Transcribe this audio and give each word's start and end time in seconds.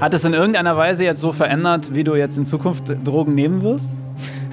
Hat 0.00 0.12
es 0.12 0.24
in 0.24 0.34
irgendeiner 0.34 0.76
Weise 0.76 1.04
jetzt 1.04 1.20
so 1.20 1.32
verändert, 1.32 1.94
wie 1.94 2.04
du 2.04 2.14
jetzt 2.14 2.36
in 2.36 2.46
Zukunft 2.46 2.84
Drogen 3.04 3.34
nehmen 3.34 3.62
wirst? 3.62 3.94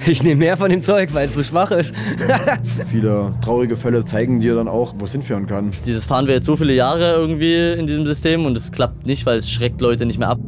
Ich 0.06 0.22
nehme 0.22 0.36
mehr 0.36 0.56
von 0.56 0.68
dem 0.68 0.80
Zeug, 0.80 1.14
weil 1.14 1.28
es 1.28 1.34
so 1.34 1.42
schwach 1.42 1.70
ist. 1.70 1.94
Viele 2.90 3.34
traurige 3.40 3.76
Fälle 3.76 4.04
zeigen 4.04 4.40
dir 4.40 4.56
dann 4.56 4.66
auch, 4.66 4.94
wo 4.98 5.04
es 5.04 5.12
hinführen 5.12 5.46
kann. 5.46 5.70
Dieses 5.86 6.06
fahren 6.06 6.26
wir 6.26 6.34
jetzt 6.34 6.46
so 6.46 6.56
viele 6.56 6.74
Jahre 6.74 7.14
irgendwie 7.14 7.72
in 7.78 7.86
diesem 7.86 8.04
System 8.04 8.44
und 8.44 8.56
es 8.56 8.72
klappt 8.72 9.06
nicht, 9.06 9.26
weil 9.26 9.38
es 9.38 9.48
schreckt 9.48 9.80
Leute 9.80 10.04
nicht 10.04 10.18
mehr 10.18 10.30
ab. 10.30 10.40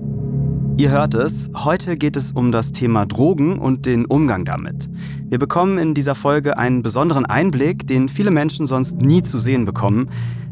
Ihr 0.76 0.90
hört 0.90 1.14
es, 1.14 1.50
heute 1.54 1.96
geht 1.96 2.16
es 2.16 2.32
um 2.32 2.50
das 2.50 2.72
Thema 2.72 3.06
Drogen 3.06 3.60
und 3.60 3.86
den 3.86 4.06
Umgang 4.06 4.44
damit. 4.44 4.88
Wir 5.28 5.38
bekommen 5.38 5.78
in 5.78 5.94
dieser 5.94 6.16
Folge 6.16 6.58
einen 6.58 6.82
besonderen 6.82 7.24
Einblick, 7.24 7.86
den 7.86 8.08
viele 8.08 8.32
Menschen 8.32 8.66
sonst 8.66 8.96
nie 8.96 9.22
zu 9.22 9.38
sehen 9.38 9.66
bekommen. 9.66 10.10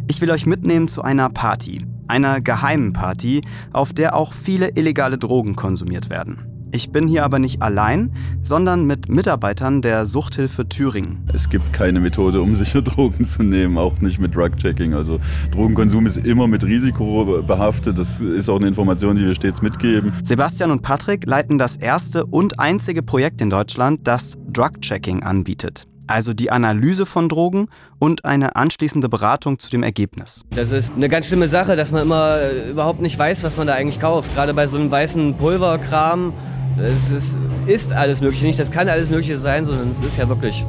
Ich 0.08 0.20
will 0.20 0.30
euch 0.30 0.46
mitnehmen 0.46 0.86
zu 0.86 1.02
einer 1.02 1.28
Party, 1.28 1.84
einer 2.08 2.40
geheimen 2.40 2.92
Party, 2.92 3.42
auf 3.72 3.92
der 3.92 4.14
auch 4.14 4.32
viele 4.32 4.70
illegale 4.76 5.18
Drogen 5.18 5.56
konsumiert 5.56 6.10
werden. 6.10 6.52
Ich 6.74 6.90
bin 6.90 7.06
hier 7.06 7.22
aber 7.22 7.38
nicht 7.38 7.60
allein, 7.60 8.12
sondern 8.42 8.86
mit 8.86 9.10
Mitarbeitern 9.10 9.82
der 9.82 10.06
Suchthilfe 10.06 10.66
Thüringen. 10.66 11.28
Es 11.34 11.50
gibt 11.50 11.70
keine 11.74 12.00
Methode, 12.00 12.40
um 12.40 12.54
sicher 12.54 12.80
Drogen 12.82 13.26
zu 13.26 13.42
nehmen, 13.42 13.76
auch 13.76 14.00
nicht 14.00 14.18
mit 14.18 14.34
Drug-Checking. 14.34 14.94
Also 14.94 15.20
Drogenkonsum 15.50 16.06
ist 16.06 16.16
immer 16.16 16.48
mit 16.48 16.64
Risiko 16.64 17.42
behaftet. 17.46 17.98
Das 17.98 18.20
ist 18.20 18.48
auch 18.48 18.56
eine 18.56 18.68
Information, 18.68 19.16
die 19.16 19.26
wir 19.26 19.34
stets 19.34 19.60
mitgeben. 19.60 20.14
Sebastian 20.24 20.70
und 20.70 20.80
Patrick 20.80 21.26
leiten 21.26 21.58
das 21.58 21.76
erste 21.76 22.24
und 22.24 22.58
einzige 22.58 23.02
Projekt 23.02 23.42
in 23.42 23.50
Deutschland, 23.50 24.00
das 24.08 24.38
Drug-Checking 24.50 25.22
anbietet 25.22 25.91
also 26.06 26.32
die 26.32 26.50
Analyse 26.50 27.06
von 27.06 27.28
Drogen 27.28 27.68
und 27.98 28.24
eine 28.24 28.56
anschließende 28.56 29.08
Beratung 29.08 29.58
zu 29.58 29.70
dem 29.70 29.82
Ergebnis. 29.82 30.44
Das 30.50 30.72
ist 30.72 30.92
eine 30.94 31.08
ganz 31.08 31.26
schlimme 31.26 31.48
Sache, 31.48 31.76
dass 31.76 31.90
man 31.90 32.02
immer 32.02 32.40
äh, 32.40 32.70
überhaupt 32.70 33.00
nicht 33.00 33.18
weiß, 33.18 33.42
was 33.42 33.56
man 33.56 33.66
da 33.66 33.74
eigentlich 33.74 34.00
kauft. 34.00 34.34
Gerade 34.34 34.54
bei 34.54 34.66
so 34.66 34.78
einem 34.78 34.90
weißen 34.90 35.34
Pulverkram 35.36 36.32
es 36.78 37.10
ist, 37.10 37.38
ist 37.66 37.92
alles 37.92 38.20
Mögliche, 38.20 38.46
nicht 38.46 38.58
das 38.58 38.70
kann 38.70 38.88
alles 38.88 39.10
Mögliche 39.10 39.36
sein, 39.36 39.66
sondern 39.66 39.90
es 39.90 40.02
ist 40.02 40.16
ja 40.16 40.28
wirklich 40.28 40.64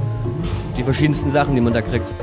die 0.75 0.83
verschiedensten 0.83 1.31
Sachen, 1.31 1.55
die 1.55 1.61
man 1.61 1.73
da 1.73 1.81
kriegt. 1.81 2.13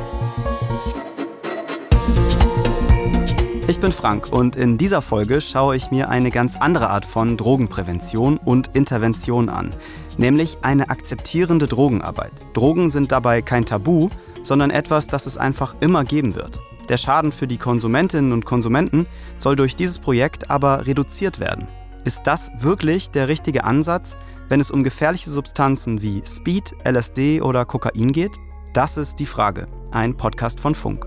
Ich 3.70 3.78
bin 3.78 3.92
Frank 3.92 4.32
und 4.32 4.56
in 4.56 4.78
dieser 4.78 5.00
Folge 5.00 5.40
schaue 5.40 5.76
ich 5.76 5.92
mir 5.92 6.08
eine 6.08 6.32
ganz 6.32 6.56
andere 6.56 6.90
Art 6.90 7.04
von 7.04 7.36
Drogenprävention 7.36 8.36
und 8.36 8.74
Intervention 8.74 9.48
an, 9.48 9.70
nämlich 10.18 10.58
eine 10.62 10.90
akzeptierende 10.90 11.68
Drogenarbeit. 11.68 12.32
Drogen 12.52 12.90
sind 12.90 13.12
dabei 13.12 13.42
kein 13.42 13.64
Tabu, 13.64 14.08
sondern 14.42 14.72
etwas, 14.72 15.06
das 15.06 15.26
es 15.26 15.38
einfach 15.38 15.76
immer 15.78 16.02
geben 16.02 16.34
wird. 16.34 16.58
Der 16.88 16.96
Schaden 16.96 17.30
für 17.30 17.46
die 17.46 17.58
Konsumentinnen 17.58 18.32
und 18.32 18.44
Konsumenten 18.44 19.06
soll 19.38 19.54
durch 19.54 19.76
dieses 19.76 20.00
Projekt 20.00 20.50
aber 20.50 20.88
reduziert 20.88 21.38
werden. 21.38 21.68
Ist 22.04 22.22
das 22.24 22.50
wirklich 22.58 23.10
der 23.10 23.28
richtige 23.28 23.62
Ansatz, 23.62 24.16
wenn 24.48 24.58
es 24.58 24.72
um 24.72 24.82
gefährliche 24.82 25.30
Substanzen 25.30 26.02
wie 26.02 26.24
Speed, 26.26 26.74
LSD 26.84 27.40
oder 27.40 27.64
Kokain 27.64 28.10
geht? 28.10 28.36
Das 28.72 28.96
ist 28.96 29.20
die 29.20 29.26
Frage. 29.26 29.68
Ein 29.92 30.16
Podcast 30.16 30.58
von 30.58 30.74
Funk. 30.74 31.06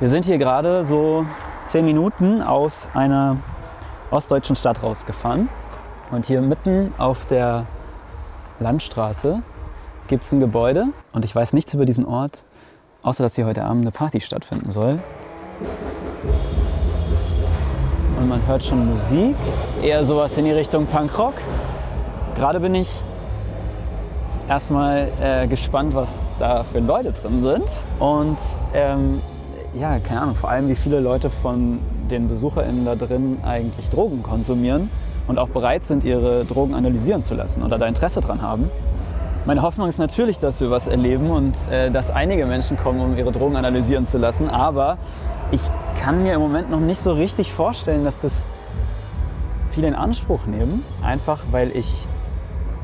Wir 0.00 0.08
sind 0.08 0.24
hier 0.24 0.38
gerade 0.38 0.84
so 0.84 1.24
zehn 1.66 1.84
Minuten 1.84 2.42
aus 2.42 2.88
einer 2.94 3.36
ostdeutschen 4.10 4.56
Stadt 4.56 4.82
rausgefahren. 4.82 5.48
Und 6.10 6.26
hier 6.26 6.40
mitten 6.40 6.92
auf 6.98 7.26
der 7.26 7.66
Landstraße 8.58 9.42
gibt 10.08 10.24
es 10.24 10.32
ein 10.32 10.40
Gebäude. 10.40 10.86
Und 11.12 11.24
ich 11.24 11.36
weiß 11.36 11.52
nichts 11.52 11.74
über 11.74 11.84
diesen 11.84 12.04
Ort, 12.04 12.44
außer 13.02 13.22
dass 13.22 13.36
hier 13.36 13.46
heute 13.46 13.62
Abend 13.62 13.84
eine 13.84 13.92
Party 13.92 14.20
stattfinden 14.20 14.72
soll 14.72 14.98
und 18.20 18.28
man 18.28 18.46
hört 18.46 18.62
schon 18.62 18.86
Musik, 18.90 19.34
eher 19.82 20.04
sowas 20.04 20.36
in 20.36 20.44
die 20.44 20.52
Richtung 20.52 20.86
Punkrock. 20.86 21.34
Gerade 22.34 22.60
bin 22.60 22.74
ich 22.74 22.88
erstmal 24.48 25.08
äh, 25.22 25.46
gespannt, 25.46 25.94
was 25.94 26.24
da 26.38 26.64
für 26.64 26.80
Leute 26.80 27.12
drin 27.12 27.42
sind 27.42 27.64
und 27.98 28.38
ähm, 28.74 29.22
ja, 29.78 29.98
keine 29.98 30.22
Ahnung, 30.22 30.34
vor 30.34 30.50
allem 30.50 30.68
wie 30.68 30.74
viele 30.74 31.00
Leute 31.00 31.30
von 31.30 31.78
den 32.10 32.28
BesucherInnen 32.28 32.84
da 32.84 32.96
drin 32.96 33.38
eigentlich 33.44 33.88
Drogen 33.88 34.22
konsumieren 34.22 34.90
und 35.28 35.38
auch 35.38 35.48
bereit 35.48 35.84
sind, 35.84 36.04
ihre 36.04 36.44
Drogen 36.44 36.74
analysieren 36.74 37.22
zu 37.22 37.34
lassen 37.34 37.62
oder 37.62 37.78
da 37.78 37.86
Interesse 37.86 38.20
dran 38.20 38.42
haben. 38.42 38.70
Meine 39.46 39.62
Hoffnung 39.62 39.88
ist 39.88 39.98
natürlich, 39.98 40.38
dass 40.38 40.60
wir 40.60 40.70
was 40.70 40.86
erleben 40.86 41.30
und 41.30 41.54
äh, 41.70 41.90
dass 41.90 42.10
einige 42.10 42.44
Menschen 42.46 42.76
kommen, 42.76 43.00
um 43.00 43.16
ihre 43.16 43.32
Drogen 43.32 43.56
analysieren 43.56 44.06
zu 44.06 44.18
lassen. 44.18 44.50
Aber 44.50 44.98
ich 45.50 45.62
kann 46.00 46.22
mir 46.22 46.34
im 46.34 46.40
Moment 46.40 46.70
noch 46.70 46.80
nicht 46.80 47.00
so 47.00 47.12
richtig 47.12 47.52
vorstellen, 47.52 48.04
dass 48.04 48.18
das 48.18 48.48
viele 49.70 49.88
in 49.88 49.94
Anspruch 49.94 50.46
nehmen. 50.46 50.84
Einfach 51.02 51.38
weil 51.52 51.74
ich 51.74 52.06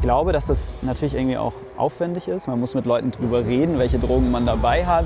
glaube, 0.01 0.33
dass 0.33 0.47
das 0.47 0.75
natürlich 0.83 1.15
irgendwie 1.15 1.37
auch 1.37 1.53
aufwendig 1.77 2.29
ist. 2.29 2.49
Man 2.49 2.59
muss 2.59 2.75
mit 2.75 2.87
Leuten 2.87 3.11
drüber 3.11 3.45
reden, 3.45 3.79
welche 3.79 3.99
Drogen 3.99 4.31
man 4.31 4.47
dabei 4.47 4.87
hat. 4.87 5.05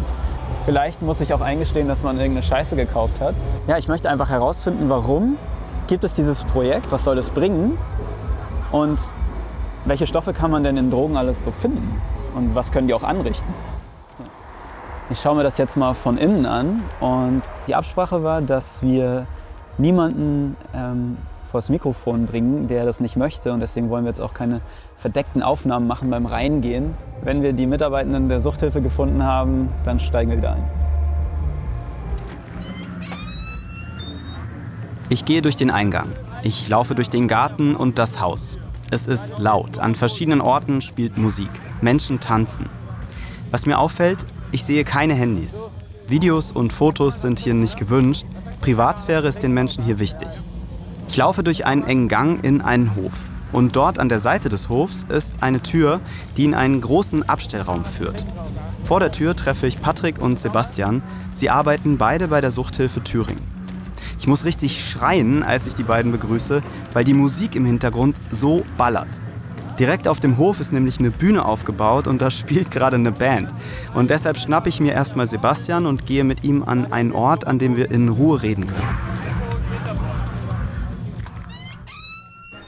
Vielleicht 0.64 1.02
muss 1.02 1.20
ich 1.20 1.32
auch 1.34 1.40
eingestehen, 1.40 1.88
dass 1.88 2.02
man 2.02 2.16
irgendeine 2.18 2.44
Scheiße 2.44 2.76
gekauft 2.76 3.20
hat. 3.20 3.34
Ja, 3.66 3.78
ich 3.78 3.88
möchte 3.88 4.10
einfach 4.10 4.30
herausfinden, 4.30 4.88
warum 4.88 5.36
gibt 5.86 6.04
es 6.04 6.14
dieses 6.14 6.44
Projekt, 6.44 6.92
was 6.92 7.04
soll 7.04 7.16
das 7.16 7.30
bringen 7.30 7.78
und 8.70 9.00
welche 9.84 10.06
Stoffe 10.06 10.32
kann 10.32 10.50
man 10.50 10.62
denn 10.62 10.76
in 10.76 10.90
Drogen 10.90 11.16
alles 11.16 11.42
so 11.42 11.50
finden 11.50 12.00
und 12.34 12.54
was 12.54 12.70
können 12.70 12.86
die 12.86 12.94
auch 12.94 13.02
anrichten. 13.02 13.52
Ich 15.10 15.20
schaue 15.20 15.34
mir 15.34 15.42
das 15.42 15.58
jetzt 15.58 15.76
mal 15.76 15.94
von 15.94 16.18
innen 16.18 16.46
an 16.46 16.82
und 17.00 17.42
die 17.66 17.74
Absprache 17.74 18.22
war, 18.22 18.40
dass 18.42 18.82
wir 18.82 19.26
niemanden 19.78 20.56
ähm, 20.72 21.16
vor 21.50 21.60
das 21.60 21.68
Mikrofon 21.68 22.26
bringen, 22.26 22.68
der 22.68 22.84
das 22.84 23.00
nicht 23.00 23.16
möchte 23.16 23.52
und 23.52 23.60
deswegen 23.60 23.90
wollen 23.90 24.04
wir 24.04 24.10
jetzt 24.10 24.20
auch 24.20 24.34
keine 24.34 24.60
verdeckten 24.96 25.42
Aufnahmen 25.42 25.86
machen 25.86 26.08
beim 26.08 26.26
Reingehen. 26.26 26.94
Wenn 27.22 27.42
wir 27.42 27.52
die 27.52 27.66
Mitarbeitenden 27.66 28.28
der 28.28 28.40
Suchthilfe 28.40 28.80
gefunden 28.80 29.24
haben, 29.24 29.68
dann 29.84 29.98
steigen 29.98 30.30
wir 30.30 30.38
wieder 30.38 30.52
ein. 30.52 30.64
Ich 35.08 35.24
gehe 35.24 35.42
durch 35.42 35.56
den 35.56 35.72
Eingang. 35.72 36.06
Ich 36.44 36.68
laufe 36.68 36.94
durch 36.94 37.10
den 37.10 37.26
Garten 37.26 37.74
und 37.74 37.98
das 37.98 38.20
Haus. 38.20 38.58
Es 38.92 39.08
ist 39.08 39.38
laut. 39.38 39.78
An 39.80 39.96
verschiedenen 39.96 40.40
Orten 40.40 40.80
spielt 40.80 41.18
Musik. 41.18 41.50
Menschen 41.80 42.20
tanzen. 42.20 42.66
Was 43.50 43.66
mir 43.66 43.78
auffällt, 43.78 44.18
ich 44.52 44.64
sehe 44.64 44.84
keine 44.84 45.14
Handys. 45.14 45.68
Videos 46.06 46.52
und 46.52 46.72
Fotos 46.72 47.20
sind 47.20 47.40
hier 47.40 47.54
nicht 47.54 47.76
gewünscht. 47.76 48.24
Privatsphäre 48.60 49.26
ist 49.26 49.42
den 49.42 49.52
Menschen 49.52 49.82
hier 49.82 49.98
wichtig. 49.98 50.28
Ich 51.10 51.16
laufe 51.16 51.42
durch 51.42 51.66
einen 51.66 51.82
engen 51.82 52.06
Gang 52.06 52.44
in 52.44 52.60
einen 52.60 52.94
Hof. 52.94 53.30
Und 53.50 53.74
dort 53.74 53.98
an 53.98 54.08
der 54.08 54.20
Seite 54.20 54.48
des 54.48 54.68
Hofs 54.68 55.04
ist 55.08 55.34
eine 55.40 55.60
Tür, 55.60 55.98
die 56.36 56.44
in 56.44 56.54
einen 56.54 56.80
großen 56.80 57.28
Abstellraum 57.28 57.84
führt. 57.84 58.24
Vor 58.84 59.00
der 59.00 59.10
Tür 59.10 59.34
treffe 59.34 59.66
ich 59.66 59.82
Patrick 59.82 60.20
und 60.20 60.38
Sebastian. 60.38 61.02
Sie 61.34 61.50
arbeiten 61.50 61.98
beide 61.98 62.28
bei 62.28 62.40
der 62.40 62.52
Suchthilfe 62.52 63.02
Thüringen. 63.02 63.42
Ich 64.20 64.28
muss 64.28 64.44
richtig 64.44 64.88
schreien, 64.88 65.42
als 65.42 65.66
ich 65.66 65.74
die 65.74 65.82
beiden 65.82 66.12
begrüße, 66.12 66.62
weil 66.92 67.02
die 67.02 67.12
Musik 67.12 67.56
im 67.56 67.64
Hintergrund 67.64 68.16
so 68.30 68.64
ballert. 68.76 69.08
Direkt 69.80 70.06
auf 70.06 70.20
dem 70.20 70.38
Hof 70.38 70.60
ist 70.60 70.72
nämlich 70.72 71.00
eine 71.00 71.10
Bühne 71.10 71.44
aufgebaut 71.44 72.06
und 72.06 72.22
da 72.22 72.30
spielt 72.30 72.70
gerade 72.70 72.94
eine 72.94 73.10
Band. 73.10 73.52
Und 73.94 74.10
deshalb 74.10 74.38
schnappe 74.38 74.68
ich 74.68 74.78
mir 74.78 74.92
erstmal 74.92 75.26
Sebastian 75.26 75.86
und 75.86 76.06
gehe 76.06 76.22
mit 76.22 76.44
ihm 76.44 76.62
an 76.62 76.92
einen 76.92 77.10
Ort, 77.10 77.48
an 77.48 77.58
dem 77.58 77.76
wir 77.76 77.90
in 77.90 78.10
Ruhe 78.10 78.42
reden 78.42 78.68
können. 78.68 79.19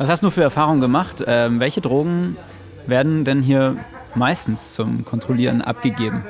Was 0.02 0.08
hast 0.08 0.24
du 0.24 0.30
für 0.30 0.42
Erfahrungen 0.42 0.80
gemacht? 0.80 1.22
Ähm, 1.28 1.60
welche 1.60 1.80
Drogen 1.80 2.36
werden 2.88 3.24
denn 3.24 3.40
hier 3.40 3.76
meistens 4.16 4.74
zum 4.74 5.04
Kontrollieren 5.04 5.62
abgegeben? 5.62 6.24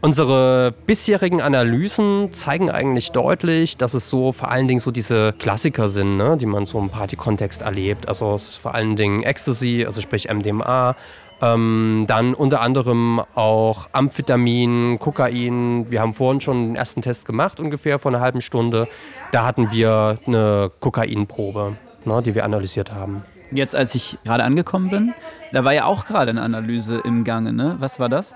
Unsere 0.00 0.72
bisherigen 0.86 1.42
Analysen 1.42 2.32
zeigen 2.32 2.70
eigentlich 2.70 3.10
deutlich, 3.10 3.76
dass 3.76 3.92
es 3.92 4.08
so 4.08 4.30
vor 4.30 4.52
allen 4.52 4.68
Dingen 4.68 4.78
so 4.78 4.92
diese 4.92 5.32
Klassiker 5.32 5.88
sind, 5.88 6.16
ne, 6.16 6.36
die 6.36 6.46
man 6.46 6.64
so 6.64 6.78
im 6.78 6.90
Party-Kontext 6.90 7.62
erlebt. 7.62 8.06
Also 8.06 8.36
es 8.36 8.50
ist 8.50 8.56
vor 8.58 8.76
allen 8.76 8.94
Dingen 8.94 9.24
Ecstasy, 9.24 9.82
also 9.84 10.00
sprich 10.00 10.32
MDMA, 10.32 10.94
ähm, 11.42 12.04
dann 12.06 12.34
unter 12.34 12.60
anderem 12.60 13.20
auch 13.34 13.88
Amphetamin, 13.90 15.00
Kokain. 15.00 15.90
Wir 15.90 16.00
haben 16.00 16.14
vorhin 16.14 16.40
schon 16.40 16.68
den 16.68 16.76
ersten 16.76 17.02
Test 17.02 17.26
gemacht, 17.26 17.58
ungefähr 17.58 17.98
vor 17.98 18.12
einer 18.12 18.20
halben 18.20 18.40
Stunde. 18.40 18.86
Da 19.32 19.44
hatten 19.44 19.72
wir 19.72 20.20
eine 20.24 20.70
Kokainprobe, 20.78 21.78
ne, 22.06 22.22
die 22.22 22.34
wir 22.34 22.44
analysiert 22.44 22.92
haben. 22.92 23.22
Jetzt, 23.50 23.76
als 23.76 23.94
ich 23.94 24.18
gerade 24.24 24.42
angekommen 24.42 24.90
bin, 24.90 25.14
da 25.52 25.64
war 25.64 25.72
ja 25.72 25.84
auch 25.84 26.06
gerade 26.06 26.30
eine 26.30 26.42
Analyse 26.42 27.00
im 27.04 27.24
Gange. 27.24 27.52
Ne? 27.52 27.76
Was 27.78 28.00
war 28.00 28.08
das? 28.08 28.34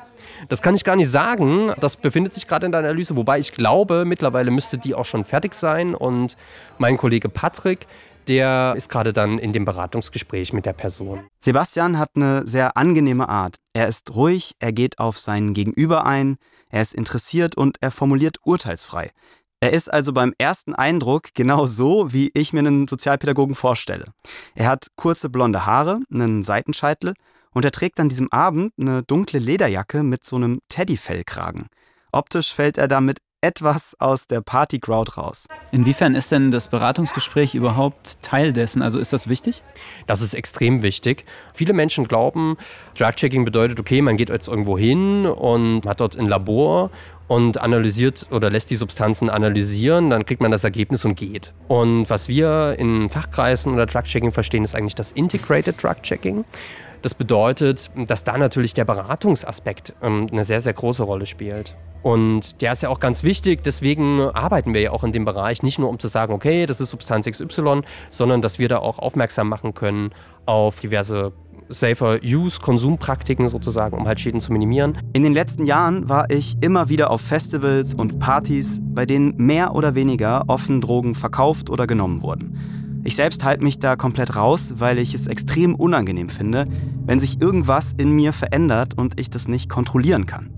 Das 0.49 0.63
kann 0.63 0.75
ich 0.75 0.85
gar 0.85 0.97
nicht 0.97 1.11
sagen. 1.11 1.73
Das 1.81 1.97
befindet 1.97 2.35
sich 2.35 2.47
gerade 2.47 2.67
in 2.67 2.73
der 2.73 2.81
Analyse, 2.81 3.17
wobei 3.17 3.39
ich 3.39 3.53
glaube, 3.53 4.05
mittlerweile 4.05 4.51
müsste 4.51 4.79
die 4.79 4.95
auch 4.95 5.05
schon 5.05 5.25
fertig 5.25 5.55
sein. 5.55 5.95
Und 5.95 6.37
mein 6.79 6.97
Kollege 6.97 7.29
Patrick, 7.29 7.87
der 8.29 8.75
ist 8.77 8.91
gerade 8.91 9.13
dann 9.13 9.39
in 9.39 9.53
dem 9.53 9.65
Beratungsgespräch 9.65 10.53
mit 10.53 10.67
der 10.67 10.75
Person. 10.75 11.21
Sebastian 11.41 11.99
hat 11.99 12.11
eine 12.15 12.47
sehr 12.47 12.77
angenehme 12.77 13.29
Art. 13.29 13.57
Er 13.73 13.89
ist 13.89 14.15
ruhig, 14.15 14.55
er 14.61 14.73
geht 14.73 14.99
auf 14.99 15.19
sein 15.19 15.55
Gegenüber 15.55 16.05
ein, 16.07 16.37
er 16.71 16.83
ist 16.83 16.95
interessiert 16.95 17.57
und 17.57 17.79
er 17.81 17.91
formuliert 17.91 18.37
urteilsfrei. 18.45 19.11
Er 19.61 19.73
ist 19.73 19.93
also 19.93 20.13
beim 20.13 20.35
ersten 20.39 20.75
Eindruck 20.75 21.35
genau 21.35 21.67
so, 21.67 22.13
wie 22.13 22.31
ich 22.35 22.53
mir 22.53 22.61
einen 22.61 22.87
Sozialpädagogen 22.87 23.57
vorstelle. 23.57 24.07
Er 24.55 24.69
hat 24.69 24.87
kurze 24.95 25.31
blonde 25.31 25.67
Haare, 25.67 25.99
einen 26.13 26.45
Seitenscheitel 26.45 27.15
und 27.53 27.65
er 27.65 27.73
trägt 27.73 27.99
an 27.99 28.09
diesem 28.09 28.31
Abend 28.31 28.73
eine 28.79 29.03
dunkle 29.03 29.41
Lederjacke 29.41 30.05
mit 30.05 30.25
so 30.25 30.37
einem 30.37 30.61
Teddyfellkragen. 30.69 31.67
Optisch 32.13 32.55
fällt 32.55 32.79
er 32.79 32.87
damit 32.87 33.19
etwas 33.41 33.95
aus 34.01 34.27
der 34.27 34.41
Party-Crowd 34.41 35.13
raus. 35.17 35.47
Inwiefern 35.71 36.17
ist 36.17 36.33
denn 36.33 36.51
das 36.51 36.67
Beratungsgespräch 36.69 37.55
überhaupt 37.55 38.21
Teil 38.21 38.53
dessen? 38.53 38.83
Also 38.83 38.99
ist 38.99 39.13
das 39.13 39.29
wichtig? 39.29 39.63
Das 40.09 40.21
ist 40.21 40.35
extrem 40.35 40.83
wichtig. 40.83 41.25
Viele 41.55 41.73
Menschen 41.73 42.09
glauben, 42.09 42.57
Drug-Checking 42.99 43.45
bedeutet, 43.45 43.79
okay, 43.79 44.03
man 44.03 44.17
geht 44.17 44.31
jetzt 44.31 44.49
irgendwo 44.49 44.77
hin 44.77 45.25
und 45.27 45.87
hat 45.87 46.01
dort 46.01 46.19
ein 46.19 46.27
Labor 46.27 46.91
und 47.29 47.61
analysiert 47.61 48.27
oder 48.33 48.51
lässt 48.51 48.71
die 48.71 48.77
Substanzen 48.77 49.31
analysieren, 49.31 50.11
dann 50.11 50.25
kriegt 50.27 50.41
man 50.41 50.51
das 50.51 50.65
Ergebnis 50.65 51.05
und 51.05 51.15
geht. 51.15 51.53
Und 51.69 52.11
was 52.11 52.27
wir 52.29 52.75
in 52.79 53.09
Fachkreisen 53.09 53.73
oder 53.73 53.87
Drug-Checking 53.87 54.33
verstehen, 54.33 54.65
ist 54.65 54.75
eigentlich 54.75 54.97
das 54.97 55.13
Integrated 55.13 55.81
Drug-Checking. 55.81 56.45
Das 57.03 57.15
bedeutet, 57.15 57.91
dass 58.07 58.25
da 58.25 58.37
natürlich 58.37 58.75
der 58.75 58.85
Beratungsaspekt 58.85 59.95
ähm, 60.03 60.27
eine 60.33 60.45
sehr, 60.45 60.61
sehr 60.61 60.73
große 60.73 61.03
Rolle 61.03 61.27
spielt. 61.27 61.77
Und 62.03 62.61
der 62.63 62.73
ist 62.73 62.83
ja 62.83 62.89
auch 62.89 63.01
ganz 63.01 63.25
wichtig, 63.25 63.63
deswegen 63.63 64.21
arbeiten 64.21 64.73
wir 64.73 64.81
ja 64.81 64.91
auch 64.93 65.05
in 65.05 65.13
dem 65.13 65.25
Bereich, 65.25 65.63
nicht 65.63 65.79
nur 65.79 65.89
um 65.89 65.99
zu 65.99 66.09
sagen, 66.09 66.33
okay, 66.33 66.67
das 66.67 66.81
ist 66.81 66.91
Substanz 66.91 67.27
XY, 67.27 67.83
sondern 68.11 68.41
dass 68.41 68.59
wir 68.59 68.69
da 68.69 68.79
auch 68.79 68.99
aufmerksam 68.99 69.49
machen 69.49 69.75
können 69.75 70.11
auf 70.47 70.81
diverse 70.81 71.33
Safer 71.69 72.21
Use, 72.23 72.61
Konsumpraktiken 72.61 73.49
sozusagen, 73.49 73.97
um 73.97 74.07
halt 74.07 74.21
Schäden 74.21 74.41
zu 74.41 74.53
minimieren. 74.53 74.99
In 75.13 75.23
den 75.23 75.35
letzten 75.35 75.67
Jahren 75.67 76.09
war 76.09 76.31
ich 76.31 76.57
immer 76.63 76.89
wieder 76.89 77.11
auf 77.11 77.21
Festivals 77.21 77.95
und 77.95 78.19
Partys, 78.19 78.81
bei 78.83 79.05
denen 79.05 79.37
mehr 79.37 79.75
oder 79.75 79.95
weniger 79.95 80.45
offen 80.47 80.81
Drogen 80.81 81.15
verkauft 81.15 81.69
oder 81.69 81.87
genommen 81.87 82.23
wurden. 82.23 82.88
Ich 83.09 83.17
selbst 83.17 83.43
halte 83.43 83.65
mich 83.65 83.79
da 83.79 83.97
komplett 83.97 84.37
raus, 84.37 84.75
weil 84.77 84.99
ich 84.99 85.15
es 85.15 85.27
extrem 85.27 85.75
unangenehm 85.75 86.29
finde, 86.29 86.67
wenn 87.07 87.19
sich 87.19 87.41
irgendwas 87.41 87.95
in 87.97 88.13
mir 88.13 88.35
verändert 88.35 88.99
und 88.99 89.19
ich 89.19 89.31
das 89.31 89.49
nicht 89.49 89.71
kontrollieren 89.71 90.27
kann. 90.27 90.51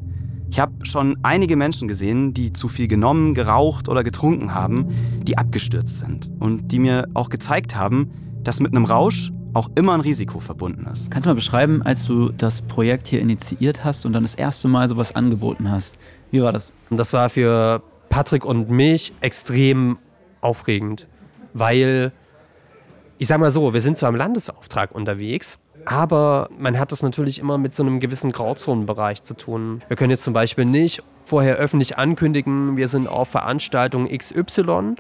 Ich 0.51 0.59
habe 0.59 0.85
schon 0.85 1.17
einige 1.23 1.55
Menschen 1.55 1.87
gesehen, 1.87 2.35
die 2.35 2.53
zu 2.53 2.67
viel 2.67 2.89
genommen, 2.89 3.35
geraucht 3.35 3.89
oder 3.89 4.03
getrunken 4.03 4.53
haben, 4.53 4.89
die 5.23 5.39
abgestürzt 5.39 6.01
sind 6.01 6.29
und 6.41 6.73
die 6.73 6.81
mir 6.81 7.07
auch 7.15 7.29
gezeigt 7.29 7.77
haben, 7.77 8.11
dass 8.43 8.59
mit 8.59 8.73
einem 8.73 8.85
Rausch 8.85 9.31
auch 9.53 9.71
immer 9.77 9.95
ein 9.95 10.01
Risiko 10.01 10.41
verbunden 10.41 10.89
ist. 10.93 11.09
Kannst 11.09 11.27
du 11.27 11.31
mal 11.31 11.35
beschreiben, 11.35 11.83
als 11.83 12.05
du 12.05 12.31
das 12.31 12.63
Projekt 12.63 13.07
hier 13.07 13.21
initiiert 13.21 13.85
hast 13.85 14.05
und 14.07 14.13
dann 14.13 14.25
das 14.25 14.35
erste 14.35 14.67
Mal 14.67 14.89
sowas 14.89 15.15
angeboten 15.15 15.71
hast? 15.71 16.01
Wie 16.33 16.43
war 16.43 16.53
das? 16.53 16.75
Und 16.91 16.99
das 16.99 17.13
war 17.13 17.29
für 17.31 17.81
Patrick 18.09 18.45
und 18.45 18.71
mich 18.71 19.13
extrem 19.21 19.99
aufregend, 20.41 21.07
weil 21.55 22.11
ich 23.21 23.27
sag 23.27 23.39
mal 23.39 23.51
so, 23.51 23.75
wir 23.75 23.83
sind 23.83 23.99
zwar 23.99 24.09
im 24.09 24.17
Landesauftrag 24.17 24.93
unterwegs, 24.93 25.59
aber 25.85 26.49
man 26.57 26.79
hat 26.79 26.91
das 26.91 27.03
natürlich 27.03 27.39
immer 27.39 27.59
mit 27.59 27.75
so 27.75 27.83
einem 27.83 28.01
gewissen 28.01 28.33
Grauzonenbereich 28.33 29.23
zu 29.23 29.35
tun. 29.35 29.83
Wir 29.89 29.97
können 29.99 30.11
jetzt 30.11 30.25
zum 30.25 30.33
Beispiel 30.33 30.65
nicht 30.65 31.03
vorher 31.27 31.57
öffentlich 31.57 31.99
ankündigen, 31.99 32.79
wir 32.79 32.89
sind 32.89 33.09
auf 33.09 33.29
Veranstaltung 33.29 34.09
XY, 34.09 34.95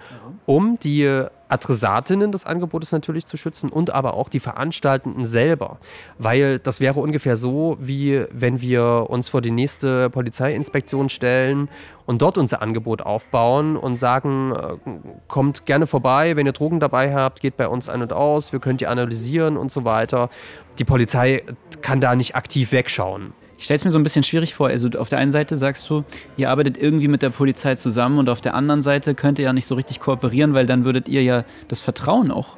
um 0.44 0.78
die 0.80 1.24
Adressatinnen 1.50 2.32
des 2.32 2.46
Angebotes 2.46 2.92
natürlich 2.92 3.26
zu 3.26 3.36
schützen 3.36 3.70
und 3.70 3.90
aber 3.90 4.14
auch 4.14 4.28
die 4.28 4.40
Veranstaltenden 4.40 5.24
selber. 5.24 5.78
Weil 6.18 6.58
das 6.58 6.80
wäre 6.80 7.00
ungefähr 7.00 7.36
so, 7.36 7.76
wie 7.80 8.24
wenn 8.32 8.60
wir 8.60 9.06
uns 9.08 9.28
vor 9.28 9.40
die 9.40 9.50
nächste 9.50 10.10
Polizeiinspektion 10.10 11.08
stellen 11.08 11.68
und 12.06 12.22
dort 12.22 12.38
unser 12.38 12.62
Angebot 12.62 13.02
aufbauen 13.02 13.76
und 13.76 13.96
sagen, 13.96 14.52
äh, 14.52 14.90
kommt 15.28 15.66
gerne 15.66 15.86
vorbei, 15.86 16.36
wenn 16.36 16.46
ihr 16.46 16.52
Drogen 16.52 16.80
dabei 16.80 17.14
habt, 17.14 17.40
geht 17.40 17.56
bei 17.56 17.68
uns 17.68 17.88
ein 17.88 18.02
und 18.02 18.12
aus, 18.12 18.52
wir 18.52 18.58
können 18.58 18.78
die 18.78 18.86
analysieren 18.86 19.56
und 19.56 19.70
so 19.70 19.84
weiter. 19.84 20.30
Die 20.78 20.84
Polizei 20.84 21.44
kann 21.82 22.00
da 22.00 22.16
nicht 22.16 22.34
aktiv 22.34 22.72
wegschauen. 22.72 23.32
Ich 23.60 23.64
stelle 23.64 23.76
es 23.76 23.84
mir 23.84 23.90
so 23.90 23.98
ein 23.98 24.02
bisschen 24.02 24.22
schwierig 24.22 24.54
vor. 24.54 24.68
Also 24.68 24.88
auf 24.98 25.10
der 25.10 25.18
einen 25.18 25.32
Seite 25.32 25.58
sagst 25.58 25.90
du, 25.90 26.02
ihr 26.38 26.48
arbeitet 26.48 26.78
irgendwie 26.78 27.08
mit 27.08 27.20
der 27.20 27.28
Polizei 27.28 27.74
zusammen 27.74 28.18
und 28.18 28.30
auf 28.30 28.40
der 28.40 28.54
anderen 28.54 28.80
Seite 28.80 29.14
könnt 29.14 29.38
ihr 29.38 29.44
ja 29.44 29.52
nicht 29.52 29.66
so 29.66 29.74
richtig 29.74 30.00
kooperieren, 30.00 30.54
weil 30.54 30.64
dann 30.64 30.86
würdet 30.86 31.08
ihr 31.08 31.22
ja 31.22 31.44
das 31.68 31.82
Vertrauen 31.82 32.30
auch 32.30 32.56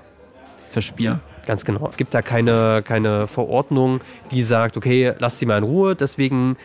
verspielen. 0.71 1.21
Ganz 1.45 1.65
genau. 1.65 1.89
Es 1.89 1.97
gibt 1.97 2.15
da 2.15 2.23
keine, 2.23 2.85
keine 2.85 3.27
Verordnung, 3.27 4.01
die 4.31 4.43
sagt, 4.43 4.77
okay, 4.77 5.13
lasst 5.19 5.41
sie 5.41 5.47
mal 5.47 5.59
in 5.59 5.65
Ruhe. 5.65 5.97
Deswegen 5.97 6.57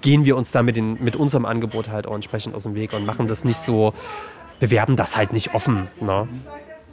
gehen 0.00 0.24
wir 0.24 0.38
uns 0.38 0.50
da 0.50 0.62
mit, 0.62 0.78
den, 0.78 0.96
mit 1.04 1.14
unserem 1.14 1.44
Angebot 1.44 1.90
halt 1.90 2.06
auch 2.06 2.14
entsprechend 2.14 2.54
aus 2.54 2.62
dem 2.62 2.74
Weg 2.74 2.94
und 2.94 3.04
machen 3.04 3.26
das 3.26 3.44
nicht 3.44 3.58
so, 3.58 3.92
bewerben 4.60 4.96
das 4.96 5.14
halt 5.14 5.34
nicht 5.34 5.54
offen. 5.54 5.88
Ne? 6.00 6.26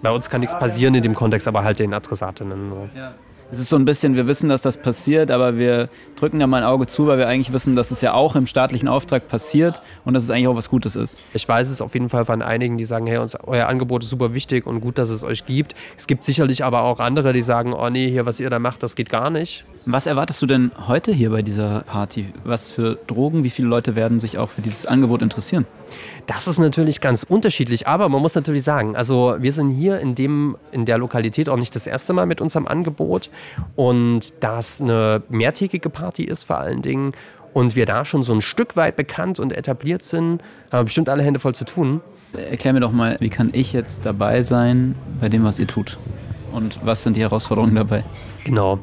Bei 0.01 0.11
uns 0.11 0.29
kann 0.29 0.41
nichts 0.41 0.59
passieren 0.59 0.94
in 0.94 1.03
dem 1.03 1.15
Kontext, 1.15 1.47
aber 1.47 1.63
halt 1.63 1.79
den 1.79 1.94
Adressatinnen. 1.94 2.69
Ne? 2.69 2.89
Ja 2.94 3.13
es 3.51 3.59
ist 3.59 3.69
so 3.69 3.75
ein 3.75 3.83
bisschen, 3.83 4.15
wir 4.15 4.27
wissen, 4.27 4.48
dass 4.48 4.62
das 4.62 4.77
passiert, 4.77 5.30
aber 5.30 5.57
wir 5.57 5.89
drücken 6.15 6.39
da 6.39 6.48
mal 6.48 6.57
ein 6.57 6.63
Auge 6.63 6.88
zu, 6.88 7.07
weil 7.07 7.18
wir 7.18 7.27
eigentlich 7.27 7.51
wissen, 7.51 7.75
dass 7.75 7.92
es 7.92 8.00
ja 8.00 8.13
auch 8.13 8.36
im 8.36 8.48
staatlichen 8.48 8.88
Auftrag 8.88 9.27
passiert 9.27 9.83
und 10.06 10.13
dass 10.13 10.24
es 10.24 10.30
eigentlich 10.30 10.48
auch 10.48 10.56
was 10.56 10.69
Gutes 10.69 10.95
ist. 10.95 11.19
Ich 11.33 11.48
weiß 11.48 11.69
es 11.69 11.81
auf 11.81 11.94
jeden 11.94 12.07
Fall 12.07 12.24
von 12.24 12.42
einigen, 12.42 12.77
die 12.77 12.86
sagen, 12.86 13.07
hey, 13.07 13.18
uns, 13.18 13.36
euer 13.44 13.68
Angebot 13.68 14.03
ist 14.03 14.09
super 14.09 14.33
wichtig 14.33 14.65
und 14.65 14.80
gut, 14.80 14.98
dass 14.98 15.09
es 15.09 15.24
euch 15.24 15.45
gibt. 15.45 15.75
Es 15.98 16.07
gibt 16.07 16.24
sicherlich 16.24 16.63
aber 16.63 16.83
auch 16.83 17.00
andere, 17.00 17.33
die 17.33 17.42
sagen, 17.42 17.74
oh 17.74 17.89
nee, 17.89 18.09
hier, 18.09 18.25
was 18.25 18.39
ihr 18.39 18.50
da 18.50 18.59
macht, 18.59 18.83
das 18.83 18.95
geht 18.95 19.09
gar 19.09 19.30
nicht. 19.30 19.65
Was 19.86 20.06
erwartest 20.06 20.42
du 20.42 20.45
denn 20.45 20.71
heute 20.88 21.12
hier 21.12 21.31
bei 21.31 21.42
dieser 21.42 21.81
Party? 21.81 22.27
Was 22.44 22.71
für 22.71 23.00
Drogen, 23.07 23.44
wie 23.44 23.50
viele 23.50 23.68
Leute 23.68 23.95
werden 23.95 24.19
sich 24.19 24.38
auch 24.38 24.50
für 24.50 24.62
dieses 24.62 24.86
Angebot 24.86 25.21
interessieren? 25.21 25.65
Das 26.33 26.48
ist 26.48 26.60
natürlich 26.60 27.01
ganz 27.01 27.24
unterschiedlich, 27.24 27.88
aber 27.88 28.07
man 28.07 28.22
muss 28.22 28.36
natürlich 28.36 28.63
sagen, 28.63 28.95
also 28.95 29.36
wir 29.39 29.51
sind 29.51 29.69
hier 29.69 30.00
in, 30.00 30.16
dem, 30.16 30.56
in 30.72 30.86
der 30.86 30.98
Lokalität 30.98 31.50
auch 31.50 31.57
nicht 31.57 31.75
das 31.75 31.86
erste 31.86 32.13
Mal 32.13 32.25
mit 32.25 32.39
unserem 32.39 32.69
Angebot 32.69 33.30
und 33.75 34.42
da 34.42 34.60
es 34.60 34.80
eine 34.80 35.24
mehrtägige 35.28 35.89
Party 35.89 36.24
ist 36.24 36.45
vor 36.45 36.57
allen 36.57 36.81
Dingen 36.81 37.12
und 37.51 37.75
wir 37.75 37.86
da 37.86 38.06
schon 38.06 38.24
so 38.24 38.31
ein 38.31 38.42
Stück 38.42 38.78
weit 38.78 38.95
bekannt 38.95 39.39
und 39.39 39.51
etabliert 39.51 40.04
sind, 40.04 40.42
haben 40.72 40.80
wir 40.80 40.83
bestimmt 40.86 41.10
alle 41.10 41.22
Hände 41.22 41.42
voll 41.42 41.54
zu 41.54 41.66
tun. 41.66 42.00
Erklär 42.50 42.72
mir 42.72 42.80
doch 42.80 42.94
mal, 42.94 43.18
wie 43.19 43.30
kann 43.30 43.50
ich 43.51 43.74
jetzt 43.74 44.06
dabei 44.06 44.42
sein 44.44 44.95
bei 45.19 45.28
dem, 45.28 45.44
was 45.44 45.60
ihr 45.60 45.68
tut? 45.68 46.00
Und 46.54 46.80
was 46.86 47.04
sind 47.04 47.18
die 47.18 47.22
Herausforderungen 47.22 47.75
dabei? 47.75 48.06
Genau. 48.45 48.80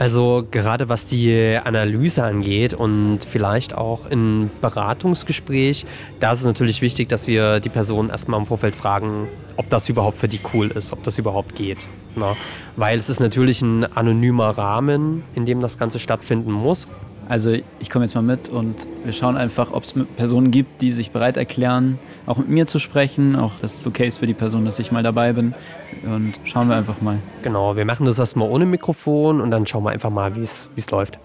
Also 0.00 0.46
gerade 0.50 0.88
was 0.88 1.04
die 1.04 1.58
Analyse 1.62 2.24
angeht 2.24 2.72
und 2.72 3.18
vielleicht 3.22 3.74
auch 3.74 4.06
im 4.06 4.50
Beratungsgespräch, 4.62 5.84
da 6.20 6.32
ist 6.32 6.38
es 6.38 6.46
natürlich 6.46 6.80
wichtig, 6.80 7.10
dass 7.10 7.26
wir 7.26 7.60
die 7.60 7.68
Person 7.68 8.08
erstmal 8.08 8.40
im 8.40 8.46
Vorfeld 8.46 8.74
fragen, 8.74 9.28
ob 9.58 9.68
das 9.68 9.90
überhaupt 9.90 10.16
für 10.16 10.26
die 10.26 10.40
cool 10.54 10.70
ist, 10.70 10.94
ob 10.94 11.02
das 11.02 11.18
überhaupt 11.18 11.54
geht. 11.54 11.86
Na? 12.16 12.34
Weil 12.76 12.98
es 12.98 13.10
ist 13.10 13.20
natürlich 13.20 13.60
ein 13.60 13.84
anonymer 13.94 14.56
Rahmen, 14.56 15.22
in 15.34 15.44
dem 15.44 15.60
das 15.60 15.76
Ganze 15.76 15.98
stattfinden 15.98 16.50
muss. 16.50 16.88
Also 17.30 17.52
ich 17.78 17.90
komme 17.90 18.06
jetzt 18.06 18.16
mal 18.16 18.22
mit 18.22 18.48
und 18.48 18.74
wir 19.04 19.12
schauen 19.12 19.36
einfach, 19.36 19.70
ob 19.70 19.84
es 19.84 19.94
Personen 20.16 20.50
gibt, 20.50 20.82
die 20.82 20.90
sich 20.90 21.12
bereit 21.12 21.36
erklären, 21.36 22.00
auch 22.26 22.38
mit 22.38 22.48
mir 22.48 22.66
zu 22.66 22.80
sprechen, 22.80 23.36
auch 23.36 23.52
dass 23.60 23.74
es 23.76 23.86
okay 23.86 24.08
ist 24.08 24.18
für 24.18 24.26
die 24.26 24.34
Person, 24.34 24.64
dass 24.64 24.80
ich 24.80 24.90
mal 24.90 25.04
dabei 25.04 25.32
bin. 25.32 25.54
Und 26.02 26.32
schauen 26.42 26.68
wir 26.68 26.74
einfach 26.74 27.00
mal. 27.00 27.18
Genau, 27.44 27.76
wir 27.76 27.84
machen 27.84 28.04
das 28.04 28.18
erstmal 28.18 28.50
ohne 28.50 28.66
Mikrofon 28.66 29.40
und 29.40 29.52
dann 29.52 29.64
schauen 29.64 29.84
wir 29.84 29.90
einfach 29.90 30.10
mal, 30.10 30.34
wie 30.34 30.40
es 30.40 30.90
läuft. 30.90 31.20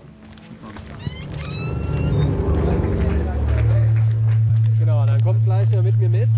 Genau, 4.80 5.08
dann 5.08 5.24
kommt 5.24 5.44
gleich 5.44 5.70
mit 5.72 6.00
mir 6.00 6.10
mit. 6.10 6.30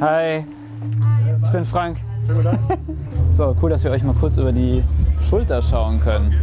Hi, 0.00 0.44
ich 1.44 1.50
bin 1.50 1.64
Frank. 1.64 1.98
So, 3.32 3.56
cool, 3.62 3.70
dass 3.70 3.84
wir 3.84 3.92
euch 3.92 4.02
mal 4.02 4.14
kurz 4.14 4.36
über 4.36 4.52
die 4.52 4.82
Schulter 5.28 5.62
schauen 5.62 6.00
können. 6.00 6.34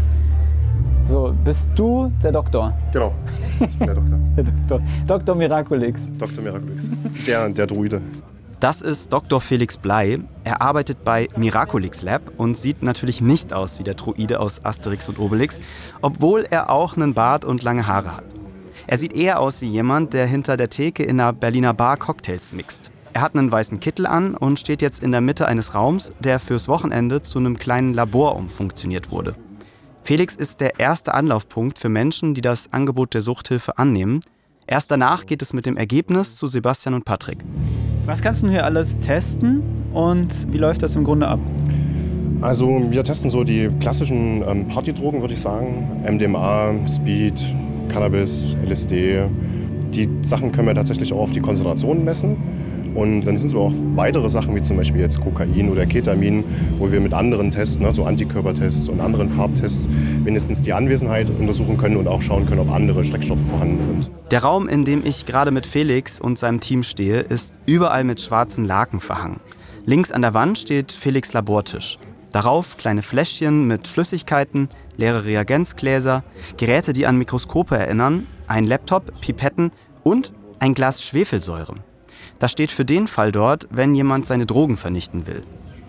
So, 1.07 1.33
bist 1.45 1.69
du 1.75 2.11
der 2.21 2.33
Doktor? 2.33 2.77
Genau, 2.91 3.13
ich 3.61 3.79
bin 3.79 3.87
der 3.87 3.95
Doktor. 3.95 4.19
der 4.35 4.43
Doktor. 4.43 4.81
Dr. 5.07 5.35
Miraculix. 5.35 6.09
Dr. 6.17 6.43
Miraculix. 6.43 6.89
Der, 7.25 7.47
der 7.47 7.65
Druide. 7.65 8.01
Das 8.59 8.81
ist 8.81 9.13
Dr. 9.13 9.39
Felix 9.39 9.77
Blei. 9.77 10.19
Er 10.43 10.61
arbeitet 10.61 11.05
bei 11.05 11.29
Miraculix 11.37 12.01
Lab 12.01 12.21
und 12.35 12.57
sieht 12.57 12.83
natürlich 12.83 13.21
nicht 13.21 13.53
aus 13.53 13.79
wie 13.79 13.83
der 13.83 13.93
Druide 13.93 14.41
aus 14.41 14.65
Asterix 14.65 15.07
und 15.07 15.17
Obelix, 15.17 15.61
obwohl 16.01 16.43
er 16.49 16.69
auch 16.69 16.97
einen 16.97 17.13
Bart 17.13 17.45
und 17.45 17.63
lange 17.63 17.87
Haare 17.87 18.17
hat. 18.17 18.25
Er 18.85 18.97
sieht 18.97 19.13
eher 19.13 19.39
aus 19.39 19.61
wie 19.61 19.67
jemand, 19.67 20.13
der 20.13 20.25
hinter 20.25 20.57
der 20.57 20.69
Theke 20.69 21.03
in 21.03 21.21
einer 21.21 21.31
Berliner 21.31 21.73
Bar 21.73 21.95
Cocktails 21.95 22.51
mixt. 22.51 22.91
Er 23.13 23.21
hat 23.21 23.33
einen 23.35 23.51
weißen 23.51 23.79
Kittel 23.79 24.05
an 24.05 24.35
und 24.35 24.59
steht 24.59 24.81
jetzt 24.81 25.01
in 25.01 25.11
der 25.11 25.21
Mitte 25.21 25.47
eines 25.47 25.73
Raums, 25.73 26.11
der 26.19 26.39
fürs 26.39 26.67
Wochenende 26.67 27.21
zu 27.21 27.39
einem 27.39 27.57
kleinen 27.57 27.93
Labor 27.93 28.35
umfunktioniert 28.35 29.09
wurde. 29.09 29.35
Felix 30.07 30.35
ist 30.35 30.61
der 30.61 30.79
erste 30.79 31.13
Anlaufpunkt 31.13 31.77
für 31.77 31.89
Menschen, 31.89 32.33
die 32.33 32.39
das 32.39 32.71
Angebot 32.71 33.13
der 33.13 33.19
Suchthilfe 33.19 33.77
annehmen. 33.77 34.21
Erst 34.65 34.89
danach 34.89 35.25
geht 35.25 35.41
es 35.41 35.51
mit 35.51 35.65
dem 35.65 35.75
Ergebnis 35.75 36.37
zu 36.37 36.47
Sebastian 36.47 36.93
und 36.93 37.03
Patrick. 37.03 37.39
Was 38.05 38.21
kannst 38.21 38.41
du 38.41 38.47
hier 38.47 38.63
alles 38.63 38.97
testen 38.99 39.61
und 39.93 40.49
wie 40.53 40.59
läuft 40.59 40.81
das 40.81 40.95
im 40.95 41.03
Grunde 41.03 41.27
ab? 41.27 41.41
Also 42.39 42.85
wir 42.89 43.03
testen 43.03 43.29
so 43.29 43.43
die 43.43 43.69
klassischen 43.81 44.45
ähm, 44.47 44.69
Partydrogen, 44.69 45.19
würde 45.19 45.33
ich 45.33 45.41
sagen. 45.41 46.01
MDMA, 46.09 46.87
Speed, 46.87 47.43
Cannabis, 47.89 48.55
LSD, 48.65 49.25
die 49.93 50.07
Sachen 50.21 50.53
können 50.53 50.69
wir 50.69 50.75
tatsächlich 50.75 51.11
auch 51.11 51.19
auf 51.19 51.31
die 51.33 51.41
Konzentration 51.41 52.05
messen. 52.05 52.37
Und 52.97 53.21
dann 53.27 53.37
sind 53.37 53.49
es 53.49 53.53
aber 53.53 53.65
auch 53.65 53.73
weitere 53.93 54.27
Sachen, 54.27 54.55
wie 54.55 54.61
zum 54.63 54.75
Beispiel 54.75 55.01
jetzt 55.01 55.21
Kokain 55.21 55.69
oder 55.69 55.85
Ketamin, 55.85 56.43
wo 56.79 56.91
wir 56.91 56.99
mit 56.99 57.13
anderen 57.13 57.51
Tests, 57.51 57.77
ne, 57.77 57.93
so 57.93 58.05
Antikörpertests 58.05 58.89
und 58.89 59.01
anderen 59.01 59.29
Farbtests, 59.29 59.87
mindestens 60.23 60.63
die 60.63 60.73
Anwesenheit 60.73 61.29
untersuchen 61.29 61.77
können 61.77 61.97
und 61.97 62.07
auch 62.07 62.23
schauen 62.23 62.47
können, 62.47 62.61
ob 62.61 62.71
andere 62.71 63.03
Schreckstoffe 63.03 63.47
vorhanden 63.49 63.83
sind. 63.83 64.11
Der 64.31 64.41
Raum, 64.41 64.67
in 64.67 64.83
dem 64.83 65.05
ich 65.05 65.27
gerade 65.27 65.51
mit 65.51 65.67
Felix 65.67 66.19
und 66.19 66.39
seinem 66.39 66.59
Team 66.59 66.81
stehe, 66.81 67.19
ist 67.19 67.53
überall 67.67 68.03
mit 68.03 68.19
schwarzen 68.19 68.65
Laken 68.65 68.99
verhangen. 68.99 69.41
Links 69.85 70.11
an 70.11 70.23
der 70.23 70.33
Wand 70.33 70.57
steht 70.57 70.91
Felix 70.91 71.33
Labortisch. 71.33 71.99
Darauf 72.31 72.77
kleine 72.77 73.03
Fläschchen 73.03 73.67
mit 73.67 73.87
Flüssigkeiten, 73.87 74.69
leere 74.97 75.23
Reagenzgläser, 75.23 76.23
Geräte, 76.57 76.93
die 76.93 77.05
an 77.05 77.19
Mikroskope 77.19 77.77
erinnern, 77.77 78.25
ein 78.47 78.65
Laptop, 78.65 79.21
Pipetten 79.21 79.69
und 80.03 80.33
ein 80.57 80.73
Glas 80.73 81.03
Schwefelsäure. 81.03 81.75
Das 82.39 82.51
steht 82.51 82.71
für 82.71 82.85
den 82.85 83.07
Fall 83.07 83.31
dort, 83.31 83.67
wenn 83.71 83.95
jemand 83.95 84.25
seine 84.25 84.45
Drogen 84.45 84.77
vernichten 84.77 85.27
will. 85.27 85.43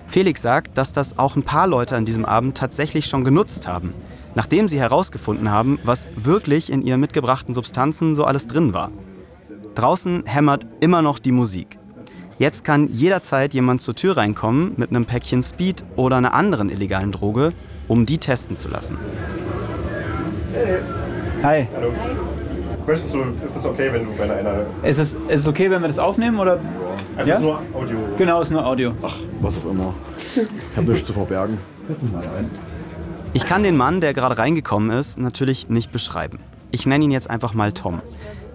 Felix 0.08 0.40
sagt, 0.40 0.78
dass 0.78 0.92
das 0.92 1.18
auch 1.18 1.36
ein 1.36 1.42
paar 1.42 1.66
Leute 1.66 1.94
an 1.94 2.06
diesem 2.06 2.24
Abend 2.24 2.56
tatsächlich 2.56 3.06
schon 3.06 3.24
genutzt 3.24 3.68
haben, 3.68 3.92
nachdem 4.34 4.66
sie 4.66 4.80
herausgefunden 4.80 5.50
haben, 5.50 5.78
was 5.84 6.08
wirklich 6.16 6.72
in 6.72 6.82
ihren 6.82 7.00
mitgebrachten 7.00 7.54
Substanzen 7.54 8.14
so 8.14 8.24
alles 8.24 8.46
drin 8.46 8.72
war. 8.72 8.90
Draußen 9.74 10.24
hämmert 10.24 10.66
immer 10.80 11.02
noch 11.02 11.18
die 11.18 11.32
Musik. 11.32 11.78
Jetzt 12.38 12.64
kann 12.64 12.88
jederzeit 12.88 13.52
jemand 13.52 13.82
zur 13.82 13.94
Tür 13.94 14.16
reinkommen 14.16 14.72
mit 14.76 14.90
einem 14.90 15.04
Päckchen 15.04 15.42
Speed 15.42 15.84
oder 15.96 16.16
einer 16.16 16.32
anderen 16.32 16.70
illegalen 16.70 17.12
Droge, 17.12 17.50
um 17.88 18.06
die 18.06 18.18
testen 18.18 18.56
zu 18.56 18.68
lassen. 18.68 18.96
Hi. 21.42 21.68
Hallo. 21.74 21.92
Möchtest 22.88 23.12
du, 23.12 23.22
ist 23.44 23.54
es 23.54 23.66
okay, 23.66 23.92
wenn 23.92 24.06
du 24.06 24.12
bei 24.16 24.24
einer. 24.24 24.64
Ist 24.82 24.98
es, 24.98 25.12
ist 25.12 25.40
es 25.40 25.46
okay, 25.46 25.70
wenn 25.70 25.82
wir 25.82 25.88
das 25.88 25.98
aufnehmen? 25.98 26.38
Oder? 26.40 26.58
Also 27.18 27.28
Ja? 27.30 27.36
ist 27.36 27.42
nur 27.42 27.60
Audio. 27.74 27.98
Genau, 28.16 28.40
ist 28.40 28.50
nur 28.50 28.64
Audio. 28.64 28.94
Ach, 29.02 29.14
was 29.42 29.58
auch 29.58 29.70
immer. 29.70 29.92
Ich 30.34 30.46
habe 30.74 30.90
nichts 30.90 31.06
zu 31.06 31.12
verbergen. 31.12 31.58
Setz 31.86 32.00
dich 32.00 32.10
mal 32.10 32.22
ein. 32.22 32.50
Ich 33.34 33.44
kann 33.44 33.62
den 33.62 33.76
Mann, 33.76 34.00
der 34.00 34.14
gerade 34.14 34.38
reingekommen 34.38 34.88
ist, 34.88 35.18
natürlich 35.18 35.68
nicht 35.68 35.92
beschreiben. 35.92 36.38
Ich 36.70 36.86
nenne 36.86 37.04
ihn 37.04 37.10
jetzt 37.10 37.28
einfach 37.28 37.52
mal 37.52 37.72
Tom. 37.72 38.00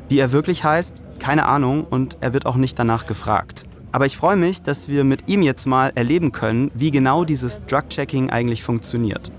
Wie 0.10 0.18
er 0.18 0.32
wirklich 0.32 0.64
heißt, 0.64 0.96
keine 1.20 1.46
Ahnung 1.46 1.86
und 1.88 2.18
er 2.22 2.34
wird 2.34 2.48
auch 2.48 2.56
nicht 2.56 2.80
danach 2.80 3.06
gefragt. 3.06 3.66
Aber 3.92 4.08
ich 4.08 4.18
freue 4.18 4.36
mich, 4.36 4.64
dass 4.64 4.88
wir 4.90 5.04
mit 5.04 5.30
ihm 5.30 5.44
jetzt 5.44 5.68
mal 5.68 5.92
erleben 5.94 6.32
können, 6.32 6.72
wie 6.74 6.90
genau 6.90 7.24
dieses 7.24 7.64
Drug-Checking 7.68 8.32
eigentlich 8.32 8.64
funktioniert. 8.64 9.32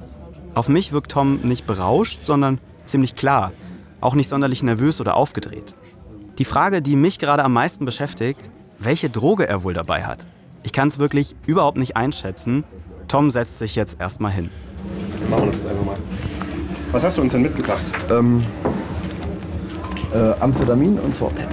Auf 0.54 0.68
mich 0.68 0.92
wirkt 0.92 1.10
Tom 1.10 1.40
nicht 1.42 1.66
berauscht, 1.66 2.20
sondern 2.22 2.60
ziemlich 2.84 3.16
klar, 3.16 3.50
auch 4.04 4.14
nicht 4.14 4.28
sonderlich 4.28 4.62
nervös 4.62 5.00
oder 5.00 5.16
aufgedreht. 5.16 5.74
Die 6.38 6.44
Frage, 6.44 6.82
die 6.82 6.96
mich 6.96 7.18
gerade 7.18 7.44
am 7.44 7.52
meisten 7.52 7.84
beschäftigt, 7.84 8.50
welche 8.78 9.08
Droge 9.08 9.48
er 9.48 9.62
wohl 9.62 9.72
dabei 9.72 10.04
hat. 10.04 10.26
Ich 10.62 10.72
kann 10.72 10.88
es 10.88 10.98
wirklich 10.98 11.34
überhaupt 11.46 11.78
nicht 11.78 11.96
einschätzen. 11.96 12.64
Tom 13.08 13.30
setzt 13.30 13.58
sich 13.58 13.76
jetzt 13.76 14.00
erstmal 14.00 14.32
hin. 14.32 14.50
Wir 15.18 15.28
machen 15.28 15.46
das 15.46 15.56
jetzt 15.56 15.68
einfach 15.68 15.84
mal. 15.84 15.96
Was 16.92 17.04
hast 17.04 17.16
du 17.16 17.22
uns 17.22 17.32
denn 17.32 17.42
mitgebracht? 17.42 17.84
Ähm, 18.10 18.44
äh, 20.12 20.32
Amphetamin 20.40 20.98
und 20.98 21.14
zwar 21.14 21.30
Pep. 21.30 21.48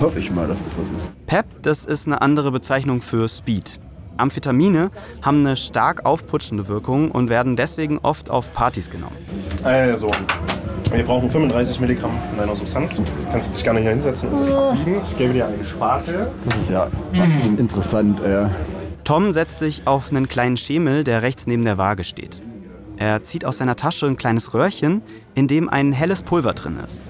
Hoffe 0.00 0.18
ich 0.18 0.30
mal, 0.30 0.48
dass 0.48 0.66
es 0.66 0.76
das 0.76 0.90
ist. 0.90 1.10
PEP, 1.26 1.46
das 1.62 1.84
ist 1.84 2.06
eine 2.06 2.22
andere 2.22 2.50
Bezeichnung 2.50 3.02
für 3.02 3.28
Speed. 3.28 3.78
Amphetamine 4.16 4.90
haben 5.22 5.40
eine 5.40 5.56
stark 5.56 6.06
aufputschende 6.06 6.68
Wirkung 6.68 7.10
und 7.10 7.28
werden 7.28 7.56
deswegen 7.56 7.98
oft 7.98 8.30
auf 8.30 8.52
Partys 8.52 8.90
genommen. 8.90 9.16
Also, 9.62 10.10
wir 10.92 11.04
brauchen 11.04 11.30
35 11.30 11.80
Milligramm 11.80 12.10
von 12.28 12.38
deiner 12.38 12.56
Substanz. 12.56 13.00
Kannst 13.30 13.48
du 13.48 13.52
dich 13.52 13.62
gerne 13.62 13.80
hier 13.80 13.90
hinsetzen 13.90 14.28
und 14.28 14.40
das 14.40 14.50
abwiegen. 14.50 15.00
Ich 15.02 15.16
gebe 15.16 15.32
dir 15.32 15.46
eine 15.46 15.64
Spatel. 15.64 16.28
Das 16.44 16.56
ist 16.56 16.70
ja 16.70 16.88
interessant. 17.58 18.20
Äh. 18.20 18.46
Tom 19.04 19.32
setzt 19.32 19.58
sich 19.58 19.86
auf 19.86 20.10
einen 20.10 20.28
kleinen 20.28 20.56
Schemel, 20.56 21.04
der 21.04 21.22
rechts 21.22 21.46
neben 21.46 21.64
der 21.64 21.78
Waage 21.78 22.04
steht. 22.04 22.42
Er 22.96 23.22
zieht 23.22 23.44
aus 23.44 23.58
seiner 23.58 23.76
Tasche 23.76 24.06
ein 24.06 24.16
kleines 24.16 24.52
Röhrchen, 24.52 25.02
in 25.34 25.48
dem 25.48 25.68
ein 25.68 25.92
helles 25.92 26.22
Pulver 26.22 26.52
drin 26.52 26.78
ist. 26.84 27.02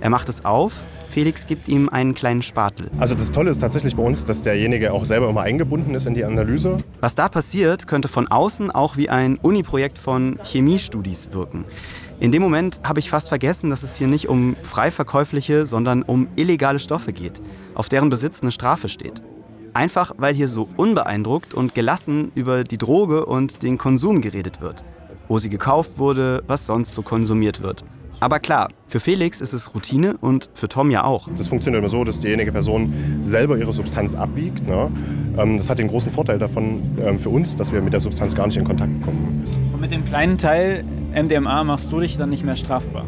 Er 0.00 0.10
macht 0.10 0.28
es 0.28 0.44
auf, 0.44 0.84
Felix 1.08 1.46
gibt 1.46 1.68
ihm 1.68 1.88
einen 1.88 2.14
kleinen 2.14 2.42
Spatel. 2.42 2.90
Also 2.98 3.14
das 3.14 3.32
Tolle 3.32 3.50
ist 3.50 3.58
tatsächlich 3.58 3.96
bei 3.96 4.02
uns, 4.02 4.24
dass 4.24 4.42
derjenige 4.42 4.92
auch 4.92 5.04
selber 5.06 5.28
immer 5.30 5.40
eingebunden 5.40 5.94
ist 5.94 6.06
in 6.06 6.14
die 6.14 6.24
Analyse. 6.24 6.76
Was 7.00 7.14
da 7.14 7.28
passiert, 7.28 7.88
könnte 7.88 8.08
von 8.08 8.28
außen 8.28 8.70
auch 8.70 8.96
wie 8.96 9.08
ein 9.08 9.38
Uni-Projekt 9.38 9.98
von 9.98 10.38
Chemiestudis 10.44 11.30
wirken. 11.32 11.64
In 12.20 12.32
dem 12.32 12.42
Moment 12.42 12.80
habe 12.82 12.98
ich 12.98 13.10
fast 13.10 13.28
vergessen, 13.28 13.70
dass 13.70 13.84
es 13.84 13.96
hier 13.96 14.08
nicht 14.08 14.28
um 14.28 14.56
frei 14.62 14.90
verkäufliche, 14.90 15.68
sondern 15.68 16.02
um 16.02 16.26
illegale 16.34 16.80
Stoffe 16.80 17.12
geht, 17.12 17.40
auf 17.74 17.88
deren 17.88 18.08
Besitz 18.08 18.42
eine 18.42 18.50
Strafe 18.50 18.88
steht. 18.88 19.22
Einfach 19.72 20.12
weil 20.18 20.34
hier 20.34 20.48
so 20.48 20.68
unbeeindruckt 20.76 21.54
und 21.54 21.76
gelassen 21.76 22.32
über 22.34 22.64
die 22.64 22.78
Droge 22.78 23.24
und 23.24 23.62
den 23.62 23.78
Konsum 23.78 24.20
geredet 24.20 24.60
wird. 24.60 24.84
Wo 25.28 25.38
sie 25.38 25.48
gekauft 25.48 25.98
wurde, 25.98 26.42
was 26.48 26.66
sonst 26.66 26.94
so 26.96 27.02
konsumiert 27.02 27.62
wird. 27.62 27.84
Aber 28.20 28.40
klar, 28.40 28.68
für 28.88 28.98
Felix 28.98 29.40
ist 29.40 29.52
es 29.52 29.74
Routine 29.76 30.16
und 30.20 30.50
für 30.52 30.68
Tom 30.68 30.90
ja 30.90 31.04
auch. 31.04 31.28
Das 31.36 31.46
funktioniert 31.46 31.80
immer 31.80 31.88
so, 31.88 32.02
dass 32.02 32.18
diejenige 32.18 32.50
Person 32.50 33.20
selber 33.22 33.56
ihre 33.56 33.72
Substanz 33.72 34.16
abwiegt. 34.16 34.66
Ne? 34.66 34.90
Ähm, 35.38 35.58
Das 35.58 35.70
hat 35.70 35.78
den 35.78 35.86
großen 35.86 36.10
Vorteil 36.10 36.40
davon 36.40 36.82
ähm, 37.00 37.16
für 37.16 37.28
uns, 37.28 37.54
dass 37.54 37.72
wir 37.72 37.80
mit 37.80 37.92
der 37.92 38.00
Substanz 38.00 38.34
gar 38.34 38.46
nicht 38.46 38.56
in 38.56 38.64
Kontakt 38.64 38.90
kommen. 39.02 39.44
Und 39.72 39.80
mit 39.80 39.92
dem 39.92 40.04
kleinen 40.04 40.36
Teil 40.36 40.84
MDMA 41.22 41.64
machst 41.64 41.90
du 41.92 42.00
dich 42.00 42.16
dann 42.16 42.30
nicht 42.30 42.44
mehr 42.44 42.56
strafbar. 42.56 43.04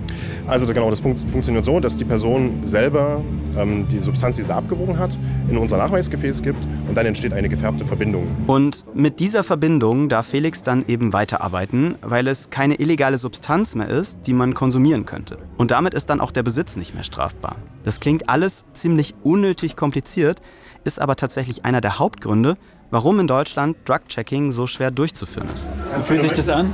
Also 0.46 0.66
genau, 0.66 0.90
das 0.90 1.00
funkt- 1.02 1.28
funktioniert 1.30 1.64
so, 1.64 1.80
dass 1.80 1.96
die 1.96 2.04
Person 2.04 2.60
selber 2.64 3.22
ähm, 3.56 3.86
die 3.90 3.98
Substanz, 3.98 4.36
die 4.36 4.42
sie 4.42 4.54
abgewogen 4.54 4.98
hat, 4.98 5.16
in 5.48 5.56
unser 5.58 5.76
Nachweisgefäß 5.78 6.42
gibt 6.42 6.58
und 6.88 6.94
dann 6.96 7.06
entsteht 7.06 7.32
eine 7.32 7.48
gefärbte 7.48 7.84
Verbindung. 7.84 8.26
Und 8.46 8.84
mit 8.94 9.20
dieser 9.20 9.44
Verbindung 9.44 10.08
darf 10.08 10.26
Felix 10.26 10.62
dann 10.62 10.84
eben 10.88 11.12
weiterarbeiten, 11.12 11.94
weil 12.02 12.26
es 12.28 12.50
keine 12.50 12.74
illegale 12.76 13.18
Substanz 13.18 13.74
mehr 13.74 13.88
ist, 13.88 14.26
die 14.26 14.32
man 14.34 14.54
konsumieren 14.54 15.06
könnte. 15.06 15.38
Und 15.56 15.70
damit 15.70 15.94
ist 15.94 16.10
dann 16.10 16.20
auch 16.20 16.30
der 16.32 16.42
Besitz 16.42 16.76
nicht 16.76 16.94
mehr 16.94 17.04
strafbar. 17.04 17.56
Das 17.84 18.00
klingt 18.00 18.28
alles 18.28 18.66
ziemlich 18.74 19.14
unnötig 19.22 19.76
kompliziert, 19.76 20.40
ist 20.84 21.00
aber 21.00 21.16
tatsächlich 21.16 21.64
einer 21.64 21.80
der 21.80 21.98
Hauptgründe, 21.98 22.56
warum 22.90 23.20
in 23.20 23.26
Deutschland 23.26 23.76
Drug-Checking 23.86 24.50
so 24.50 24.66
schwer 24.66 24.90
durchzuführen 24.90 25.48
ist. 25.54 25.70
Wie 25.96 26.02
fühlt 26.02 26.22
sich 26.22 26.32
das 26.32 26.48
an? 26.48 26.68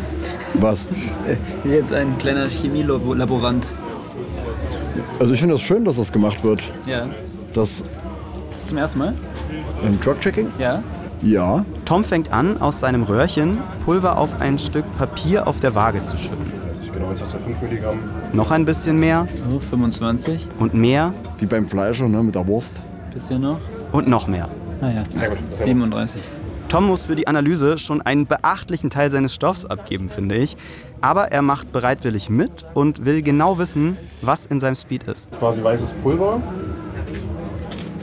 Was? 0.55 0.85
Wie 1.65 1.71
jetzt 1.71 1.93
ein 1.93 2.17
kleiner 2.19 2.47
Chemielaborant. 2.49 3.67
Also 5.19 5.33
ich 5.33 5.41
finde 5.41 5.55
es 5.55 5.61
das 5.61 5.67
schön, 5.67 5.85
dass 5.85 5.97
das 5.97 6.13
gemacht 6.13 6.43
wird. 6.45 6.61
Ja. 6.87 7.09
Das 7.55 7.83
Das 8.51 8.59
ist 8.59 8.69
zum 8.69 8.79
ersten 8.79 8.99
Mal? 8.99 9.15
im 9.85 10.01
Drug-Checking? 10.01 10.49
Ja. 10.59 10.83
Ja. 11.23 11.65
Tom 11.85 12.05
fängt 12.05 12.33
an, 12.33 12.61
aus 12.61 12.81
seinem 12.81 13.03
Röhrchen 13.03 13.59
Pulver 13.85 14.19
auf 14.19 14.41
ein 14.41 14.59
Stück 14.59 14.85
Papier 14.99 15.47
auf 15.47 15.61
der 15.61 15.75
Waage 15.75 16.03
zu 16.03 16.17
schütten. 16.17 16.53
Genau, 16.93 17.09
jetzt 17.11 17.23
hast 17.23 17.35
du 17.35 17.39
5 17.39 17.61
Milligramm. 17.63 17.99
Noch 18.33 18.51
ein 18.51 18.65
bisschen 18.65 18.99
mehr 18.99 19.27
So, 19.51 19.59
25. 19.61 20.47
und 20.59 20.75
mehr 20.75 21.13
Wie 21.39 21.47
beim 21.47 21.69
Fleischer, 21.69 22.09
ne, 22.09 22.23
mit 22.23 22.35
der 22.35 22.47
Wurst. 22.47 22.83
Bisschen 23.13 23.43
noch. 23.43 23.59
und 23.93 24.09
noch 24.09 24.27
mehr. 24.27 24.49
Ah 24.81 24.91
ja. 24.91 25.03
Sehr 25.15 25.31
gut. 25.31 25.39
37. 25.53 26.21
Tom 26.69 26.87
muss 26.89 27.05
für 27.05 27.15
die 27.15 27.29
Analyse 27.29 27.79
schon 27.79 28.03
einen 28.03 28.27
beachtlichen 28.27 28.91
Teil 28.91 29.09
seines 29.11 29.33
Stoffs 29.35 29.65
abgeben, 29.67 30.09
finde 30.09 30.35
ich. 30.37 30.57
Aber 31.01 31.31
er 31.31 31.43
macht 31.43 31.71
bereitwillig 31.73 32.29
mit 32.29 32.67
und 32.75 33.05
will 33.05 33.23
genau 33.23 33.59
wissen, 33.59 33.97
was 34.23 34.47
in 34.47 34.59
seinem 34.61 34.75
Speed 34.75 35.05
ist. 35.05 35.27
Das 35.29 35.37
ist 35.37 35.39
quasi 35.39 35.63
weißes 35.65 35.93
Pulver. 36.03 36.41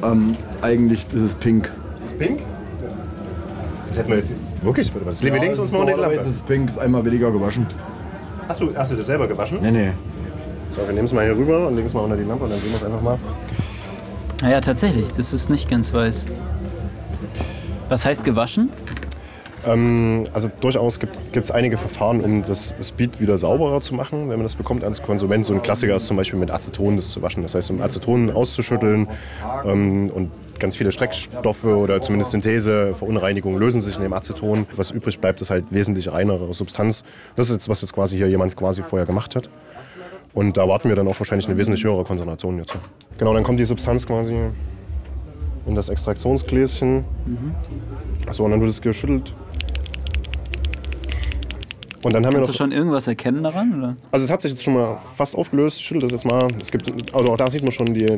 Ähm, 0.03 0.35
eigentlich 0.61 1.05
ist 1.13 1.21
es 1.21 1.35
pink. 1.35 1.71
Ist 2.03 2.17
pink. 2.17 2.39
Das 3.89 3.97
hätten 3.97 4.09
wir 4.09 4.17
jetzt 4.17 4.33
wirklich. 4.61 4.87
Warte 4.93 5.05
mal, 5.05 5.11
Das 5.11 5.23
wir 5.23 5.31
links 5.39 5.59
uns 5.59 5.71
mal 5.71 5.79
unter 5.79 5.91
die 5.91 5.97
Normalerweise 5.97 6.21
Lampe. 6.21 6.29
ist 6.29 6.35
es 6.37 6.41
pink, 6.41 6.69
ist 6.69 6.79
einmal 6.79 7.05
weniger 7.05 7.31
gewaschen. 7.31 7.67
Hast 8.47 8.61
du, 8.61 8.75
hast 8.75 8.91
du 8.91 8.95
das 8.95 9.05
selber 9.05 9.27
gewaschen? 9.27 9.59
Nee, 9.61 9.71
nee. 9.71 9.91
So, 10.69 10.81
wir 10.85 10.93
nehmen 10.93 11.05
es 11.05 11.13
mal 11.13 11.25
hier 11.25 11.35
rüber 11.37 11.67
und 11.67 11.75
legen 11.75 11.87
es 11.87 11.93
mal 11.93 12.01
unter 12.01 12.17
die 12.17 12.23
Lampe 12.23 12.45
und 12.45 12.49
dann 12.49 12.59
sehen 12.59 12.71
wir 12.71 12.77
es 12.77 12.83
einfach 12.83 13.01
mal. 13.01 13.17
Naja, 14.41 14.59
tatsächlich. 14.61 15.11
Das 15.11 15.31
ist 15.33 15.49
nicht 15.49 15.69
ganz 15.69 15.93
weiß. 15.93 16.25
Was 17.93 18.07
heißt 18.07 18.23
gewaschen? 18.23 18.71
Ähm, 19.67 20.23
also 20.33 20.49
durchaus 20.61 20.99
gibt 20.99 21.15
es 21.35 21.51
einige 21.51 21.77
Verfahren, 21.77 22.21
um 22.21 22.41
das 22.41 22.73
Speed 22.81 23.21
wieder 23.21 23.37
sauberer 23.37 23.81
zu 23.81 23.93
machen, 23.93 24.21
wenn 24.29 24.37
man 24.37 24.41
das 24.41 24.55
bekommt 24.55 24.83
als 24.83 25.03
Konsument. 25.03 25.45
So 25.45 25.53
ein 25.53 25.61
Klassiker 25.61 25.95
ist 25.95 26.07
zum 26.07 26.17
Beispiel 26.17 26.39
mit 26.39 26.49
Aceton 26.49 26.95
das 26.95 27.11
zu 27.11 27.21
waschen. 27.21 27.43
Das 27.43 27.53
heißt, 27.53 27.69
um 27.69 27.83
Aceton 27.83 28.31
auszuschütteln 28.31 29.09
ähm, 29.63 30.09
und 30.09 30.31
ganz 30.57 30.75
viele 30.75 30.91
Streckstoffe 30.91 31.65
oder 31.65 32.01
zumindest 32.01 32.31
Synthese-Verunreinigungen 32.31 33.59
lösen 33.59 33.79
sich 33.79 33.95
in 33.95 34.01
dem 34.01 34.13
Aceton. 34.13 34.65
Was 34.75 34.89
übrig 34.89 35.19
bleibt, 35.19 35.39
ist 35.41 35.51
halt 35.51 35.65
wesentlich 35.69 36.11
reinere 36.11 36.51
Substanz. 36.55 37.03
Das 37.35 37.49
ist 37.49 37.53
jetzt, 37.53 37.69
was 37.69 37.81
jetzt 37.81 37.93
quasi 37.93 38.17
hier 38.17 38.27
jemand 38.27 38.55
quasi 38.55 38.81
vorher 38.81 39.05
gemacht 39.05 39.35
hat. 39.35 39.49
Und 40.33 40.57
da 40.57 40.63
erwarten 40.63 40.89
wir 40.89 40.95
dann 40.95 41.07
auch 41.07 41.19
wahrscheinlich 41.19 41.47
eine 41.47 41.59
wesentlich 41.59 41.83
höhere 41.83 42.05
Konzentration 42.05 42.57
jetzt. 42.57 42.75
Genau, 43.19 43.35
dann 43.35 43.43
kommt 43.43 43.59
die 43.59 43.65
Substanz 43.65 44.07
quasi 44.07 44.35
in 45.65 45.75
das 45.75 45.89
Extraktionsgläschen. 45.89 47.05
So, 48.31 48.43
und 48.45 48.51
dann 48.51 48.59
wird 48.59 48.69
es 48.69 48.81
geschüttelt. 48.81 49.33
Und 52.03 52.13
dann 52.13 52.25
haben 52.25 52.33
Kannst 52.33 52.35
wir 52.35 52.41
du 52.41 52.47
noch. 52.47 52.53
schon 52.53 52.71
irgendwas 52.73 53.07
erkennen 53.07 53.43
daran? 53.43 53.77
Oder? 53.79 53.95
Also 54.11 54.25
es 54.25 54.31
hat 54.31 54.41
sich 54.41 54.51
jetzt 54.51 54.63
schon 54.63 54.73
mal 54.73 54.97
fast 55.15 55.35
aufgelöst. 55.37 55.77
Ich 55.77 55.85
schüttel 55.85 56.01
das 56.01 56.11
jetzt 56.11 56.25
mal. 56.25 56.47
Es 56.61 56.69
gibt, 56.69 56.91
also 57.15 57.31
auch 57.31 57.37
da 57.37 57.49
sieht 57.49 57.63
man 57.63 57.71
schon 57.71 57.93
die, 57.93 58.17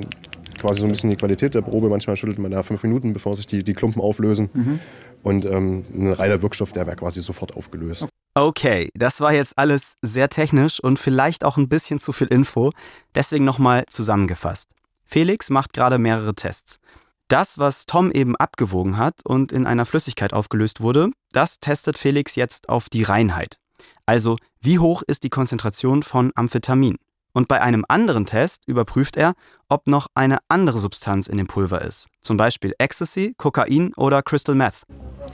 quasi 0.60 0.80
so 0.80 0.88
ein 0.88 0.90
bisschen 0.92 1.12
die 1.12 1.16
Qualität 1.16 1.54
der 1.54 1.62
Probe. 1.62 1.88
Manchmal 1.90 2.18
schüttelt 2.18 2.40
man 2.40 2.50
da 2.50 2.64
fünf 2.64 2.82
Minuten, 2.82 3.14
bevor 3.14 3.36
sich 3.36 3.46
die, 3.46 3.64
die 3.64 3.74
Klumpen 3.74 4.02
auflösen. 4.02 4.80
Und 5.22 5.46
ähm, 5.46 5.86
ein 5.94 6.12
reiner 6.14 6.42
Wirkstoff, 6.42 6.72
der 6.72 6.88
wäre 6.88 6.96
quasi 6.96 7.22
sofort 7.22 7.56
aufgelöst. 7.56 8.08
Okay, 8.34 8.90
das 8.96 9.22
war 9.22 9.34
jetzt 9.34 9.58
alles 9.58 9.98
sehr 10.02 10.30
technisch 10.30 10.80
und 10.80 10.98
vielleicht 11.00 11.46
auch 11.46 11.58
ein 11.58 11.70
bisschen 11.70 12.00
zu 12.00 12.12
viel 12.12 12.28
Info. 12.28 12.72
Deswegen 13.14 13.46
nochmal 13.46 13.86
zusammengefasst. 13.88 14.70
Felix 15.06 15.52
macht 15.52 15.74
gerade 15.74 16.00
mehrere 16.00 16.34
Tests. 16.34 16.80
Das, 17.28 17.58
was 17.58 17.88
Tom 17.88 18.12
eben 18.12 18.36
abgewogen 18.36 18.98
hat 18.98 19.16
und 19.24 19.52
in 19.52 19.66
einer 19.66 19.86
Flüssigkeit 19.86 20.32
aufgelöst 20.32 20.80
wurde, 20.80 21.10
das 21.32 21.60
testet 21.60 21.98
Felix 21.98 22.36
jetzt 22.36 22.70
auf 22.70 22.88
die 22.88 23.02
Reinheit. 23.02 23.58
Also, 24.06 24.38
wie 24.62 24.78
hoch 24.78 25.02
ist 25.08 25.24
die 25.24 25.32
Konzentration 25.32 26.04
von 26.04 26.32
Amphetamin? 26.36 26.98
Und 27.34 27.48
bei 27.48 27.62
einem 27.62 27.84
anderen 27.90 28.28
Test 28.28 28.68
überprüft 28.68 29.18
er, 29.18 29.34
ob 29.68 29.88
noch 29.88 30.08
eine 30.14 30.38
andere 30.48 30.80
Substanz 30.80 31.28
in 31.28 31.38
dem 31.38 31.48
Pulver 31.48 31.82
ist. 31.82 32.08
Zum 32.22 32.38
Beispiel 32.38 32.74
Ecstasy, 32.78 33.34
Kokain 33.38 33.92
oder 33.96 34.22
Crystal 34.22 34.56
Meth. 34.56 34.84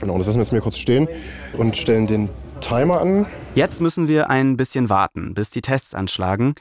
Genau, 0.00 0.16
das 0.18 0.26
lassen 0.26 0.38
wir 0.38 0.42
jetzt 0.44 0.52
mal 0.52 0.60
kurz 0.62 0.78
stehen 0.78 1.06
und 1.56 1.76
stellen 1.76 2.06
den 2.06 2.30
Timer 2.60 3.02
an. 3.02 3.26
Jetzt 3.54 3.80
müssen 3.80 4.08
wir 4.08 4.30
ein 4.30 4.56
bisschen 4.56 4.88
warten, 4.88 5.34
bis 5.34 5.50
die 5.50 5.60
Tests 5.60 5.94
anschlagen. 5.94 6.54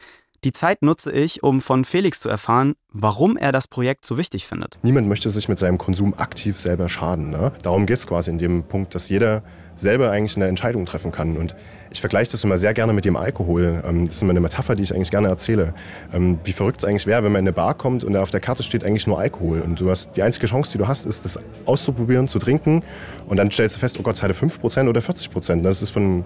Die 0.44 0.54
Zeit 0.54 0.82
nutze 0.82 1.12
ich, 1.12 1.44
um 1.44 1.62
von 1.62 1.86
Felix 1.86 2.20
zu 2.20 2.28
erfahren, 2.28 2.74
warum 2.92 3.38
er 3.38 3.52
das 3.52 3.68
Projekt 3.68 4.08
so 4.08 4.18
wichtig 4.18 4.48
findet. 4.48 4.80
Niemand 4.82 5.08
möchte 5.08 5.30
sich 5.30 5.48
mit 5.48 5.60
seinem 5.60 5.78
Konsum 5.78 6.16
aktiv 6.18 6.60
selber 6.60 6.90
schaden. 6.90 7.30
Ne? 7.30 7.52
Darum 7.62 7.86
geht 7.86 7.98
es 7.98 8.08
quasi 8.08 8.32
in 8.32 8.40
dem 8.40 8.64
Punkt, 8.64 8.96
dass 8.96 9.08
jeder 9.08 9.44
selber 9.76 10.10
eigentlich 10.10 10.36
eine 10.36 10.48
Entscheidung 10.48 10.88
treffen 10.88 11.12
kann. 11.12 11.38
Und 11.38 11.56
ich 11.92 12.02
vergleiche 12.02 12.32
das 12.32 12.44
immer 12.44 12.58
sehr 12.58 12.74
gerne 12.74 12.92
mit 12.92 13.06
dem 13.06 13.16
Alkohol. 13.16 13.84
Ähm, 13.88 14.06
Das 14.08 14.16
ist 14.16 14.22
immer 14.24 14.32
eine 14.32 14.40
Metapher, 14.40 14.74
die 14.74 14.82
ich 14.82 14.96
eigentlich 14.96 15.12
gerne 15.12 15.28
erzähle. 15.28 15.76
Ähm, 16.12 16.40
Wie 16.44 16.54
verrückt 16.54 16.78
es 16.80 16.86
eigentlich 16.86 17.06
wäre, 17.06 17.24
wenn 17.24 17.32
man 17.32 17.42
in 17.42 17.48
eine 17.48 17.54
Bar 17.54 17.76
kommt 17.76 18.04
und 18.04 18.14
da 18.14 18.24
auf 18.24 18.32
der 18.32 18.40
Karte 18.40 18.64
steht 18.64 18.84
eigentlich 18.84 19.06
nur 19.06 19.20
Alkohol. 19.20 19.62
Und 19.62 19.80
du 19.80 19.92
hast 19.92 20.18
die 20.18 20.24
einzige 20.24 20.48
Chance, 20.48 20.72
die 20.72 20.80
du 20.80 20.88
hast, 20.88 21.06
ist, 21.06 21.24
das 21.24 21.40
auszuprobieren, 21.66 22.28
zu 22.28 22.40
trinken. 22.40 22.84
Und 23.28 23.38
dann 23.38 23.52
stellst 23.52 23.76
du 23.76 23.80
fest, 23.80 23.98
oh 24.00 24.04
Gott, 24.04 24.16
es 24.16 24.24
hatte 24.24 24.34
5% 24.34 24.90
oder 24.90 25.02
40%. 25.02 25.62
Das 25.62 25.84
ist 25.84 25.92
von 25.92 26.26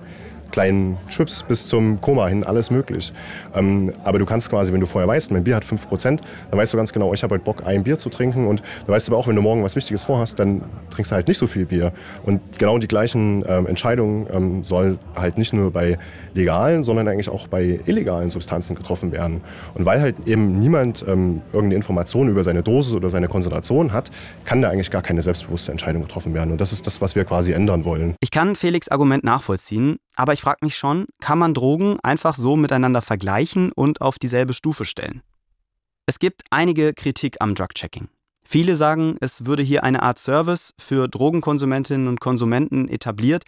kleinen 0.52 0.98
Schwips 1.08 1.44
bis 1.44 1.68
zum 1.68 2.02
Koma 2.02 2.28
hin 2.28 2.44
alles 2.44 2.72
möglich. 2.72 3.14
Ähm, 3.54 3.94
aber 4.04 4.20
du 4.20 4.26
kannst 4.26 4.50
quasi, 4.50 4.72
wenn 4.72 4.80
du 4.80 4.86
vorher 4.86 5.08
weißt, 5.08 5.32
mein 5.32 5.44
Bier 5.44 5.56
hat 5.56 5.66
5%, 5.66 6.04
dann 6.06 6.20
weißt 6.52 6.74
du 6.74 6.78
ganz 6.78 6.94
genau, 6.94 7.14
ich 7.14 7.24
habe 7.24 7.36
heute 7.36 7.44
Bock, 7.44 7.66
ein 7.66 7.84
Bier 7.84 7.98
zu 7.98 8.10
trinken. 8.10 8.48
Und 8.48 8.62
du 8.86 8.92
weißt 8.92 9.10
aber 9.10 9.18
auch, 9.18 9.28
wenn 9.28 9.36
du 9.36 9.42
morgen 9.42 9.64
was 9.64 9.76
Wichtiges 9.76 10.04
vorhast, 10.04 10.40
dann 10.40 10.64
trinkst 10.90 11.12
du 11.12 11.16
halt 11.16 11.28
nicht 11.28 11.38
so 11.38 11.48
viel 11.48 11.66
Bier. 11.66 11.92
Und 12.24 12.42
genau 12.58 12.78
die 12.78 12.88
gleichen 12.88 13.44
ähm, 13.48 13.68
Entscheidungen 13.68 14.28
ähm, 14.34 14.64
sollen 14.64 15.00
halt 15.16 15.38
nicht 15.38 15.54
nur 15.54 15.72
bei 15.72 15.98
legalen, 16.34 16.84
sondern 16.84 17.08
eigentlich 17.08 17.30
auch 17.30 17.48
bei 17.48 17.80
illegalen 17.86 18.30
Substanzen 18.30 18.76
getroffen 18.76 19.12
werden. 19.12 19.42
Und 19.74 19.86
weil 19.86 20.02
halt 20.02 20.28
eben 20.28 20.60
niemand 20.60 21.04
ähm, 21.08 21.42
irgendeine 21.54 21.76
Information 21.76 22.30
über 22.30 22.44
seine 22.44 22.62
Dosis 22.62 22.94
oder 22.94 23.10
seine 23.10 23.28
Konzentration 23.28 23.94
hat, 23.94 24.12
kann 24.44 24.62
da 24.62 24.70
eigentlich 24.70 24.92
gar 24.92 25.02
keine 25.02 25.22
selbstbewusste 25.22 25.72
Entscheidung 25.72 26.02
getroffen 26.04 26.34
werden. 26.34 26.52
Und 26.52 26.62
das 26.62 26.74
ist 26.74 26.86
das, 26.88 27.02
was 27.02 27.16
wir 27.16 27.26
quasi 27.26 27.54
ändern 27.54 27.86
wollen. 27.86 28.16
Ich 28.22 28.32
kann 28.32 28.56
Felix 28.56 28.90
Argument 28.90 29.24
nachvollziehen, 29.24 29.98
aber 30.16 30.34
ich 30.34 30.42
frage 30.46 30.60
mich 30.62 30.78
schon, 30.78 31.08
kann 31.22 31.40
man 31.40 31.56
Drogen 31.56 32.00
einfach 32.04 32.36
so 32.36 32.56
miteinander 32.56 33.02
vergleichen 33.02 33.72
und 33.72 34.02
auf 34.02 34.20
dieselbe 34.20 34.54
Stufe 34.54 34.86
stellen? 34.86 35.24
Es 36.06 36.20
gibt 36.20 36.44
einige 36.52 36.94
Kritik 36.94 37.38
am 37.40 37.56
Drug-Checking. 37.56 38.10
Viele 38.44 38.76
sagen, 38.76 39.18
es 39.22 39.48
würde 39.48 39.64
hier 39.64 39.84
eine 39.84 40.04
Art 40.04 40.20
Service 40.20 40.76
für 40.78 41.08
Drogenkonsumentinnen 41.08 42.08
und 42.08 42.20
Konsumenten 42.20 42.88
etabliert, 42.90 43.42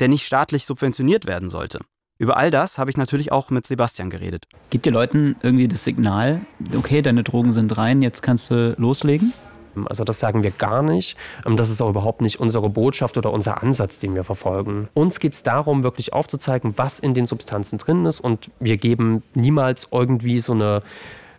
der 0.00 0.08
nicht 0.08 0.26
staatlich 0.26 0.66
subventioniert 0.66 1.26
werden 1.26 1.48
sollte. 1.48 1.78
Über 2.18 2.36
all 2.36 2.50
das 2.50 2.76
habe 2.76 2.90
ich 2.90 2.96
natürlich 2.96 3.30
auch 3.30 3.50
mit 3.50 3.64
Sebastian 3.64 4.10
geredet. 4.10 4.46
Gibt 4.70 4.84
ihr 4.86 4.92
Leuten 4.92 5.36
irgendwie 5.42 5.68
das 5.68 5.84
Signal, 5.84 6.40
okay, 6.74 7.02
deine 7.02 7.22
Drogen 7.22 7.52
sind 7.52 7.78
rein, 7.78 8.02
jetzt 8.02 8.20
kannst 8.20 8.50
du 8.50 8.74
loslegen? 8.78 9.32
Also 9.86 10.04
das 10.04 10.18
sagen 10.18 10.42
wir 10.42 10.50
gar 10.50 10.82
nicht. 10.82 11.16
Ähm, 11.46 11.56
Das 11.56 11.70
ist 11.70 11.80
auch 11.80 11.90
überhaupt 11.90 12.20
nicht 12.20 12.40
unsere 12.40 12.68
Botschaft 12.68 13.16
oder 13.16 13.32
unser 13.32 13.62
Ansatz, 13.62 13.98
den 13.98 14.14
wir 14.14 14.24
verfolgen. 14.24 14.88
Uns 14.94 15.20
geht 15.20 15.32
es 15.32 15.42
darum, 15.42 15.82
wirklich 15.82 16.12
aufzuzeigen, 16.12 16.74
was 16.76 16.98
in 16.98 17.14
den 17.14 17.26
Substanzen 17.26 17.78
drin 17.78 18.04
ist. 18.06 18.20
Und 18.20 18.50
wir 18.60 18.76
geben 18.76 19.22
niemals 19.34 19.88
irgendwie 19.90 20.40
so 20.40 20.52
eine, 20.52 20.82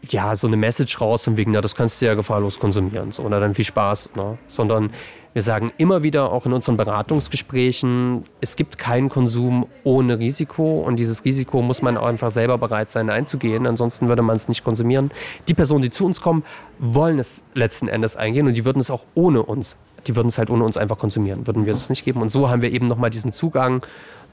ja, 0.07 0.35
so 0.35 0.47
eine 0.47 0.57
Message 0.57 0.99
raus, 0.99 1.23
von 1.23 1.37
wegen, 1.37 1.51
na, 1.51 1.61
das 1.61 1.75
kannst 1.75 2.01
du 2.01 2.05
ja 2.05 2.13
gefahrlos 2.13 2.59
konsumieren. 2.59 3.11
So, 3.11 3.23
oder 3.23 3.39
dann 3.39 3.53
viel 3.53 3.65
Spaß. 3.65 4.11
Ne? 4.15 4.37
Sondern 4.47 4.91
wir 5.33 5.41
sagen 5.41 5.71
immer 5.77 6.03
wieder, 6.03 6.31
auch 6.31 6.45
in 6.45 6.53
unseren 6.53 6.77
Beratungsgesprächen, 6.77 8.25
es 8.39 8.55
gibt 8.55 8.77
keinen 8.77 9.09
Konsum 9.09 9.65
ohne 9.83 10.19
Risiko. 10.19 10.81
Und 10.81 10.97
dieses 10.97 11.25
Risiko 11.25 11.61
muss 11.61 11.81
man 11.81 11.97
auch 11.97 12.05
einfach 12.05 12.29
selber 12.29 12.57
bereit 12.59 12.91
sein 12.91 13.09
einzugehen. 13.09 13.65
Ansonsten 13.65 14.07
würde 14.07 14.21
man 14.21 14.35
es 14.35 14.47
nicht 14.47 14.63
konsumieren. 14.63 15.11
Die 15.47 15.55
Personen, 15.55 15.81
die 15.81 15.89
zu 15.89 16.05
uns 16.05 16.21
kommen, 16.21 16.43
wollen 16.77 17.17
es 17.17 17.43
letzten 17.55 17.87
Endes 17.87 18.15
eingehen 18.15 18.47
und 18.47 18.53
die 18.53 18.63
würden 18.63 18.79
es 18.79 18.91
auch 18.91 19.05
ohne 19.15 19.41
uns, 19.41 19.75
die 20.05 20.15
würden 20.15 20.27
es 20.27 20.37
halt 20.37 20.51
ohne 20.51 20.63
uns 20.63 20.77
einfach 20.77 20.99
konsumieren, 20.99 21.47
würden 21.47 21.65
wir 21.65 21.73
es 21.73 21.89
nicht 21.89 22.05
geben. 22.05 22.21
Und 22.21 22.29
so 22.29 22.49
haben 22.49 22.61
wir 22.61 22.71
eben 22.71 22.85
nochmal 22.85 23.09
diesen 23.09 23.31
Zugang, 23.31 23.83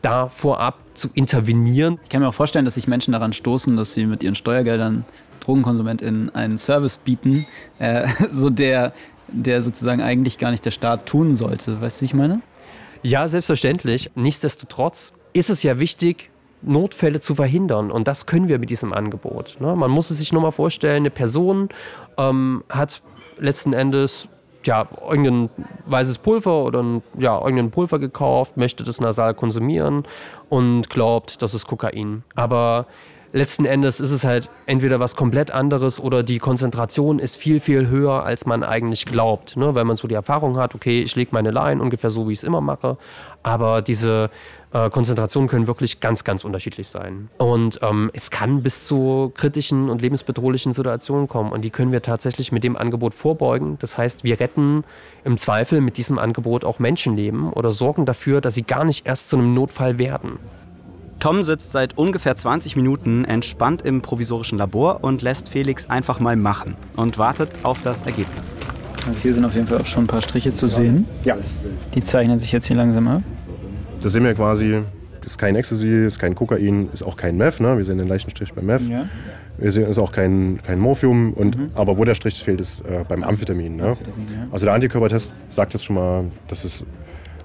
da 0.03 0.29
vorab 0.29 0.79
zu 0.95 1.09
intervenieren. 1.15 1.99
Ich 2.05 2.09
kann 2.09 2.23
mir 2.23 2.29
auch 2.29 2.35
vorstellen, 2.35 2.65
dass 2.65 2.75
sich 2.75 2.89
Menschen 2.89 3.13
daran 3.13 3.33
stoßen, 3.33 3.77
dass 3.77 3.95
sie 3.95 4.07
mit 4.07 4.23
ihren 4.23 4.35
Steuergeldern 4.35 5.05
DrogenkonsumentInnen 5.41 6.35
einen 6.35 6.59
Service 6.59 6.97
bieten, 6.97 7.47
äh, 7.79 8.07
so 8.31 8.51
der, 8.51 8.93
der 9.33 9.63
sozusagen 9.63 10.01
eigentlich 10.01 10.39
gar 10.39 10.51
nicht 10.51 10.65
der 10.65 10.71
Staat 10.71 11.07
tun 11.07 11.35
sollte. 11.35 11.81
Weißt 11.81 11.99
du, 11.99 12.03
wie 12.03 12.07
ich 12.07 12.15
meine? 12.15 12.43
Ja, 13.03 13.29
selbstverständlich. 13.29 14.11
Nichtsdestotrotz 14.15 15.13
ist 15.33 15.51
es 15.51 15.63
ja 15.63 15.79
wichtig, 15.79 16.31
Notfälle 16.63 17.21
zu 17.21 17.35
verhindern. 17.35 17.91
Und 17.91 18.09
das 18.09 18.27
können 18.27 18.49
wir 18.49 18.59
mit 18.59 18.71
diesem 18.71 18.93
Angebot. 18.93 19.57
Ne? 19.61 19.75
Man 19.75 19.91
muss 19.91 20.11
es 20.11 20.19
sich 20.19 20.33
nur 20.33 20.43
mal 20.43 20.51
vorstellen, 20.51 20.97
eine 20.97 21.11
Person 21.11 21.71
ähm, 22.19 22.63
hat 22.69 23.03
letzten 23.39 23.73
Endes 23.73 24.29
ja, 24.67 24.87
irgendein 25.09 25.49
weißes 25.87 26.19
Pulver 26.19 26.65
oder 26.65 26.83
ein, 26.83 27.03
ja, 27.19 27.41
irgendein 27.41 27.71
Pulver 27.71 27.99
gekauft, 27.99 28.57
möchte 28.57 28.85
das 28.85 29.01
nasal 29.01 29.35
konsumieren 29.35 30.05
und 30.51 30.91
glaubt, 30.91 31.41
das 31.41 31.55
ist 31.55 31.67
Kokain. 31.67 32.25
Aber 32.35 32.87
letzten 33.33 33.65
Endes 33.65 34.01
ist 34.01 34.11
es 34.11 34.25
halt 34.25 34.51
entweder 34.67 35.01
was 35.01 35.17
komplett 35.17 35.51
anderes 35.51 36.01
oder 36.01 36.23
die 36.23 36.39
Konzentration 36.39 37.19
ist 37.19 37.37
viel, 37.37 37.61
viel 37.61 37.89
höher, 37.89 38.25
als 38.25 38.47
man 38.47 38.63
eigentlich 38.63 39.07
glaubt. 39.07 39.57
Ne? 39.57 39.75
Weil 39.75 39.85
man 39.85 39.97
so 39.97 40.09
die 40.09 40.15
Erfahrung 40.15 40.59
hat, 40.59 40.75
okay, 40.75 41.03
ich 41.03 41.17
lege 41.17 41.31
meine 41.33 41.51
Line 41.51 41.83
ungefähr 41.83 42.11
so, 42.11 42.29
wie 42.29 42.33
ich 42.33 42.41
es 42.41 42.45
immer 42.45 42.61
mache. 42.61 42.97
Aber 43.43 43.83
diese 43.83 44.31
äh, 44.73 44.91
Konzentrationen 44.91 45.49
können 45.49 45.67
wirklich 45.67 46.01
ganz, 46.01 46.25
ganz 46.25 46.45
unterschiedlich 46.45 46.89
sein. 46.89 47.29
Und 47.39 47.81
ähm, 47.83 48.11
es 48.13 48.31
kann 48.31 48.63
bis 48.63 48.87
zu 48.87 49.33
kritischen 49.35 49.91
und 49.91 50.03
lebensbedrohlichen 50.03 50.73
Situationen 50.73 51.29
kommen. 51.29 51.53
Und 51.53 51.63
die 51.63 51.71
können 51.71 51.93
wir 51.93 52.03
tatsächlich 52.03 52.53
mit 52.53 52.65
dem 52.65 52.77
Angebot 52.77 53.15
vorbeugen. 53.15 53.79
Das 53.81 53.99
heißt, 53.99 54.25
wir 54.25 54.39
retten 54.41 54.85
im 55.25 55.39
Zweifel 55.39 55.81
mit 55.81 55.97
diesem 55.97 56.19
Angebot 56.19 56.65
auch 56.65 56.79
Menschenleben 56.79 57.53
oder 57.53 57.73
sorgen 57.73 58.07
dafür, 58.07 58.41
dass 58.41 58.55
sie 58.55 58.63
gar 58.63 58.85
nicht 58.85 59.07
erst 59.07 59.29
zu 59.29 59.37
einem 59.37 59.55
Notfall 59.55 59.99
werden. 59.99 60.39
Tom 61.21 61.43
sitzt 61.43 61.73
seit 61.73 61.99
ungefähr 61.99 62.35
20 62.35 62.77
Minuten 62.77 63.27
entspannt 63.27 63.83
im 63.83 64.01
provisorischen 64.01 64.57
Labor 64.57 65.05
und 65.05 65.21
lässt 65.21 65.51
Felix 65.51 65.89
einfach 65.91 66.19
mal 66.19 66.35
machen 66.35 66.77
und 66.97 67.19
wartet 67.19 67.51
auf 67.63 67.83
das 67.83 68.05
Ergebnis. 68.05 68.57
Also 69.07 69.21
hier 69.21 69.35
sind 69.35 69.45
auf 69.45 69.55
jeden 69.55 69.67
Fall 69.67 69.79
auch 69.79 69.87
schon 69.87 70.05
ein 70.05 70.07
paar 70.07 70.23
Striche 70.23 70.55
zu 70.55 70.67
sehen. 70.67 71.05
Ja. 71.25 71.37
Die 71.95 72.03
zeichnen 72.03 72.39
sich 72.39 72.53
jetzt 72.53 72.67
hier 72.67 72.77
langsam 72.77 73.07
ab. 73.07 73.23
Das 74.01 74.13
sehen 74.13 74.25
wir 74.25 74.33
quasi, 74.33 74.83
ist 75.23 75.37
kein 75.37 75.57
Ecstasy, 75.57 76.07
ist 76.07 76.19
kein 76.19 76.35
Kokain, 76.35 76.89
ist 76.91 77.03
auch 77.03 77.19
kein 77.19 77.37
Meth. 77.37 77.61
Ne? 77.61 77.77
Wir 77.77 77.85
sehen 77.85 77.99
den 77.99 78.09
leichten 78.09 78.31
Strich 78.31 78.55
beim 78.55 78.65
Meth. 78.65 78.89
Ja. 78.89 79.07
Wir 79.59 79.73
sehen, 79.73 79.91
ist 79.91 79.99
auch 79.99 80.13
kein, 80.13 80.59
kein 80.63 80.79
Morphium. 80.79 81.35
Und, 81.35 81.71
Aber 81.75 81.99
wo 81.99 82.05
der 82.05 82.15
Strich 82.15 82.43
fehlt, 82.43 82.63
ist 82.63 82.81
äh, 82.81 83.05
beim 83.07 83.25
Amphetamin. 83.25 83.77
Ne? 83.77 83.89
ja. 83.89 84.47
Also 84.51 84.65
der 84.65 84.75
Antikörpertest 84.75 85.35
sagt 85.51 85.75
jetzt 85.75 85.85
schon 85.85 85.97
mal, 85.97 86.25
dass 86.49 86.65
es 86.65 86.83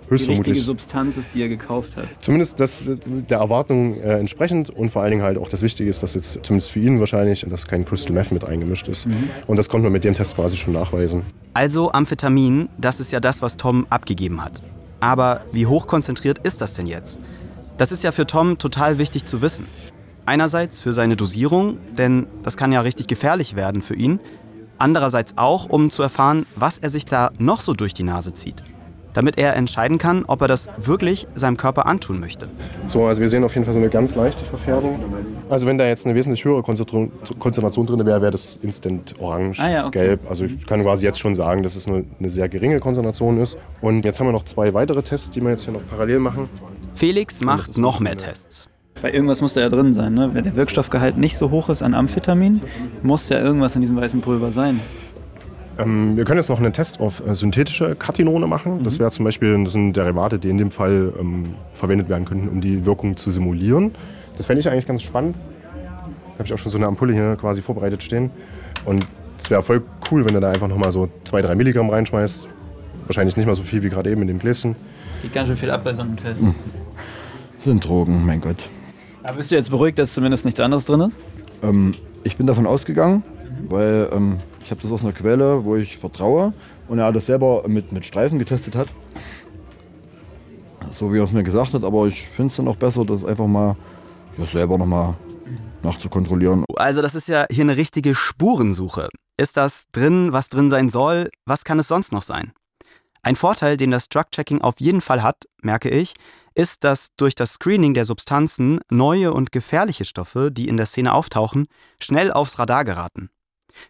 Die 0.07 0.13
richtige 0.13 0.31
höchstvermutlich 0.31 0.63
Substanz 0.63 1.17
ist, 1.17 1.33
die 1.33 1.41
er 1.41 1.49
gekauft 1.49 1.97
hat. 1.97 2.05
zumindest 2.19 2.59
das, 2.59 2.79
der 2.83 3.39
Erwartung 3.39 3.99
äh, 3.99 4.19
entsprechend 4.19 4.69
und 4.69 4.91
vor 4.91 5.01
allen 5.01 5.11
Dingen 5.11 5.23
halt 5.23 5.37
auch 5.37 5.49
das 5.49 5.61
Wichtige 5.61 5.89
ist, 5.89 6.03
dass 6.03 6.13
jetzt 6.13 6.39
zumindest 6.43 6.71
für 6.71 6.79
ihn 6.79 6.99
wahrscheinlich, 6.99 7.45
dass 7.49 7.67
kein 7.67 7.85
Crystal 7.85 8.13
Meth 8.13 8.31
mit 8.31 8.43
eingemischt 8.45 8.87
ist. 8.87 9.07
Und 9.47 9.57
das 9.57 9.69
konnte 9.69 9.83
man 9.83 9.93
mit 9.93 10.03
dem 10.03 10.15
Test 10.15 10.35
quasi 10.35 10.57
schon 10.57 10.73
nachweisen. 10.73 11.23
Also 11.53 11.91
Amphetamin, 11.91 12.69
das 12.77 12.99
ist 12.99 13.11
ja 13.11 13.19
das, 13.19 13.41
was 13.41 13.57
Tom 13.57 13.87
abgegeben 13.89 14.43
hat. 14.43 14.61
Aber 14.99 15.41
wie 15.51 15.65
hoch 15.65 15.87
konzentriert 15.87 16.39
ist 16.39 16.61
das 16.61 16.73
denn 16.73 16.87
jetzt? 16.87 17.19
Das 17.77 17.91
ist 17.91 18.03
ja 18.03 18.11
für 18.11 18.25
Tom 18.25 18.57
total 18.57 18.97
wichtig 18.97 19.25
zu 19.25 19.41
wissen. 19.41 19.67
Einerseits 20.25 20.79
für 20.79 20.93
seine 20.93 21.15
Dosierung, 21.15 21.77
denn 21.97 22.27
das 22.43 22.57
kann 22.57 22.71
ja 22.71 22.81
richtig 22.81 23.07
gefährlich 23.07 23.55
werden 23.55 23.81
für 23.81 23.95
ihn. 23.95 24.19
Andererseits 24.77 25.37
auch, 25.37 25.69
um 25.69 25.91
zu 25.91 26.01
erfahren, 26.01 26.45
was 26.55 26.77
er 26.77 26.89
sich 26.89 27.05
da 27.05 27.31
noch 27.37 27.61
so 27.61 27.73
durch 27.73 27.93
die 27.93 28.03
Nase 28.03 28.33
zieht. 28.33 28.63
Damit 29.15 29.37
er 29.37 29.55
entscheiden 29.55 29.97
kann, 29.97 30.23
ob 30.27 30.41
er 30.41 30.47
das 30.47 30.67
wirklich 30.77 31.27
seinem 31.33 31.57
Körper 31.57 31.87
antun 31.87 32.19
möchte. 32.19 32.47
So, 32.85 33.05
also 33.05 33.21
wir 33.21 33.29
sehen 33.29 33.43
auf 33.43 33.53
jeden 33.55 33.65
Fall 33.65 33.73
so 33.73 33.79
eine 33.79 33.89
ganz 33.89 34.13
leichte 34.15 34.45
Verfärbung. 34.45 34.99
Also 35.49 35.65
wenn 35.65 35.77
da 35.77 35.87
jetzt 35.87 36.05
eine 36.05 36.13
wesentlich 36.15 36.45
höhere 36.45 36.61
Konzentration, 36.61 37.11
Konzentration 37.39 37.85
drin 37.87 38.05
wäre, 38.05 38.21
wäre 38.21 38.31
das 38.31 38.59
instant 38.61 39.15
orange, 39.19 39.59
Ah 39.59 39.69
ja, 39.69 39.87
okay. 39.87 39.99
gelb. 39.99 40.29
Also 40.29 40.45
ich 40.45 40.65
kann 40.67 40.83
quasi 40.83 41.05
jetzt 41.05 41.19
schon 41.19 41.33
sagen, 41.33 41.63
dass 41.63 41.75
es 41.75 41.87
nur 41.87 42.03
eine 42.19 42.29
sehr 42.29 42.49
geringe 42.49 42.79
Konzentration 42.79 43.41
ist. 43.41 43.57
Und 43.81 44.05
jetzt 44.05 44.19
haben 44.19 44.27
wir 44.27 44.33
noch 44.33 44.45
zwei 44.45 44.73
weitere 44.73 45.01
Tests, 45.01 45.29
die 45.31 45.41
wir 45.41 45.49
jetzt 45.51 45.63
hier 45.63 45.73
noch 45.73 45.87
parallel 45.89 46.19
machen. 46.19 46.49
Felix 46.93 47.41
macht 47.41 47.77
noch 47.77 47.99
mehr 47.99 48.17
Tests. 48.17 48.67
Bei 49.01 49.11
irgendwas 49.11 49.41
muss 49.41 49.53
da 49.53 49.61
ja 49.61 49.69
drin 49.69 49.93
sein, 49.93 50.13
ne? 50.13 50.29
Wenn 50.33 50.43
der 50.45 50.55
Wirkstoffgehalt 50.55 51.17
nicht 51.17 51.37
so 51.37 51.51
hoch 51.51 51.69
ist 51.69 51.83
an 51.83 51.93
Amphetamin, 51.93 52.61
muss 53.03 53.27
ja 53.29 53.39
irgendwas 53.39 53.75
in 53.75 53.81
diesem 53.81 53.97
weißen 53.97 54.21
Pulver 54.21 54.51
sein. 54.51 54.79
Ähm, 55.77 56.15
wir 56.15 56.23
können 56.25 56.37
jetzt 56.37 56.49
noch 56.49 56.59
einen 56.59 56.73
Test 56.73 56.99
auf 56.99 57.25
äh, 57.25 57.35
synthetische 57.35 57.95
Katinone 57.95 58.47
machen. 58.47 58.83
Das 58.83 58.99
wäre 58.99 59.11
zum 59.11 59.25
Beispiel, 59.25 59.63
das 59.63 59.73
sind 59.73 59.93
Derivate, 59.93 60.39
die 60.39 60.49
in 60.49 60.57
dem 60.57 60.71
Fall 60.71 61.13
ähm, 61.19 61.55
verwendet 61.73 62.09
werden 62.09 62.25
könnten, 62.25 62.47
um 62.47 62.61
die 62.61 62.85
Wirkung 62.85 63.17
zu 63.17 63.31
simulieren. 63.31 63.91
Das 64.37 64.45
fände 64.45 64.61
ich 64.61 64.69
eigentlich 64.69 64.87
ganz 64.87 65.01
spannend. 65.01 65.35
Da 65.35 66.39
habe 66.39 66.45
ich 66.45 66.53
auch 66.53 66.57
schon 66.57 66.71
so 66.71 66.77
eine 66.77 66.87
Ampulle 66.87 67.13
hier 67.13 67.35
quasi 67.35 67.61
vorbereitet 67.61 68.03
stehen. 68.03 68.29
Und 68.85 69.05
es 69.37 69.49
wäre 69.49 69.61
voll 69.61 69.83
cool, 70.11 70.25
wenn 70.25 70.33
du 70.33 70.39
da 70.39 70.49
einfach 70.49 70.67
nochmal 70.67 70.91
so 70.91 71.09
2-3 71.25 71.55
Milligramm 71.55 71.89
reinschmeißt. 71.89 72.47
Wahrscheinlich 73.07 73.37
nicht 73.37 73.45
mal 73.45 73.55
so 73.55 73.63
viel 73.63 73.83
wie 73.83 73.89
gerade 73.89 74.09
eben 74.09 74.21
in 74.21 74.27
dem 74.27 74.39
Gläschen. 74.39 74.75
Geht 75.21 75.33
ganz 75.33 75.47
schön 75.47 75.57
viel 75.57 75.71
ab 75.71 75.83
bei 75.83 75.93
so 75.93 76.01
einem 76.01 76.15
Test. 76.15 76.43
Das 77.55 77.65
sind 77.65 77.83
Drogen, 77.83 78.25
mein 78.25 78.41
Gott. 78.41 78.57
Aber 79.23 79.37
bist 79.37 79.51
du 79.51 79.55
jetzt 79.55 79.69
beruhigt, 79.69 79.97
dass 79.97 80.13
zumindest 80.13 80.45
nichts 80.45 80.59
anderes 80.59 80.85
drin 80.85 81.01
ist? 81.01 81.17
Ähm, 81.63 81.91
ich 82.23 82.37
bin 82.37 82.47
davon 82.47 82.67
ausgegangen, 82.67 83.23
weil 83.69 84.09
ähm, 84.13 84.37
ich 84.65 84.71
habe 84.71 84.81
das 84.81 84.91
aus 84.91 85.03
einer 85.03 85.13
Quelle, 85.13 85.63
wo 85.63 85.75
ich 85.75 85.97
vertraue. 85.97 86.51
Und 86.87 86.97
er 86.97 87.11
das 87.11 87.27
selber 87.27 87.63
mit, 87.67 87.91
mit 87.91 88.03
Streifen 88.03 88.39
getestet 88.39 88.75
hat. 88.75 88.87
So 90.89 91.13
wie 91.13 91.19
er 91.19 91.23
es 91.23 91.31
mir 91.31 91.43
gesagt 91.43 91.73
hat. 91.73 91.83
Aber 91.83 92.07
ich 92.07 92.27
finde 92.27 92.49
es 92.49 92.57
dann 92.57 92.67
auch 92.67 92.75
besser, 92.75 93.05
das 93.05 93.23
einfach 93.23 93.45
mal 93.45 93.75
ja, 94.39 94.45
selber 94.45 94.79
nochmal 94.79 95.13
nachzukontrollieren. 95.83 96.65
Also 96.75 97.03
das 97.03 97.13
ist 97.13 97.27
ja 97.27 97.45
hier 97.51 97.63
eine 97.63 97.77
richtige 97.77 98.15
Spurensuche. 98.15 99.09
Ist 99.37 99.55
das 99.55 99.85
drin, 99.91 100.31
was 100.31 100.49
drin 100.49 100.71
sein 100.71 100.89
soll? 100.89 101.29
Was 101.45 101.63
kann 101.63 101.77
es 101.77 101.87
sonst 101.87 102.11
noch 102.11 102.23
sein? 102.23 102.51
Ein 103.21 103.35
Vorteil, 103.35 103.77
den 103.77 103.91
das 103.91 104.09
Drug-Checking 104.09 104.61
auf 104.61 104.75
jeden 104.79 105.01
Fall 105.01 105.21
hat, 105.21 105.45
merke 105.61 105.89
ich, 105.89 106.15
ist, 106.55 106.83
dass 106.83 107.09
durch 107.17 107.35
das 107.35 107.53
Screening 107.53 107.93
der 107.93 108.05
Substanzen 108.05 108.79
neue 108.89 109.31
und 109.31 109.51
gefährliche 109.51 110.05
Stoffe, 110.05 110.51
die 110.51 110.67
in 110.67 110.77
der 110.77 110.85
Szene 110.87 111.13
auftauchen, 111.13 111.67
schnell 112.01 112.31
aufs 112.31 112.57
Radar 112.57 112.83
geraten. 112.83 113.29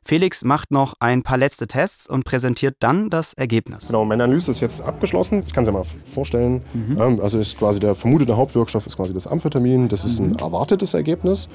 Felix 0.04 0.44
macht 0.44 0.72
noch 0.72 0.96
ein 1.00 1.24
paar 1.24 1.38
letzte 1.38 1.68
Tests 1.68 2.10
und 2.10 2.26
präsentiert 2.26 2.76
dann 2.80 3.10
das 3.10 3.34
Ergebnis. 3.34 3.88
Genau, 3.88 4.06
meine 4.06 4.24
Analyse 4.24 4.52
ist 4.52 4.60
jetzt 4.60 4.82
abgeschlossen. 4.82 5.44
Ich 5.46 5.54
kann 5.54 5.64
es 5.64 5.68
ja 5.68 5.74
mal 5.74 5.86
vorstellen. 6.14 6.64
Ähm, 7.00 7.20
also 7.22 7.40
ist 7.40 7.58
quasi 7.58 7.80
der 7.80 7.96
vermutete 7.96 8.38
Hauptwirkstoff 8.38 8.86
ist 8.86 8.98
quasi 8.98 9.14
das 9.14 9.28
Amphetamin. 9.28 9.88
Das 9.88 10.06
ist 10.06 10.20
ein 10.20 10.36
erwartetes 10.36 10.94
Ergebnis. 10.94 11.48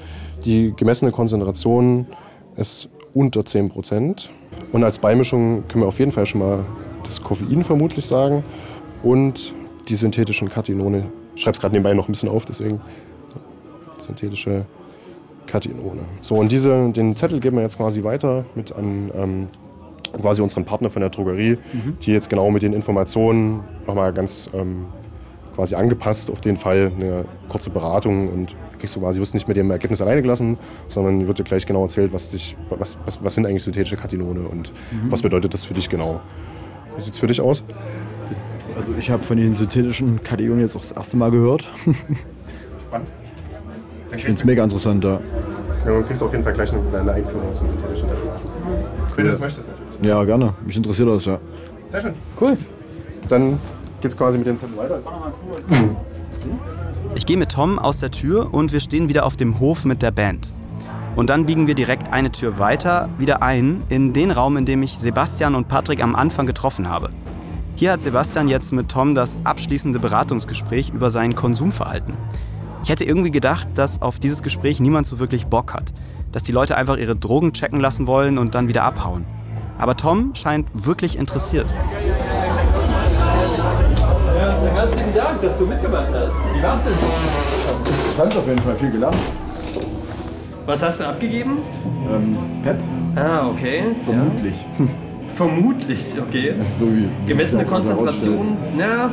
Die 0.45 0.73
gemessene 0.75 1.11
Konzentration 1.11 2.07
ist 2.55 2.89
unter 3.13 3.45
10 3.45 3.69
Prozent. 3.69 4.29
Und 4.71 4.83
als 4.83 4.99
Beimischung 4.99 5.67
können 5.67 5.83
wir 5.83 5.87
auf 5.87 5.99
jeden 5.99 6.11
Fall 6.11 6.25
schon 6.25 6.41
mal 6.41 6.65
das 7.03 7.21
Koffein 7.21 7.63
vermutlich 7.63 8.05
sagen 8.05 8.43
und 9.03 9.53
die 9.89 9.95
synthetischen 9.95 10.49
Katinone. 10.49 11.11
Ich 11.35 11.41
schreibe 11.41 11.55
es 11.55 11.61
gerade 11.61 11.73
nebenbei 11.73 11.93
noch 11.93 12.07
ein 12.07 12.11
bisschen 12.11 12.29
auf, 12.29 12.45
deswegen 12.45 12.79
synthetische 13.99 14.65
Katinone. 15.51 16.01
So, 16.21 16.35
und 16.35 16.51
diese, 16.51 16.89
den 16.89 17.15
Zettel 17.15 17.39
geben 17.39 17.57
wir 17.57 17.63
jetzt 17.63 17.77
quasi 17.77 18.03
weiter 18.03 18.45
mit 18.55 18.71
an 18.71 19.11
ähm, 19.15 19.47
quasi 20.19 20.41
unseren 20.41 20.65
Partner 20.65 20.89
von 20.89 21.01
der 21.01 21.09
Drogerie, 21.09 21.57
die 22.01 22.11
jetzt 22.11 22.29
genau 22.29 22.49
mit 22.51 22.63
den 22.63 22.73
Informationen 22.73 23.61
nochmal 23.87 24.13
ganz 24.13 24.49
ähm, 24.53 24.85
quasi 25.55 25.75
angepasst 25.75 26.29
auf 26.29 26.41
den 26.41 26.57
Fall 26.57 26.91
eine 26.99 27.25
kurze 27.49 27.69
Beratung 27.69 28.29
und 28.29 28.55
kriegst 28.79 28.95
du 28.95 28.99
quasi, 28.99 29.19
wirst 29.19 29.33
nicht 29.33 29.47
mit 29.47 29.57
dem 29.57 29.69
Ergebnis 29.69 30.01
alleine 30.01 30.21
gelassen, 30.21 30.57
sondern 30.89 31.27
wird 31.27 31.39
dir 31.39 31.43
gleich 31.43 31.65
genau 31.65 31.83
erzählt, 31.83 32.13
was, 32.13 32.29
dich, 32.29 32.55
was, 32.69 32.97
was, 33.05 33.23
was 33.23 33.35
sind 33.35 33.45
eigentlich 33.45 33.63
synthetische 33.63 33.95
Katinone 33.95 34.41
und 34.41 34.71
was 35.09 35.21
bedeutet 35.21 35.53
das 35.53 35.65
für 35.65 35.73
dich 35.73 35.89
genau. 35.89 36.19
Wie 36.97 37.03
sieht 37.03 37.13
es 37.13 37.19
für 37.19 37.27
dich 37.27 37.39
aus? 37.41 37.63
Also 38.75 38.93
ich 38.97 39.11
habe 39.11 39.23
von 39.23 39.37
den 39.37 39.55
synthetischen 39.55 40.23
Kationen 40.23 40.61
jetzt 40.61 40.75
auch 40.75 40.81
das 40.81 40.93
erste 40.93 41.17
Mal 41.17 41.29
gehört. 41.31 41.69
Spannend. 42.81 43.07
Ich 44.15 44.23
finde 44.23 44.31
es 44.31 44.43
mega 44.43 44.63
interessant, 44.63 45.03
ja. 45.03 45.19
Ja, 45.85 45.97
du 45.97 46.03
kriegst 46.03 46.21
auf 46.21 46.31
jeden 46.31 46.43
Fall 46.43 46.53
gleich 46.53 46.71
eine, 46.73 46.99
eine 46.99 47.11
Einführung 47.11 47.53
zum 47.53 47.67
synthetischen 47.67 48.07
Derivat. 48.07 48.39
Wenn 49.15 49.25
du 49.25 49.31
das 49.31 49.39
möchtest 49.39 49.69
natürlich. 49.69 50.05
Ja, 50.05 50.23
gerne. 50.23 50.53
Mich 50.65 50.77
interessiert 50.77 51.09
das, 51.09 51.25
ja. 51.25 51.39
Sehr 51.89 52.01
schön. 52.01 52.13
Cool. 52.39 52.57
Dann 53.29 53.59
geht's 54.01 54.15
quasi 54.15 54.37
mit 54.37 54.47
den 54.47 54.57
Zetteln 54.57 54.77
weiter. 54.77 54.99
Ich 57.15 57.25
gehe 57.25 57.37
mit 57.37 57.51
Tom 57.51 57.79
aus 57.79 57.99
der 57.99 58.11
Tür 58.11 58.53
und 58.53 58.71
wir 58.71 58.79
stehen 58.79 59.09
wieder 59.09 59.25
auf 59.25 59.37
dem 59.37 59.59
Hof 59.59 59.85
mit 59.85 60.01
der 60.01 60.11
Band. 60.11 60.53
Und 61.15 61.29
dann 61.29 61.45
biegen 61.45 61.67
wir 61.67 61.75
direkt 61.75 62.13
eine 62.13 62.31
Tür 62.31 62.57
weiter, 62.57 63.09
wieder 63.17 63.43
ein, 63.43 63.83
in 63.89 64.13
den 64.13 64.31
Raum, 64.31 64.55
in 64.57 64.65
dem 64.65 64.81
ich 64.81 64.97
Sebastian 64.97 65.55
und 65.55 65.67
Patrick 65.67 66.01
am 66.01 66.15
Anfang 66.15 66.45
getroffen 66.45 66.87
habe. 66.87 67.09
Hier 67.75 67.91
hat 67.91 68.03
Sebastian 68.03 68.47
jetzt 68.47 68.71
mit 68.71 68.89
Tom 68.89 69.15
das 69.15 69.37
abschließende 69.43 69.99
Beratungsgespräch 69.99 70.91
über 70.93 71.09
sein 71.09 71.35
Konsumverhalten. 71.35 72.13
Ich 72.83 72.89
hätte 72.89 73.03
irgendwie 73.03 73.31
gedacht, 73.31 73.67
dass 73.75 74.01
auf 74.01 74.19
dieses 74.19 74.41
Gespräch 74.41 74.79
niemand 74.79 75.05
so 75.07 75.19
wirklich 75.19 75.47
Bock 75.47 75.73
hat. 75.73 75.93
Dass 76.31 76.43
die 76.43 76.51
Leute 76.51 76.77
einfach 76.77 76.97
ihre 76.97 77.15
Drogen 77.15 77.53
checken 77.53 77.79
lassen 77.79 78.07
wollen 78.07 78.37
und 78.37 78.55
dann 78.55 78.67
wieder 78.67 78.83
abhauen. 78.83 79.25
Aber 79.77 79.95
Tom 79.95 80.33
scheint 80.35 80.67
wirklich 80.73 81.17
interessiert. 81.17 81.67
Ganz 84.75 84.95
lieben 84.95 85.13
Dank, 85.13 85.41
dass 85.41 85.59
du 85.59 85.65
mitgemacht 85.67 86.07
hast. 86.11 86.33
Wie 86.55 86.63
war's 86.63 86.83
denn 86.83 86.93
so? 86.93 87.91
Interessant 87.91 88.35
auf 88.35 88.47
jeden 88.47 88.61
Fall, 88.61 88.75
viel 88.75 88.91
gelernt. 88.91 89.17
Was 90.65 90.81
hast 90.81 90.99
du 91.01 91.07
abgegeben? 91.07 91.57
Ähm, 92.11 92.37
Pep? 92.63 92.81
Ah, 93.15 93.47
okay. 93.47 93.83
Vermutlich. 94.01 94.65
Vermutlich, 95.35 96.15
okay. 96.19 96.55
So 96.79 96.85
wie. 96.87 97.07
Gemessene 97.27 97.65
Konzentration, 97.65 98.57
na, 98.75 99.11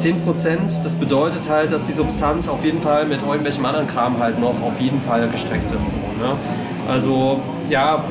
10%. 0.00 0.82
Das 0.82 0.94
bedeutet 0.94 1.48
halt, 1.48 1.72
dass 1.72 1.84
die 1.84 1.92
Substanz 1.92 2.48
auf 2.48 2.64
jeden 2.64 2.80
Fall 2.80 3.06
mit 3.06 3.22
irgendwelchem 3.22 3.64
anderen 3.64 3.86
Kram 3.86 4.18
halt 4.18 4.38
noch 4.38 4.60
auf 4.62 4.80
jeden 4.80 5.00
Fall 5.02 5.28
gestreckt 5.28 5.70
ist. 5.72 5.90
So, 5.90 5.96
ne? 5.96 6.36
Also, 6.88 7.40
ja, 7.68 8.02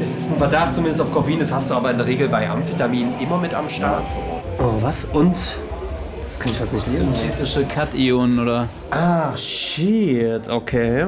es 0.00 0.16
ist 0.16 0.30
ein 0.30 0.36
Verdacht 0.36 0.74
zumindest 0.74 1.00
auf 1.00 1.10
Koffein, 1.10 1.40
das 1.40 1.52
hast 1.52 1.70
du 1.70 1.74
aber 1.74 1.90
in 1.90 1.98
der 1.98 2.06
Regel 2.06 2.28
bei 2.28 2.48
Amphetamin 2.48 3.14
immer 3.20 3.38
mit 3.38 3.54
am 3.54 3.68
Start. 3.68 4.12
So. 4.12 4.20
Oh, 4.58 4.74
was? 4.80 5.04
Und? 5.04 5.56
Das 6.24 6.38
kann 6.38 6.52
ich 6.52 6.58
fast 6.58 6.74
nicht 6.74 6.86
lesen. 6.86 7.14
Synthetische 7.14 7.64
Kationen 7.64 8.38
oder. 8.38 8.68
Ah, 8.90 9.36
shit, 9.36 10.48
okay. 10.48 11.06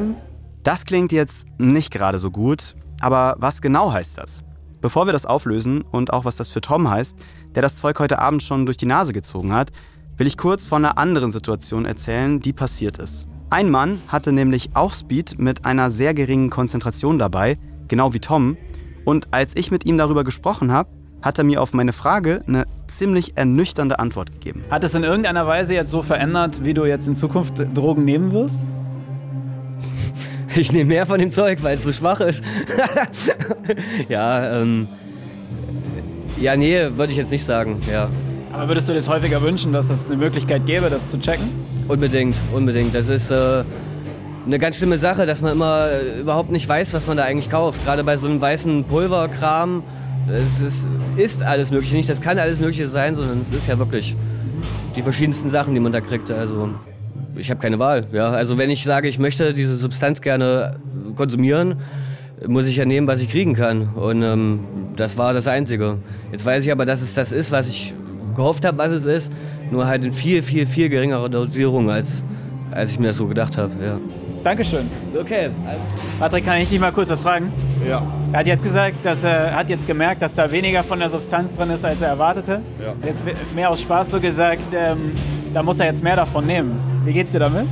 Das 0.62 0.84
klingt 0.84 1.12
jetzt 1.12 1.46
nicht 1.58 1.90
gerade 1.90 2.18
so 2.18 2.30
gut, 2.30 2.74
aber 3.00 3.36
was 3.38 3.62
genau 3.62 3.92
heißt 3.92 4.18
das? 4.18 4.42
Bevor 4.80 5.06
wir 5.06 5.12
das 5.12 5.26
auflösen 5.26 5.82
und 5.90 6.12
auch 6.12 6.24
was 6.24 6.36
das 6.36 6.48
für 6.48 6.60
Tom 6.60 6.88
heißt, 6.90 7.16
der 7.54 7.62
das 7.62 7.76
Zeug 7.76 7.98
heute 7.98 8.18
Abend 8.18 8.42
schon 8.42 8.64
durch 8.64 8.76
die 8.78 8.86
Nase 8.86 9.12
gezogen 9.12 9.52
hat, 9.52 9.72
will 10.20 10.26
ich 10.26 10.36
kurz 10.36 10.66
von 10.66 10.84
einer 10.84 10.98
anderen 10.98 11.32
Situation 11.32 11.86
erzählen, 11.86 12.40
die 12.40 12.52
passiert 12.52 12.98
ist. 12.98 13.26
Ein 13.48 13.70
Mann 13.70 14.02
hatte 14.06 14.32
nämlich 14.32 14.68
auch 14.74 14.92
Speed 14.92 15.38
mit 15.38 15.64
einer 15.64 15.90
sehr 15.90 16.12
geringen 16.12 16.50
Konzentration 16.50 17.18
dabei, 17.18 17.58
genau 17.88 18.12
wie 18.12 18.20
Tom, 18.20 18.58
und 19.06 19.28
als 19.30 19.56
ich 19.56 19.70
mit 19.70 19.86
ihm 19.86 19.96
darüber 19.96 20.22
gesprochen 20.22 20.72
habe, 20.72 20.90
hat 21.22 21.38
er 21.38 21.44
mir 21.44 21.62
auf 21.62 21.72
meine 21.72 21.94
Frage 21.94 22.44
eine 22.46 22.66
ziemlich 22.86 23.38
ernüchternde 23.38 23.98
Antwort 23.98 24.30
gegeben. 24.30 24.62
Hat 24.70 24.84
es 24.84 24.94
in 24.94 25.04
irgendeiner 25.04 25.46
Weise 25.46 25.72
jetzt 25.72 25.90
so 25.90 26.02
verändert, 26.02 26.64
wie 26.64 26.74
du 26.74 26.84
jetzt 26.84 27.08
in 27.08 27.16
Zukunft 27.16 27.54
Drogen 27.74 28.04
nehmen 28.04 28.32
wirst? 28.32 28.66
Ich 30.54 30.70
nehme 30.70 30.88
mehr 30.88 31.06
von 31.06 31.18
dem 31.18 31.30
Zeug, 31.30 31.62
weil 31.62 31.76
es 31.76 31.84
so 31.84 31.92
schwach 31.92 32.20
ist. 32.20 32.42
ja, 34.08 34.60
ähm. 34.60 34.88
Ja, 36.38 36.56
nee, 36.56 36.90
würde 36.94 37.12
ich 37.12 37.18
jetzt 37.18 37.30
nicht 37.30 37.44
sagen, 37.44 37.80
ja. 37.90 38.10
Aber 38.60 38.68
würdest 38.68 38.90
du 38.90 38.92
dir 38.92 38.98
das 38.98 39.08
häufiger 39.08 39.40
wünschen, 39.40 39.72
dass 39.72 39.88
es 39.88 40.06
eine 40.06 40.18
Möglichkeit 40.18 40.66
gäbe, 40.66 40.90
das 40.90 41.08
zu 41.08 41.18
checken? 41.18 41.48
Unbedingt, 41.88 42.36
unbedingt. 42.52 42.94
Das 42.94 43.08
ist 43.08 43.30
äh, 43.30 43.64
eine 44.44 44.58
ganz 44.58 44.76
schlimme 44.76 44.98
Sache, 44.98 45.24
dass 45.24 45.40
man 45.40 45.52
immer 45.52 45.88
äh, 45.90 46.20
überhaupt 46.20 46.50
nicht 46.50 46.68
weiß, 46.68 46.92
was 46.92 47.06
man 47.06 47.16
da 47.16 47.24
eigentlich 47.24 47.48
kauft. 47.48 47.82
Gerade 47.86 48.04
bei 48.04 48.18
so 48.18 48.28
einem 48.28 48.38
weißen 48.38 48.84
Pulverkram. 48.84 49.82
Es 50.30 50.60
ist, 50.60 50.86
ist 51.16 51.42
alles 51.42 51.70
Mögliche. 51.70 51.96
Nicht, 51.96 52.10
das 52.10 52.20
kann 52.20 52.38
alles 52.38 52.60
Mögliche 52.60 52.86
sein, 52.86 53.16
sondern 53.16 53.40
es 53.40 53.50
ist 53.50 53.66
ja 53.66 53.78
wirklich 53.78 54.14
die 54.94 55.00
verschiedensten 55.00 55.48
Sachen, 55.48 55.72
die 55.72 55.80
man 55.80 55.92
da 55.92 56.02
kriegt. 56.02 56.30
Also 56.30 56.68
ich 57.36 57.48
habe 57.48 57.62
keine 57.62 57.78
Wahl. 57.78 58.08
Ja, 58.12 58.28
also 58.28 58.58
wenn 58.58 58.68
ich 58.68 58.84
sage, 58.84 59.08
ich 59.08 59.18
möchte 59.18 59.54
diese 59.54 59.74
Substanz 59.74 60.20
gerne 60.20 60.76
konsumieren, 61.16 61.76
muss 62.46 62.66
ich 62.66 62.76
ja 62.76 62.84
nehmen, 62.84 63.06
was 63.06 63.22
ich 63.22 63.30
kriegen 63.30 63.54
kann. 63.54 63.94
Und 63.94 64.22
ähm, 64.22 64.60
das 64.96 65.16
war 65.16 65.32
das 65.32 65.46
Einzige. 65.46 65.96
Jetzt 66.30 66.44
weiß 66.44 66.62
ich 66.62 66.70
aber, 66.70 66.84
dass 66.84 67.00
es 67.00 67.14
das 67.14 67.32
ist, 67.32 67.52
was 67.52 67.66
ich 67.66 67.94
gehofft 68.40 68.64
habe, 68.64 68.78
was 68.78 68.90
es 68.90 69.04
ist. 69.04 69.32
Nur 69.70 69.86
halt 69.86 70.04
in 70.04 70.12
viel, 70.12 70.42
viel, 70.42 70.66
viel 70.66 70.88
geringerer 70.88 71.28
Dosierung, 71.28 71.90
als, 71.90 72.24
als 72.70 72.90
ich 72.92 72.98
mir 72.98 73.08
das 73.08 73.16
so 73.16 73.26
gedacht 73.26 73.56
habe. 73.56 73.72
Ja. 73.84 73.98
Dankeschön. 74.42 74.88
Okay. 75.18 75.50
Patrick, 76.18 76.46
kann 76.46 76.58
ich 76.62 76.68
dich 76.70 76.80
mal 76.80 76.90
kurz 76.92 77.10
was 77.10 77.22
fragen? 77.22 77.52
Ja. 77.86 78.02
Er 78.32 78.38
hat 78.40 78.46
jetzt 78.46 78.62
gesagt, 78.62 78.96
dass 79.04 79.22
er 79.22 79.54
hat 79.54 79.68
jetzt 79.68 79.86
gemerkt, 79.86 80.22
dass 80.22 80.34
da 80.34 80.50
weniger 80.50 80.82
von 80.82 80.98
der 80.98 81.10
Substanz 81.10 81.54
drin 81.56 81.68
ist, 81.70 81.84
als 81.84 82.00
er 82.00 82.08
erwartete. 82.08 82.60
Ja. 82.82 82.94
Jetzt 83.06 83.22
mehr 83.54 83.68
aus 83.70 83.82
Spaß 83.82 84.10
so 84.10 84.18
gesagt, 84.18 84.62
ähm, 84.74 85.12
da 85.52 85.62
muss 85.62 85.78
er 85.78 85.86
jetzt 85.86 86.02
mehr 86.02 86.16
davon 86.16 86.46
nehmen. 86.46 86.72
Wie 87.04 87.12
geht's 87.12 87.32
dir 87.32 87.40
damit? 87.40 87.66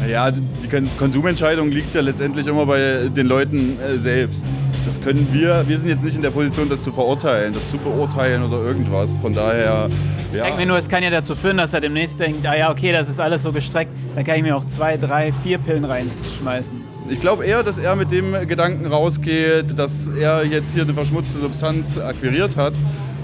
Naja, 0.00 0.30
die 0.30 0.68
Kon- 0.68 0.88
Konsumentscheidung 0.98 1.68
liegt 1.70 1.94
ja 1.94 2.00
letztendlich 2.00 2.46
immer 2.46 2.64
bei 2.66 3.08
den 3.14 3.26
Leuten 3.26 3.76
äh, 3.80 3.98
selbst. 3.98 4.44
Das 4.86 5.00
können 5.00 5.26
wir, 5.32 5.64
wir 5.66 5.78
sind 5.78 5.88
jetzt 5.88 6.04
nicht 6.04 6.14
in 6.16 6.22
der 6.22 6.30
Position, 6.30 6.68
das 6.68 6.82
zu 6.82 6.92
verurteilen, 6.92 7.54
das 7.54 7.66
zu 7.68 7.78
beurteilen 7.78 8.42
oder 8.42 8.58
irgendwas. 8.58 9.16
Von 9.18 9.32
daher, 9.32 9.88
Ich 10.32 10.38
ja, 10.38 10.44
denke 10.44 10.60
mir 10.60 10.66
nur, 10.66 10.76
es 10.78 10.88
kann 10.88 11.02
ja 11.02 11.10
dazu 11.10 11.34
führen, 11.34 11.56
dass 11.56 11.72
er 11.72 11.80
demnächst 11.80 12.20
denkt, 12.20 12.46
ah 12.46 12.54
ja, 12.56 12.70
okay, 12.70 12.92
das 12.92 13.08
ist 13.08 13.18
alles 13.18 13.42
so 13.42 13.52
gestreckt, 13.52 13.90
dann 14.14 14.24
kann 14.24 14.36
ich 14.36 14.42
mir 14.42 14.56
auch 14.56 14.64
zwei, 14.66 14.96
drei, 14.96 15.32
vier 15.42 15.58
Pillen 15.58 15.84
reinschmeißen. 15.84 16.80
ich 17.08 17.20
glaube 17.20 17.46
eher, 17.46 17.62
dass 17.62 17.78
er 17.78 17.96
mit 17.96 18.10
dem 18.12 18.46
Gedanken 18.46 18.86
rausgeht, 18.86 19.78
dass 19.78 20.08
er 20.08 20.44
jetzt 20.44 20.74
hier 20.74 20.82
eine 20.82 20.94
verschmutzte 20.94 21.38
Substanz 21.38 21.96
akquiriert 21.98 22.56
hat 22.56 22.74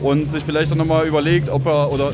und 0.02 0.30
sich 0.30 0.42
vielleicht 0.44 0.72
auch 0.72 0.76
nochmal 0.76 1.06
überlegt, 1.06 1.48
ob 1.50 1.66
er 1.66 1.92
oder 1.92 2.12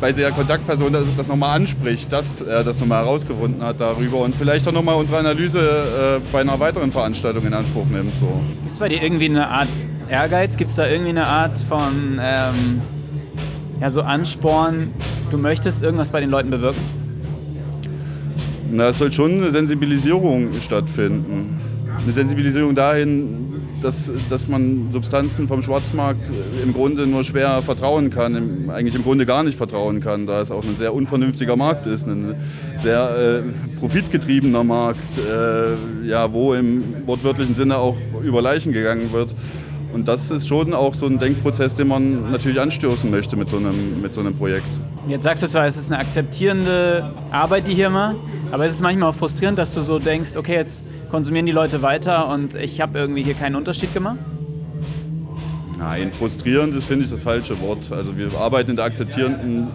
bei 0.00 0.12
der 0.12 0.30
Kontaktperson 0.32 0.92
das- 0.92 1.04
das 1.16 1.28
nochmal 1.28 1.56
anspricht, 1.56 2.10
dass 2.12 2.40
er 2.40 2.64
das 2.64 2.80
nochmal 2.80 3.04
herausgefunden 3.04 3.62
hat 3.62 3.80
darüber 3.80 4.18
und 4.18 4.34
vielleicht 4.34 4.66
auch 4.66 4.72
nochmal 4.72 4.96
unsere 4.96 5.18
Analyse 5.18 5.58
äh, 5.60 6.20
bei 6.32 6.40
einer 6.40 6.58
weiteren 6.58 6.90
Veranstaltung 6.90 7.46
in 7.46 7.52
Anspruch 7.52 7.86
nimmt. 7.86 8.16
So. 8.16 8.26
Gibt 8.62 8.72
es 8.72 8.78
bei 8.78 8.88
dir 8.88 9.02
irgendwie 9.02 9.26
eine 9.28 9.48
Art 9.48 9.68
Ehrgeiz? 10.08 10.56
Gibt 10.56 10.70
es 10.70 10.76
da 10.76 10.86
irgendwie 10.88 11.10
eine 11.10 11.26
Art 11.26 11.58
von 11.58 12.18
ähm, 12.20 12.80
ja, 13.80 13.90
so 13.90 14.02
Ansporn, 14.02 14.88
du 15.30 15.38
möchtest 15.38 15.82
irgendwas 15.82 16.10
bei 16.10 16.20
den 16.20 16.30
Leuten 16.30 16.50
bewirken? 16.50 16.80
Na, 18.72 18.88
es 18.88 18.98
soll 18.98 19.10
schon 19.12 19.32
eine 19.32 19.50
Sensibilisierung 19.50 20.48
stattfinden. 20.60 21.58
Eine 22.02 22.12
Sensibilisierung 22.12 22.74
dahin, 22.74 23.49
dass, 23.82 24.10
dass 24.28 24.48
man 24.48 24.90
Substanzen 24.90 25.48
vom 25.48 25.62
Schwarzmarkt 25.62 26.30
im 26.62 26.72
Grunde 26.72 27.06
nur 27.06 27.24
schwer 27.24 27.62
vertrauen 27.62 28.10
kann, 28.10 28.34
im, 28.34 28.70
eigentlich 28.70 28.94
im 28.94 29.02
Grunde 29.02 29.26
gar 29.26 29.42
nicht 29.42 29.56
vertrauen 29.56 30.00
kann, 30.00 30.26
da 30.26 30.40
es 30.40 30.50
auch 30.50 30.64
ein 30.64 30.76
sehr 30.76 30.94
unvernünftiger 30.94 31.56
Markt 31.56 31.86
ist, 31.86 32.06
ein 32.06 32.36
sehr 32.76 33.42
äh, 33.44 33.78
profitgetriebener 33.78 34.64
Markt, 34.64 35.18
äh, 35.18 36.06
ja, 36.06 36.32
wo 36.32 36.54
im 36.54 37.06
wortwörtlichen 37.06 37.54
Sinne 37.54 37.76
auch 37.76 37.96
über 38.22 38.42
Leichen 38.42 38.72
gegangen 38.72 39.12
wird. 39.12 39.34
Und 39.92 40.06
das 40.06 40.30
ist 40.30 40.46
schon 40.46 40.72
auch 40.72 40.94
so 40.94 41.06
ein 41.06 41.18
Denkprozess, 41.18 41.74
den 41.74 41.88
man 41.88 42.30
natürlich 42.30 42.60
anstoßen 42.60 43.10
möchte 43.10 43.36
mit 43.36 43.48
so 43.50 43.56
einem, 43.56 44.00
mit 44.00 44.14
so 44.14 44.20
einem 44.20 44.36
Projekt. 44.36 44.78
Jetzt 45.08 45.24
sagst 45.24 45.42
du 45.42 45.48
zwar, 45.48 45.66
es 45.66 45.76
ist 45.76 45.90
eine 45.90 46.00
akzeptierende 46.00 47.10
Arbeit, 47.32 47.66
die 47.66 47.74
hier 47.74 47.90
mal, 47.90 48.14
aber 48.52 48.66
es 48.66 48.72
ist 48.72 48.82
manchmal 48.82 49.10
auch 49.10 49.14
frustrierend, 49.14 49.58
dass 49.58 49.74
du 49.74 49.82
so 49.82 49.98
denkst, 49.98 50.36
okay, 50.36 50.54
jetzt 50.54 50.84
konsumieren 51.10 51.46
die 51.46 51.52
Leute 51.52 51.82
weiter 51.82 52.28
und 52.28 52.54
ich 52.54 52.80
habe 52.80 52.98
irgendwie 52.98 53.22
hier 53.22 53.34
keinen 53.34 53.56
Unterschied 53.56 53.92
gemacht. 53.92 54.18
Nein, 55.78 56.12
frustrierend 56.12 56.74
ist, 56.74 56.84
finde 56.84 57.04
ich, 57.04 57.10
das 57.10 57.20
falsche 57.20 57.58
Wort. 57.60 57.90
Also 57.90 58.16
wir 58.16 58.38
arbeiten 58.38 58.70
in 58.70 58.76
der 58.76 58.84
akzeptierenden 58.84 59.68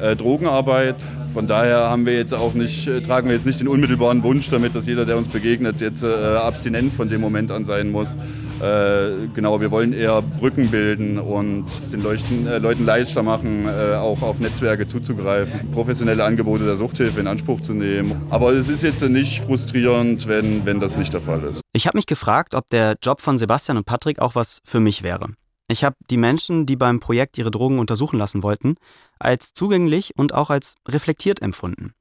äh, 0.00 0.14
Drogenarbeit. 0.14 0.96
Von 1.32 1.46
daher 1.46 1.90
haben 1.90 2.06
wir 2.06 2.16
jetzt 2.16 2.34
auch 2.34 2.54
nicht, 2.54 2.86
äh, 2.86 3.00
tragen 3.00 3.28
wir 3.28 3.36
jetzt 3.36 3.46
nicht 3.46 3.60
den 3.60 3.68
unmittelbaren 3.68 4.22
Wunsch 4.22 4.48
damit, 4.50 4.74
dass 4.74 4.86
jeder, 4.86 5.04
der 5.04 5.16
uns 5.16 5.28
begegnet, 5.28 5.80
jetzt 5.80 6.02
äh, 6.02 6.06
abstinent 6.06 6.94
von 6.94 7.08
dem 7.08 7.20
Moment 7.20 7.50
an 7.50 7.64
sein 7.64 7.90
muss. 7.90 8.16
Äh, 8.60 9.28
genau, 9.34 9.60
wir 9.60 9.70
wollen 9.70 9.92
eher 9.92 10.22
Brücken 10.22 10.70
bilden 10.70 11.18
und 11.18 11.66
den 11.92 12.02
Leuchten, 12.02 12.46
äh, 12.46 12.58
Leuten 12.58 12.84
leichter 12.84 13.22
machen, 13.22 13.66
äh, 13.66 13.94
auch 13.94 14.22
auf 14.22 14.40
Netzwerke 14.40 14.86
zuzugreifen, 14.86 15.70
professionelle 15.72 16.24
Angebote 16.24 16.64
der 16.64 16.76
Suchthilfe 16.76 17.20
in 17.20 17.26
Anspruch 17.26 17.60
zu 17.60 17.72
nehmen. 17.72 18.22
Aber 18.30 18.52
es 18.52 18.68
ist 18.68 18.82
jetzt 18.82 19.02
nicht 19.02 19.40
frustrierend, 19.40 20.26
wenn, 20.26 20.66
wenn 20.66 20.80
das 20.80 20.96
nicht 20.96 21.12
der 21.12 21.20
Fall 21.20 21.44
ist. 21.44 21.60
Ich 21.72 21.86
habe 21.86 21.96
mich 21.96 22.06
gefragt, 22.06 22.54
ob 22.54 22.68
der 22.70 22.96
Job 23.02 23.20
von 23.20 23.38
Sebastian 23.38 23.76
und 23.76 23.84
Patrick 23.84 24.18
auch 24.18 24.34
was 24.34 24.60
für 24.64 24.80
mich 24.80 25.02
wäre. 25.02 25.26
Ich 25.70 25.84
habe 25.84 25.96
die 26.10 26.16
Menschen, 26.16 26.64
die 26.64 26.76
beim 26.76 26.98
Projekt 26.98 27.36
ihre 27.36 27.50
Drogen 27.50 27.78
untersuchen 27.78 28.18
lassen 28.18 28.42
wollten, 28.42 28.76
als 29.18 29.52
zugänglich 29.52 30.16
und 30.16 30.32
auch 30.32 30.48
als 30.48 30.74
reflektiert 30.88 31.42
empfunden. 31.42 31.92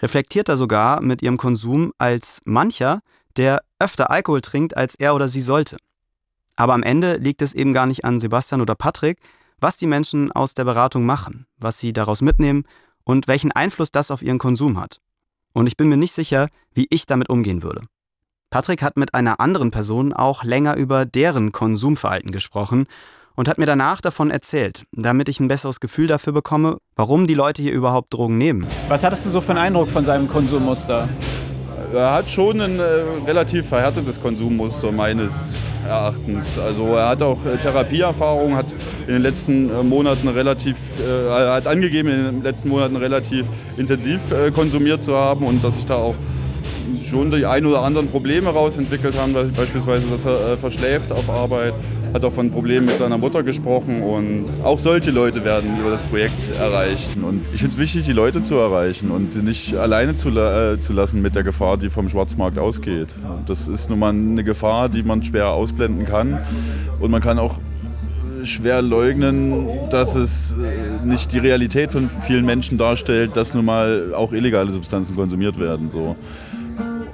Reflektierter 0.00 0.56
sogar 0.56 1.02
mit 1.02 1.20
ihrem 1.20 1.36
Konsum 1.36 1.92
als 1.98 2.40
mancher, 2.46 3.00
der 3.36 3.62
öfter 3.78 4.10
Alkohol 4.10 4.40
trinkt, 4.40 4.74
als 4.74 4.94
er 4.94 5.14
oder 5.14 5.28
sie 5.28 5.42
sollte. 5.42 5.76
Aber 6.56 6.72
am 6.72 6.82
Ende 6.82 7.16
liegt 7.16 7.42
es 7.42 7.52
eben 7.52 7.74
gar 7.74 7.86
nicht 7.86 8.06
an 8.06 8.20
Sebastian 8.20 8.62
oder 8.62 8.74
Patrick, 8.74 9.18
was 9.60 9.76
die 9.76 9.86
Menschen 9.86 10.32
aus 10.32 10.54
der 10.54 10.64
Beratung 10.64 11.04
machen, 11.04 11.46
was 11.58 11.78
sie 11.78 11.92
daraus 11.92 12.22
mitnehmen 12.22 12.64
und 13.04 13.28
welchen 13.28 13.52
Einfluss 13.52 13.92
das 13.92 14.10
auf 14.10 14.22
ihren 14.22 14.38
Konsum 14.38 14.80
hat. 14.80 15.00
Und 15.52 15.66
ich 15.66 15.76
bin 15.76 15.88
mir 15.88 15.98
nicht 15.98 16.14
sicher, 16.14 16.48
wie 16.72 16.86
ich 16.88 17.04
damit 17.04 17.28
umgehen 17.28 17.62
würde. 17.62 17.82
Patrick 18.50 18.82
hat 18.82 18.96
mit 18.96 19.14
einer 19.14 19.38
anderen 19.38 19.70
Person 19.70 20.12
auch 20.12 20.42
länger 20.42 20.74
über 20.74 21.04
deren 21.04 21.52
Konsumverhalten 21.52 22.32
gesprochen 22.32 22.86
und 23.36 23.48
hat 23.48 23.58
mir 23.58 23.66
danach 23.66 24.00
davon 24.00 24.28
erzählt, 24.32 24.82
damit 24.90 25.28
ich 25.28 25.38
ein 25.38 25.46
besseres 25.46 25.78
Gefühl 25.78 26.08
dafür 26.08 26.32
bekomme, 26.32 26.78
warum 26.96 27.28
die 27.28 27.34
Leute 27.34 27.62
hier 27.62 27.72
überhaupt 27.72 28.12
Drogen 28.12 28.38
nehmen. 28.38 28.66
Was 28.88 29.04
hattest 29.04 29.24
du 29.24 29.30
so 29.30 29.40
für 29.40 29.50
einen 29.52 29.60
Eindruck 29.60 29.88
von 29.88 30.04
seinem 30.04 30.26
Konsummuster? 30.26 31.08
Er 31.94 32.12
hat 32.12 32.28
schon 32.28 32.60
ein 32.60 32.80
äh, 32.80 32.82
relativ 33.24 33.68
verhärtetes 33.68 34.20
Konsummuster 34.20 34.90
meines 34.90 35.56
Erachtens. 35.86 36.58
Also 36.58 36.96
er 36.96 37.08
hat 37.08 37.22
auch 37.22 37.44
äh, 37.46 37.56
Therapieerfahrung, 37.56 38.56
hat 38.56 38.72
in 39.06 39.12
den 39.12 39.22
letzten 39.22 39.70
äh, 39.70 39.82
Monaten 39.84 40.26
relativ, 40.26 40.76
äh, 40.98 41.28
er 41.28 41.54
hat 41.54 41.68
angegeben, 41.68 42.08
in 42.08 42.24
den 42.24 42.42
letzten 42.42 42.68
Monaten 42.68 42.96
relativ 42.96 43.46
intensiv 43.76 44.32
äh, 44.32 44.50
konsumiert 44.50 45.04
zu 45.04 45.14
haben 45.14 45.46
und 45.46 45.62
dass 45.62 45.74
sich 45.74 45.86
da 45.86 45.94
auch 45.94 46.16
schon 47.04 47.30
die 47.30 47.46
ein 47.46 47.66
oder 47.66 47.82
anderen 47.82 48.08
Probleme 48.08 48.50
rausentwickelt 48.50 49.18
haben, 49.18 49.34
beispielsweise, 49.56 50.06
dass 50.08 50.24
er 50.24 50.52
äh, 50.52 50.56
verschläft 50.56 51.12
auf 51.12 51.28
Arbeit, 51.28 51.74
hat 52.12 52.24
auch 52.24 52.32
von 52.32 52.50
Problemen 52.50 52.86
mit 52.86 52.98
seiner 52.98 53.18
Mutter 53.18 53.42
gesprochen 53.42 54.02
und 54.02 54.46
auch 54.64 54.78
solche 54.78 55.10
Leute 55.10 55.44
werden 55.44 55.78
über 55.78 55.90
das 55.90 56.02
Projekt 56.02 56.54
erreicht. 56.58 57.16
Und 57.16 57.42
ich 57.52 57.60
finde 57.60 57.74
es 57.74 57.78
wichtig, 57.78 58.04
die 58.04 58.12
Leute 58.12 58.42
zu 58.42 58.56
erreichen 58.56 59.10
und 59.10 59.32
sie 59.32 59.42
nicht 59.42 59.76
alleine 59.76 60.16
zu, 60.16 60.30
äh, 60.30 60.80
zu 60.80 60.92
lassen 60.92 61.22
mit 61.22 61.34
der 61.34 61.42
Gefahr, 61.42 61.76
die 61.76 61.90
vom 61.90 62.08
Schwarzmarkt 62.08 62.58
ausgeht. 62.58 63.14
Das 63.46 63.68
ist 63.68 63.90
nun 63.90 63.98
mal 63.98 64.10
eine 64.10 64.44
Gefahr, 64.44 64.88
die 64.88 65.02
man 65.02 65.22
schwer 65.22 65.50
ausblenden 65.50 66.04
kann 66.04 66.40
und 67.00 67.10
man 67.10 67.20
kann 67.20 67.38
auch 67.38 67.58
schwer 68.44 68.82
leugnen, 68.82 69.66
dass 69.90 70.14
es 70.14 70.56
äh, 70.56 71.04
nicht 71.04 71.32
die 71.32 71.38
Realität 71.38 71.92
von 71.92 72.10
vielen 72.22 72.44
Menschen 72.44 72.78
darstellt, 72.78 73.36
dass 73.36 73.54
nun 73.54 73.64
mal 73.64 74.14
auch 74.14 74.32
illegale 74.32 74.70
Substanzen 74.70 75.16
konsumiert 75.16 75.58
werden. 75.58 75.90
So. 75.90 76.16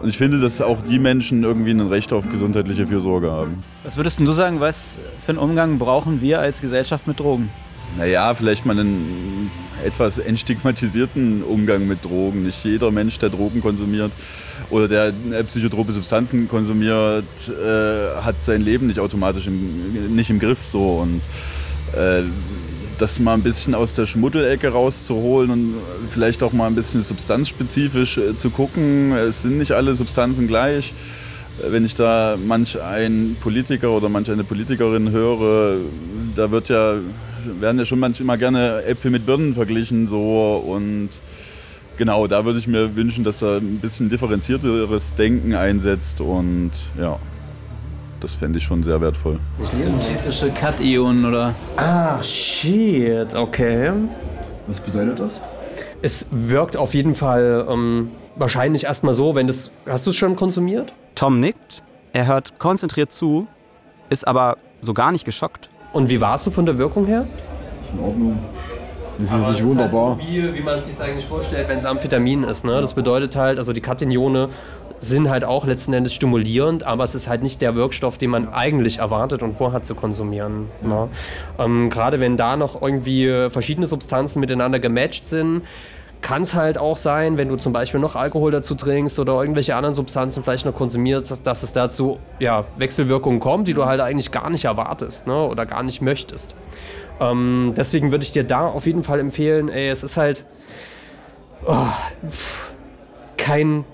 Und 0.06 0.10
ich 0.10 0.18
finde, 0.18 0.38
dass 0.38 0.60
auch 0.60 0.82
die 0.82 1.00
Menschen 1.00 1.42
irgendwie 1.42 1.72
ein 1.72 1.80
Recht 1.80 2.12
auf 2.12 2.30
gesundheitliche 2.30 2.86
Fürsorge 2.86 3.28
haben. 3.28 3.64
Was 3.82 3.96
würdest 3.96 4.20
du 4.20 4.30
sagen, 4.30 4.60
was 4.60 5.00
für 5.24 5.30
einen 5.30 5.38
Umgang 5.38 5.80
brauchen 5.80 6.20
wir 6.20 6.38
als 6.38 6.60
Gesellschaft 6.60 7.08
mit 7.08 7.18
Drogen? 7.18 7.50
Naja, 7.98 8.32
vielleicht 8.34 8.64
mal 8.64 8.78
einen 8.78 9.50
etwas 9.84 10.18
entstigmatisierten 10.18 11.42
Umgang 11.42 11.88
mit 11.88 12.04
Drogen. 12.04 12.44
Nicht 12.44 12.64
jeder 12.64 12.92
Mensch, 12.92 13.18
der 13.18 13.30
Drogen 13.30 13.60
konsumiert 13.60 14.12
oder 14.70 14.86
der 14.86 15.06
äh, 15.08 15.42
psychotrope 15.42 15.90
Substanzen 15.90 16.46
konsumiert, 16.46 17.24
äh, 17.48 18.22
hat 18.22 18.44
sein 18.44 18.60
Leben 18.60 18.86
nicht 18.86 19.00
automatisch 19.00 19.48
im, 19.48 20.14
nicht 20.14 20.30
im 20.30 20.38
Griff. 20.38 20.64
So. 20.64 20.98
Und 20.98 21.20
äh, 21.98 22.22
das 22.98 23.20
mal 23.20 23.34
ein 23.34 23.42
bisschen 23.42 23.74
aus 23.74 23.92
der 23.92 24.06
Schmuddelecke 24.06 24.68
rauszuholen 24.68 25.50
und 25.50 25.74
vielleicht 26.10 26.42
auch 26.42 26.52
mal 26.52 26.66
ein 26.66 26.74
bisschen 26.74 27.02
substanzspezifisch 27.02 28.18
äh, 28.18 28.36
zu 28.36 28.50
gucken. 28.50 29.12
Es 29.12 29.42
sind 29.42 29.58
nicht 29.58 29.72
alle 29.72 29.94
Substanzen 29.94 30.46
gleich. 30.46 30.94
Äh, 31.58 31.72
Wenn 31.72 31.84
ich 31.84 31.94
da 31.94 32.36
manch 32.42 32.80
einen 32.80 33.36
Politiker 33.40 33.90
oder 33.90 34.08
manch 34.08 34.30
eine 34.30 34.44
Politikerin 34.44 35.10
höre, 35.10 35.76
da 36.34 36.50
wird 36.50 36.68
ja, 36.68 36.96
werden 37.60 37.78
ja 37.78 37.86
schon 37.86 37.98
manchmal 37.98 38.38
gerne 38.38 38.82
Äpfel 38.84 39.10
mit 39.10 39.26
Birnen 39.26 39.54
verglichen 39.54 40.06
so 40.06 40.62
und 40.66 41.10
genau, 41.96 42.26
da 42.26 42.44
würde 42.44 42.58
ich 42.58 42.66
mir 42.66 42.94
wünschen, 42.96 43.24
dass 43.24 43.40
da 43.40 43.56
ein 43.56 43.78
bisschen 43.78 44.08
differenzierteres 44.08 45.14
Denken 45.14 45.54
einsetzt 45.54 46.20
und 46.20 46.72
ja, 46.98 47.18
das 48.26 48.34
fände 48.34 48.58
ich 48.58 48.64
schon 48.64 48.82
sehr 48.82 49.00
wertvoll. 49.00 49.38
Synthetische 49.62 50.50
Kationen 50.50 51.24
oder. 51.24 51.54
Ach, 51.76 52.22
shit, 52.24 53.32
okay. 53.36 53.92
Was 54.66 54.80
bedeutet 54.80 55.20
das? 55.20 55.40
Es 56.02 56.26
wirkt 56.32 56.76
auf 56.76 56.92
jeden 56.92 57.14
Fall 57.14 57.64
ähm, 57.70 58.10
wahrscheinlich 58.34 58.82
erstmal 58.82 59.14
so, 59.14 59.36
wenn 59.36 59.46
das. 59.46 59.70
Hast 59.88 60.06
du 60.06 60.10
es 60.10 60.16
schon 60.16 60.34
konsumiert? 60.34 60.92
Tom 61.14 61.38
nickt, 61.38 61.84
er 62.12 62.26
hört 62.26 62.58
konzentriert 62.58 63.12
zu, 63.12 63.46
ist 64.10 64.26
aber 64.26 64.56
so 64.82 64.92
gar 64.92 65.12
nicht 65.12 65.24
geschockt. 65.24 65.70
Und 65.92 66.08
wie 66.08 66.20
warst 66.20 66.48
du 66.48 66.50
von 66.50 66.66
der 66.66 66.78
Wirkung 66.78 67.06
her? 67.06 67.28
In 67.92 68.00
Ordnung. 68.00 68.38
Das 69.18 69.32
ist 69.32 69.50
nicht 69.50 69.64
wunderbar. 69.64 70.16
halt 70.16 70.26
wie, 70.26 70.52
wie 70.52 70.62
man 70.62 70.78
es 70.78 70.88
sich 70.88 71.00
eigentlich 71.00 71.24
vorstellt, 71.24 71.68
wenn 71.68 71.78
es 71.78 71.84
Amphetamin 71.84 72.42
ist. 72.42 72.64
Ne? 72.64 72.80
Das 72.80 72.92
bedeutet 72.92 73.36
halt, 73.36 73.56
also 73.58 73.72
die 73.72 73.80
Kationione 73.80 74.48
sind 75.00 75.28
halt 75.28 75.44
auch 75.44 75.66
letzten 75.66 75.92
Endes 75.92 76.14
stimulierend, 76.14 76.84
aber 76.84 77.04
es 77.04 77.14
ist 77.14 77.28
halt 77.28 77.42
nicht 77.42 77.60
der 77.60 77.74
Wirkstoff, 77.74 78.18
den 78.18 78.30
man 78.30 78.52
eigentlich 78.52 78.98
erwartet 78.98 79.42
und 79.42 79.56
vorhat 79.56 79.86
zu 79.86 79.94
konsumieren. 79.94 80.68
Ne? 80.82 81.08
Ähm, 81.58 81.90
Gerade 81.90 82.20
wenn 82.20 82.36
da 82.36 82.56
noch 82.56 82.80
irgendwie 82.80 83.48
verschiedene 83.50 83.86
Substanzen 83.86 84.40
miteinander 84.40 84.78
gematcht 84.78 85.26
sind, 85.26 85.62
kann 86.22 86.42
es 86.42 86.54
halt 86.54 86.78
auch 86.78 86.96
sein, 86.96 87.38
wenn 87.38 87.48
du 87.48 87.56
zum 87.56 87.72
Beispiel 87.72 88.00
noch 88.00 88.16
Alkohol 88.16 88.50
dazu 88.50 88.74
trinkst 88.74 89.18
oder 89.18 89.34
irgendwelche 89.34 89.76
anderen 89.76 89.94
Substanzen 89.94 90.42
vielleicht 90.42 90.66
noch 90.66 90.74
konsumierst, 90.74 91.30
dass, 91.30 91.42
dass 91.42 91.62
es 91.62 91.72
dazu 91.72 92.18
ja, 92.38 92.64
Wechselwirkungen 92.78 93.38
kommt, 93.38 93.68
die 93.68 93.74
du 93.74 93.84
halt 93.84 94.00
eigentlich 94.00 94.32
gar 94.32 94.50
nicht 94.50 94.64
erwartest 94.64 95.26
ne? 95.26 95.46
oder 95.46 95.66
gar 95.66 95.82
nicht 95.82 96.00
möchtest. 96.00 96.54
Ähm, 97.20 97.74
deswegen 97.76 98.10
würde 98.10 98.24
ich 98.24 98.32
dir 98.32 98.44
da 98.44 98.66
auf 98.66 98.86
jeden 98.86 99.04
Fall 99.04 99.20
empfehlen, 99.20 99.68
ey, 99.68 99.88
es 99.88 100.02
ist 100.02 100.16
halt 100.16 100.44
oh, 101.64 101.86
pff, 102.28 102.72
kein 103.36 103.84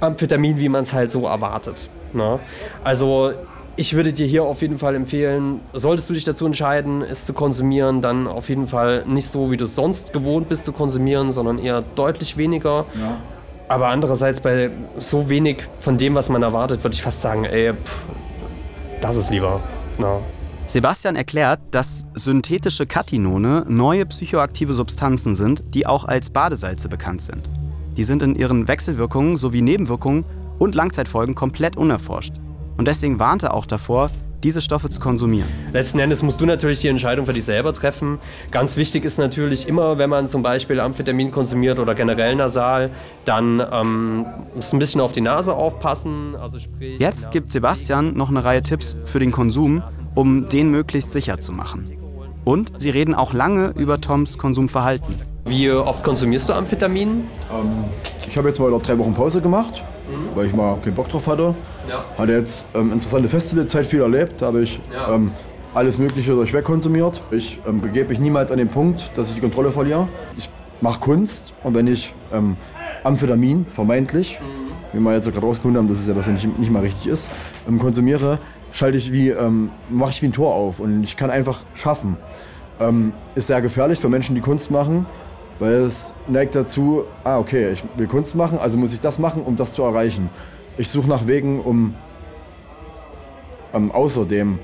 Amphetamin, 0.00 0.58
wie 0.58 0.68
man 0.68 0.82
es 0.82 0.92
halt 0.92 1.10
so 1.10 1.26
erwartet. 1.26 1.88
Ne? 2.12 2.38
Also 2.84 3.32
ich 3.76 3.94
würde 3.94 4.12
dir 4.12 4.26
hier 4.26 4.44
auf 4.44 4.62
jeden 4.62 4.78
Fall 4.78 4.94
empfehlen, 4.94 5.60
solltest 5.74 6.08
du 6.08 6.14
dich 6.14 6.24
dazu 6.24 6.46
entscheiden, 6.46 7.02
es 7.02 7.24
zu 7.24 7.34
konsumieren, 7.34 8.00
dann 8.00 8.26
auf 8.26 8.48
jeden 8.48 8.66
Fall 8.66 9.04
nicht 9.06 9.28
so, 9.28 9.50
wie 9.50 9.56
du 9.56 9.64
es 9.64 9.74
sonst 9.74 10.12
gewohnt 10.12 10.48
bist 10.48 10.64
zu 10.64 10.72
konsumieren, 10.72 11.30
sondern 11.30 11.58
eher 11.58 11.82
deutlich 11.94 12.36
weniger. 12.36 12.86
Ja. 12.98 13.18
Aber 13.68 13.88
andererseits 13.88 14.40
bei 14.40 14.70
so 14.98 15.28
wenig 15.28 15.68
von 15.78 15.98
dem, 15.98 16.14
was 16.14 16.28
man 16.28 16.42
erwartet, 16.42 16.82
würde 16.84 16.94
ich 16.94 17.02
fast 17.02 17.20
sagen, 17.20 17.44
ey, 17.44 17.74
pff, 17.74 18.04
das 19.00 19.16
ist 19.16 19.30
lieber. 19.30 19.60
No. 19.98 20.22
Sebastian 20.68 21.14
erklärt, 21.14 21.60
dass 21.70 22.06
synthetische 22.14 22.86
Katinone 22.86 23.64
neue 23.68 24.06
psychoaktive 24.06 24.72
Substanzen 24.72 25.34
sind, 25.34 25.62
die 25.74 25.86
auch 25.86 26.04
als 26.04 26.30
Badesalze 26.30 26.88
bekannt 26.88 27.22
sind. 27.22 27.48
Die 27.96 28.04
sind 28.04 28.22
in 28.22 28.34
ihren 28.34 28.68
Wechselwirkungen 28.68 29.36
sowie 29.36 29.62
Nebenwirkungen 29.62 30.24
und 30.58 30.74
Langzeitfolgen 30.74 31.34
komplett 31.34 31.76
unerforscht. 31.76 32.34
Und 32.76 32.88
deswegen 32.88 33.18
warnte 33.18 33.46
er 33.46 33.54
auch 33.54 33.66
davor, 33.66 34.10
diese 34.42 34.60
Stoffe 34.60 34.90
zu 34.90 35.00
konsumieren. 35.00 35.48
Letzten 35.72 35.98
Endes 35.98 36.22
musst 36.22 36.40
du 36.40 36.46
natürlich 36.46 36.80
die 36.80 36.88
Entscheidung 36.88 37.26
für 37.26 37.32
dich 37.32 37.44
selber 37.44 37.72
treffen. 37.72 38.18
Ganz 38.50 38.76
wichtig 38.76 39.04
ist 39.04 39.18
natürlich 39.18 39.66
immer, 39.66 39.98
wenn 39.98 40.10
man 40.10 40.28
zum 40.28 40.42
Beispiel 40.42 40.78
Amphetamin 40.78 41.30
konsumiert 41.30 41.78
oder 41.78 41.94
generell 41.94 42.36
nasal, 42.36 42.90
dann 43.24 43.62
ähm, 43.72 44.26
musst 44.54 44.72
du 44.72 44.76
ein 44.76 44.78
bisschen 44.78 45.00
auf 45.00 45.12
die 45.12 45.22
Nase 45.22 45.54
aufpassen. 45.54 46.36
Also 46.36 46.58
sprich, 46.58 47.00
Jetzt 47.00 47.30
gibt 47.30 47.50
Sebastian 47.50 48.14
noch 48.14 48.28
eine 48.28 48.44
Reihe 48.44 48.62
Tipps 48.62 48.96
für 49.04 49.18
den 49.18 49.32
Konsum, 49.32 49.82
um 50.14 50.48
den 50.48 50.70
möglichst 50.70 51.12
sicher 51.12 51.40
zu 51.40 51.52
machen. 51.52 51.90
Und 52.44 52.80
sie 52.80 52.90
reden 52.90 53.14
auch 53.14 53.32
lange 53.32 53.72
über 53.76 54.00
Toms 54.00 54.38
Konsumverhalten. 54.38 55.35
Wie 55.46 55.70
oft 55.70 56.02
konsumierst 56.02 56.48
du 56.48 56.54
Amphetamin? 56.54 57.28
Ähm, 57.52 57.84
ich 58.26 58.36
habe 58.36 58.48
jetzt 58.48 58.58
mal 58.58 58.76
drei 58.78 58.98
Wochen 58.98 59.14
Pause 59.14 59.40
gemacht, 59.40 59.84
mhm. 60.10 60.36
weil 60.36 60.46
ich 60.46 60.52
mal 60.52 60.76
keinen 60.82 60.96
Bock 60.96 61.08
drauf 61.08 61.28
hatte. 61.28 61.54
Ja. 61.88 62.04
Hatte 62.18 62.32
jetzt 62.32 62.64
ähm, 62.74 62.92
interessante 62.92 63.28
Festivalzeit 63.28 63.86
viel 63.86 64.00
erlebt, 64.00 64.42
da 64.42 64.46
habe 64.46 64.62
ich 64.62 64.80
ja. 64.92 65.14
ähm, 65.14 65.30
alles 65.72 65.98
Mögliche 65.98 66.32
durchweg 66.32 66.64
konsumiert. 66.64 67.20
Ich 67.30 67.60
ähm, 67.64 67.80
begebe 67.80 68.08
mich 68.08 68.18
niemals 68.18 68.50
an 68.50 68.58
den 68.58 68.68
Punkt, 68.68 69.08
dass 69.14 69.28
ich 69.28 69.36
die 69.36 69.40
Kontrolle 69.40 69.70
verliere. 69.70 70.08
Ich 70.36 70.50
mache 70.80 70.98
Kunst 70.98 71.52
und 71.62 71.74
wenn 71.74 71.86
ich 71.86 72.12
ähm, 72.32 72.56
Amphetamin, 73.04 73.66
vermeintlich, 73.72 74.40
mhm. 74.40 74.98
wie 74.98 75.00
wir 75.00 75.14
jetzt 75.14 75.30
gerade 75.30 75.46
rausgefunden 75.46 75.80
haben, 75.80 75.88
dass 75.88 76.00
es 76.00 76.08
ja 76.08 76.14
das 76.14 76.26
nicht, 76.26 76.58
nicht 76.58 76.72
mal 76.72 76.82
richtig 76.82 77.06
ist, 77.06 77.30
ähm, 77.68 77.78
konsumiere, 77.78 78.40
schalte 78.72 78.98
ich 78.98 79.12
wie, 79.12 79.28
ähm, 79.28 79.70
mache 79.90 80.10
ich 80.10 80.22
wie 80.22 80.26
ein 80.26 80.32
Tor 80.32 80.52
auf 80.56 80.80
und 80.80 81.04
ich 81.04 81.16
kann 81.16 81.30
einfach 81.30 81.60
schaffen. 81.74 82.16
Ähm, 82.80 83.12
ist 83.36 83.46
sehr 83.46 83.62
gefährlich 83.62 84.00
für 84.00 84.08
Menschen, 84.08 84.34
die 84.34 84.40
Kunst 84.40 84.72
machen, 84.72 85.06
weil 85.58 85.82
es 85.82 86.12
neigt 86.28 86.54
dazu, 86.54 87.04
ah 87.24 87.38
okay, 87.38 87.72
ich 87.72 87.84
will 87.96 88.06
Kunst 88.06 88.34
machen, 88.34 88.58
also 88.58 88.76
muss 88.76 88.92
ich 88.92 89.00
das 89.00 89.18
machen, 89.18 89.42
um 89.42 89.56
das 89.56 89.72
zu 89.72 89.82
erreichen. 89.82 90.30
Ich 90.78 90.88
suche 90.88 91.08
nach 91.08 91.26
Wegen, 91.26 91.60
um 91.60 91.94
ähm, 93.72 93.90
außerdem 93.90 94.58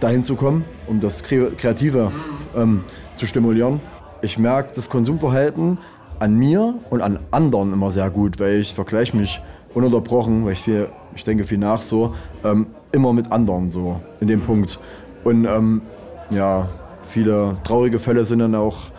dahin 0.00 0.24
zu 0.24 0.36
kommen, 0.36 0.64
um 0.86 1.00
das 1.00 1.22
Kreative 1.22 2.12
ähm, 2.56 2.84
zu 3.14 3.26
stimulieren. 3.26 3.80
Ich 4.20 4.38
merke 4.38 4.70
das 4.74 4.88
Konsumverhalten 4.88 5.78
an 6.18 6.34
mir 6.34 6.74
und 6.90 7.02
an 7.02 7.18
anderen 7.30 7.72
immer 7.72 7.90
sehr 7.90 8.10
gut, 8.10 8.38
weil 8.38 8.60
ich 8.60 8.74
vergleiche 8.74 9.16
mich 9.16 9.40
ununterbrochen, 9.74 10.44
weil 10.44 10.52
ich 10.52 10.62
viel, 10.62 10.88
ich 11.14 11.24
denke 11.24 11.44
viel 11.44 11.58
nach 11.58 11.82
so, 11.82 12.14
ähm, 12.44 12.66
immer 12.92 13.12
mit 13.12 13.32
anderen 13.32 13.70
so 13.70 14.00
in 14.20 14.28
dem 14.28 14.40
Punkt. 14.42 14.78
Und 15.24 15.44
ähm, 15.44 15.82
ja, 16.30 16.68
viele 17.04 17.56
traurige 17.64 17.98
Fälle 17.98 18.24
sind 18.24 18.40
dann 18.40 18.54
auch 18.54 18.90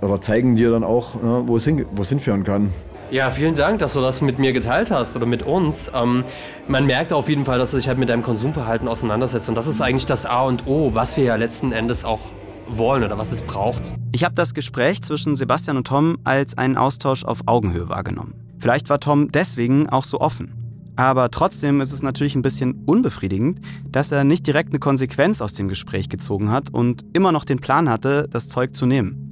oder 0.00 0.20
zeigen 0.20 0.56
dir 0.56 0.70
dann 0.70 0.84
auch, 0.84 1.14
ne, 1.14 1.42
wo, 1.46 1.56
es 1.56 1.64
hin, 1.64 1.84
wo 1.92 2.02
es 2.02 2.08
hinführen 2.08 2.44
kann. 2.44 2.72
Ja, 3.10 3.30
vielen 3.32 3.54
Dank, 3.54 3.80
dass 3.80 3.94
du 3.94 4.00
das 4.00 4.20
mit 4.20 4.38
mir 4.38 4.52
geteilt 4.52 4.90
hast 4.90 5.16
oder 5.16 5.26
mit 5.26 5.42
uns. 5.42 5.90
Ähm, 5.92 6.22
man 6.68 6.86
merkt 6.86 7.12
auf 7.12 7.28
jeden 7.28 7.44
Fall, 7.44 7.58
dass 7.58 7.72
du 7.72 7.76
dich 7.76 7.88
halt 7.88 7.98
mit 7.98 8.08
deinem 8.08 8.22
Konsumverhalten 8.22 8.86
auseinandersetzt. 8.86 9.48
Und 9.48 9.56
das 9.56 9.66
ist 9.66 9.80
eigentlich 9.80 10.06
das 10.06 10.26
A 10.26 10.42
und 10.42 10.66
O, 10.66 10.94
was 10.94 11.16
wir 11.16 11.24
ja 11.24 11.34
letzten 11.34 11.72
Endes 11.72 12.04
auch 12.04 12.20
wollen 12.68 13.02
oder 13.02 13.18
was 13.18 13.32
es 13.32 13.42
braucht. 13.42 13.82
Ich 14.12 14.22
habe 14.22 14.36
das 14.36 14.54
Gespräch 14.54 15.02
zwischen 15.02 15.34
Sebastian 15.34 15.76
und 15.76 15.88
Tom 15.88 16.18
als 16.22 16.56
einen 16.56 16.76
Austausch 16.76 17.24
auf 17.24 17.40
Augenhöhe 17.46 17.88
wahrgenommen. 17.88 18.34
Vielleicht 18.60 18.88
war 18.88 19.00
Tom 19.00 19.32
deswegen 19.32 19.88
auch 19.88 20.04
so 20.04 20.20
offen. 20.20 20.54
Aber 20.94 21.30
trotzdem 21.30 21.80
ist 21.80 21.92
es 21.92 22.02
natürlich 22.02 22.36
ein 22.36 22.42
bisschen 22.42 22.84
unbefriedigend, 22.86 23.60
dass 23.88 24.12
er 24.12 24.22
nicht 24.22 24.46
direkt 24.46 24.68
eine 24.68 24.78
Konsequenz 24.78 25.40
aus 25.40 25.54
dem 25.54 25.68
Gespräch 25.68 26.08
gezogen 26.08 26.50
hat 26.50 26.70
und 26.70 27.04
immer 27.14 27.32
noch 27.32 27.44
den 27.44 27.58
Plan 27.58 27.88
hatte, 27.88 28.28
das 28.30 28.48
Zeug 28.48 28.76
zu 28.76 28.86
nehmen. 28.86 29.29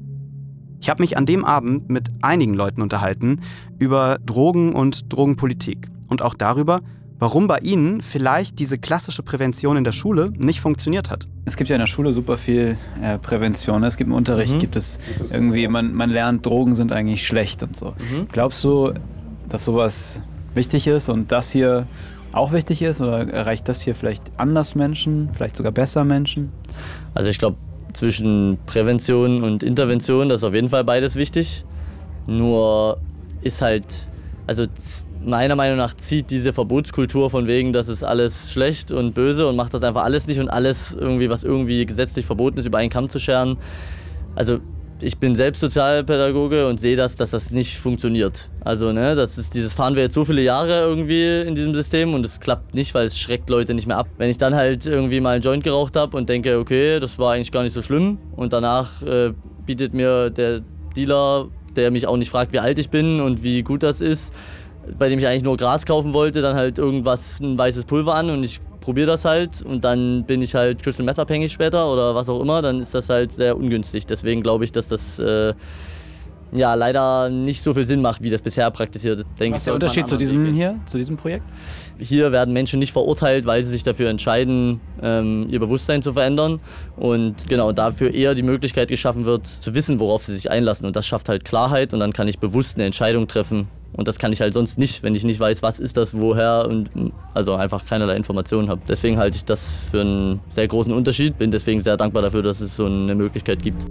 Ich 0.81 0.89
habe 0.89 1.03
mich 1.03 1.17
an 1.17 1.27
dem 1.27 1.45
Abend 1.45 1.89
mit 1.89 2.11
einigen 2.23 2.55
Leuten 2.55 2.83
unterhalten 2.83 3.41
über 3.79 4.19
Drogen 4.25 4.75
und 4.75 5.13
Drogenpolitik 5.13 5.91
und 6.09 6.23
auch 6.23 6.35
darüber, 6.35 6.81
warum 7.19 7.49
bei 7.49 7.59
ihnen 7.59 8.01
vielleicht 8.01 8.59
diese 8.59 8.79
klassische 8.79 9.23
Prävention 9.23 9.77
in 9.77 9.85
der 9.85 9.93
Schule 9.93 10.31
nicht 10.37 10.61
funktioniert 10.61 11.11
hat. 11.11 11.27
Es 11.45 11.57
gibt 11.57 11.69
ja 11.69 11.77
in 11.77 11.81
der 11.81 11.87
Schule 11.87 12.13
super 12.13 12.37
viel 12.37 12.77
äh, 13.03 13.19
Prävention. 13.19 13.83
Es 13.83 13.97
gibt 13.97 14.09
im 14.09 14.15
Unterricht, 14.15 14.55
mhm. 14.55 14.59
gibt 14.61 14.77
es 14.77 14.99
irgendwie, 15.31 15.67
man, 15.67 15.95
man 15.95 16.11
lernt, 16.11 16.47
Drogen 16.47 16.75
sind 16.75 16.93
eigentlich 16.93 17.27
schlecht 17.27 17.63
und 17.63 17.77
so. 17.77 17.95
Mhm. 17.99 18.29
Glaubst 18.31 18.63
du, 18.63 18.93
dass 19.49 19.65
sowas 19.65 20.21
wichtig 20.55 20.87
ist 20.87 21.09
und 21.09 21.33
das 21.33 21.51
hier 21.51 21.87
auch 22.33 22.53
wichtig 22.53 22.83
ist? 22.83 23.01
Oder 23.01 23.29
erreicht 23.29 23.69
das 23.69 23.81
hier 23.81 23.95
vielleicht 23.95 24.31
anders 24.37 24.75
Menschen, 24.75 25.31
vielleicht 25.33 25.57
sogar 25.57 25.73
besser 25.73 26.05
Menschen? 26.05 26.53
Also 27.15 27.29
ich 27.31 27.39
glaube, 27.39 27.57
zwischen 27.93 28.59
Prävention 28.67 29.43
und 29.43 29.63
Intervention, 29.63 30.29
das 30.29 30.43
ist 30.43 30.45
auf 30.45 30.55
jeden 30.55 30.69
Fall 30.69 30.85
beides 30.85 31.17
wichtig. 31.17 31.65
Nur 32.27 32.99
ist 33.43 33.63
halt, 33.63 34.09
also 34.47 34.67
meiner 35.25 35.57
Meinung 35.57 35.79
nach 35.79 35.95
zieht 35.95 36.31
diese 36.31 36.53
Verbotskultur 36.53 37.31
von 37.31 37.47
wegen, 37.47 37.73
das 37.73 37.89
ist 37.89 38.03
alles 38.03 38.53
schlecht 38.53 38.93
und 38.93 39.15
böse 39.15 39.47
und 39.47 39.57
macht 39.57 39.75
das 39.75 39.83
einfach 39.83 40.05
alles 40.05 40.27
nicht 40.27 40.41
und 40.41 40.49
alles 40.49 40.95
irgendwie, 40.95 41.29
was 41.29 41.45
irgendwie 41.45 41.85
gesetzlich 41.87 42.27
verboten 42.27 42.59
ist, 42.59 42.67
über 42.67 42.79
einen 42.79 42.91
Kamm 42.91 43.09
zu 43.09 43.19
scheren. 43.19 43.57
Also 44.35 44.61
ich 45.01 45.19
bin 45.19 45.37
selbst 45.37 45.61
Sozialpädagoge 45.61 46.67
und 46.67 46.81
sehe 46.81 46.97
das, 46.97 47.17
dass 47.17 47.31
das 47.31 47.51
nicht 47.51 47.79
funktioniert. 47.79 48.51
Also, 48.65 48.93
ne, 48.93 49.15
das 49.15 49.39
ist, 49.39 49.55
dieses 49.55 49.75
fahren 49.75 49.95
wir 49.95 50.03
jetzt 50.03 50.15
so 50.15 50.25
viele 50.25 50.43
Jahre 50.43 50.81
irgendwie 50.81 51.43
in 51.43 51.55
diesem 51.55 51.75
System 51.75 52.15
und 52.15 52.27
es 52.27 52.41
klappt 52.41 52.75
nicht, 52.75 52.95
weil 52.95 53.07
es 53.07 53.19
schreckt 53.19 53.49
Leute 53.49 53.75
nicht 53.75 53.87
mehr 53.87 53.99
ab. 53.99 54.09
Wenn 54.19 54.29
ich 54.29 54.39
dann 54.39 54.55
halt 54.55 54.87
irgendwie 54.87 55.21
mal 55.21 55.35
einen 55.35 55.43
Joint 55.43 55.63
geraucht 55.63 55.95
habe 55.97 56.17
und 56.17 56.29
denke, 56.29 56.59
okay, 56.59 56.99
das 56.99 57.19
war 57.19 57.35
eigentlich 57.35 57.53
gar 57.53 57.63
nicht 57.63 57.75
so 57.75 57.83
schlimm 57.83 58.19
und 58.35 58.53
danach 58.53 59.03
äh, 59.03 59.33
bietet 59.67 59.95
mir 59.95 60.31
der 60.31 60.63
Dealer, 60.97 61.49
der 61.77 61.91
mich 61.91 62.07
auch 62.07 62.17
nicht 62.17 62.31
fragt, 62.31 62.53
wie 62.53 62.59
alt 62.59 62.79
ich 62.79 62.91
bin 62.91 63.21
und 63.21 63.45
wie 63.45 63.63
gut 63.63 63.85
das 63.85 64.01
ist, 64.01 64.33
bei 64.99 65.09
dem 65.09 65.19
ich 65.19 65.27
eigentlich 65.27 65.43
nur 65.43 65.57
Gras 65.57 65.87
kaufen 65.87 66.13
wollte, 66.13 66.43
dann 66.43 66.57
halt 66.57 66.79
irgendwas, 66.79 67.39
ein 67.41 67.57
weißes 67.57 67.85
Pulver 67.85 68.15
an 68.15 68.31
und 68.31 68.43
ich 68.43 68.61
probiere 68.89 69.09
das 69.09 69.27
halt 69.27 69.61
und 69.61 69.85
dann 69.85 70.25
bin 70.25 70.41
ich 70.41 70.55
halt 70.55 70.83
Crystal 70.83 71.05
Meth 71.05 71.19
abhängig 71.19 71.53
später 71.53 71.93
oder 71.93 72.15
was 72.15 72.31
auch 72.31 72.41
immer, 72.41 72.63
dann 72.63 72.81
ist 72.81 72.95
das 72.95 73.11
halt 73.11 73.35
sehr 73.35 73.55
ungünstig. 73.55 74.07
Deswegen 74.07 74.41
glaube 74.43 74.65
ich, 74.65 74.73
dass 74.73 74.89
das 74.89 75.19
äh, 75.19 75.53
ja 76.53 76.75
leider 76.75 77.29
nicht 77.29 77.63
so 77.63 77.75
viel 77.75 77.87
Sinn 77.87 78.01
macht, 78.01 78.23
wie 78.23 78.31
das 78.31 78.43
bisher 78.43 78.71
praktiziert. 78.71 79.25
Denke 79.39 79.55
was 79.55 79.63
ist 79.63 79.67
der 79.67 79.75
Unterschied 79.75 80.07
zu 80.07 80.17
diesem 80.17 80.45
Wege. 80.45 80.55
hier, 80.55 80.81
zu 80.87 80.97
diesem 80.97 81.17
Projekt? 81.17 81.45
Hier 81.99 82.33
werden 82.33 82.53
Menschen 82.55 82.79
nicht 82.79 82.93
verurteilt, 82.93 83.47
weil 83.47 83.65
sie 83.65 83.71
sich 83.71 83.83
dafür 83.83 84.09
entscheiden, 84.09 84.81
ähm, 85.03 85.47
ihr 85.51 85.61
Bewusstsein 85.61 86.03
zu 86.03 86.13
verändern 86.13 86.61
und 86.97 87.49
genau 87.49 87.73
dafür 87.73 88.15
eher 88.15 88.35
die 88.35 88.43
Möglichkeit 88.43 88.89
geschaffen 88.89 89.25
wird, 89.25 89.47
zu 89.47 89.75
wissen, 89.75 90.01
worauf 90.01 90.25
sie 90.25 90.35
sich 90.35 90.51
einlassen 90.51 90.87
und 90.87 90.97
das 90.97 91.07
schafft 91.07 91.29
halt 91.29 91.45
Klarheit 91.45 91.93
und 91.93 92.01
dann 92.01 92.13
kann 92.13 92.29
ich 92.29 92.39
bewusst 92.39 92.77
eine 92.77 92.87
Entscheidung 92.87 93.29
treffen, 93.29 93.69
und 93.93 94.07
das 94.07 94.19
kann 94.19 94.33
ich 94.33 94.41
halt 94.41 94.55
sonst 94.55 94.79
nicht, 94.79 95.03
wenn 95.03 95.15
ich 95.15 95.25
nicht 95.25 95.41
weiß, 95.41 95.63
was 95.63 95.81
ist 95.81 95.97
das, 95.97 96.15
woher 96.15 96.67
und 96.69 96.91
also 97.35 97.55
einfach 97.55 97.85
keinerlei 97.85 98.17
Informationen 98.17 98.69
habe. 98.69 98.83
Deswegen 98.87 99.19
halte 99.19 99.37
ich 99.37 99.45
das 99.45 99.81
für 99.91 100.03
einen 100.03 100.41
sehr 100.51 100.69
großen 100.69 100.93
Unterschied, 100.93 101.39
bin 101.39 101.51
deswegen 101.51 101.81
sehr 101.81 101.97
dankbar 101.97 102.23
dafür, 102.23 102.43
dass 102.43 102.61
es 102.61 102.77
so 102.77 102.87
eine 102.87 103.15
Möglichkeit 103.15 103.63
gibt. 103.63 103.87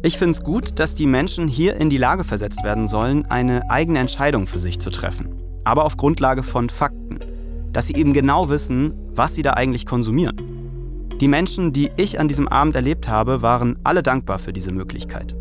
Ich 0.00 0.16
finde 0.16 0.30
es 0.30 0.44
gut, 0.44 0.78
dass 0.78 0.94
die 0.94 1.08
Menschen 1.08 1.48
hier 1.48 1.74
in 1.76 1.90
die 1.90 1.96
Lage 1.96 2.22
versetzt 2.22 2.62
werden 2.62 2.86
sollen, 2.86 3.26
eine 3.26 3.68
eigene 3.68 3.98
Entscheidung 3.98 4.46
für 4.46 4.60
sich 4.60 4.78
zu 4.78 4.90
treffen. 4.90 5.34
Aber 5.64 5.84
auf 5.84 5.96
Grundlage 5.96 6.44
von 6.44 6.70
Fakten. 6.70 7.18
Dass 7.72 7.88
sie 7.88 7.94
eben 7.94 8.12
genau 8.12 8.48
wissen, 8.48 8.94
was 9.12 9.34
sie 9.34 9.42
da 9.42 9.54
eigentlich 9.54 9.86
konsumieren. 9.86 10.36
Die 11.20 11.26
Menschen, 11.26 11.72
die 11.72 11.90
ich 11.96 12.20
an 12.20 12.28
diesem 12.28 12.46
Abend 12.46 12.76
erlebt 12.76 13.08
habe, 13.08 13.42
waren 13.42 13.76
alle 13.82 14.04
dankbar 14.04 14.38
für 14.38 14.52
diese 14.52 14.70
Möglichkeit. 14.70 15.34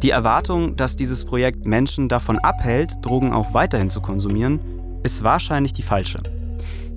Die 0.00 0.10
Erwartung, 0.10 0.76
dass 0.76 0.94
dieses 0.94 1.24
Projekt 1.24 1.66
Menschen 1.66 2.08
davon 2.08 2.38
abhält, 2.38 2.92
Drogen 3.02 3.32
auch 3.32 3.52
weiterhin 3.52 3.90
zu 3.90 4.00
konsumieren, 4.00 4.60
ist 5.02 5.24
wahrscheinlich 5.24 5.72
die 5.72 5.82
falsche. 5.82 6.22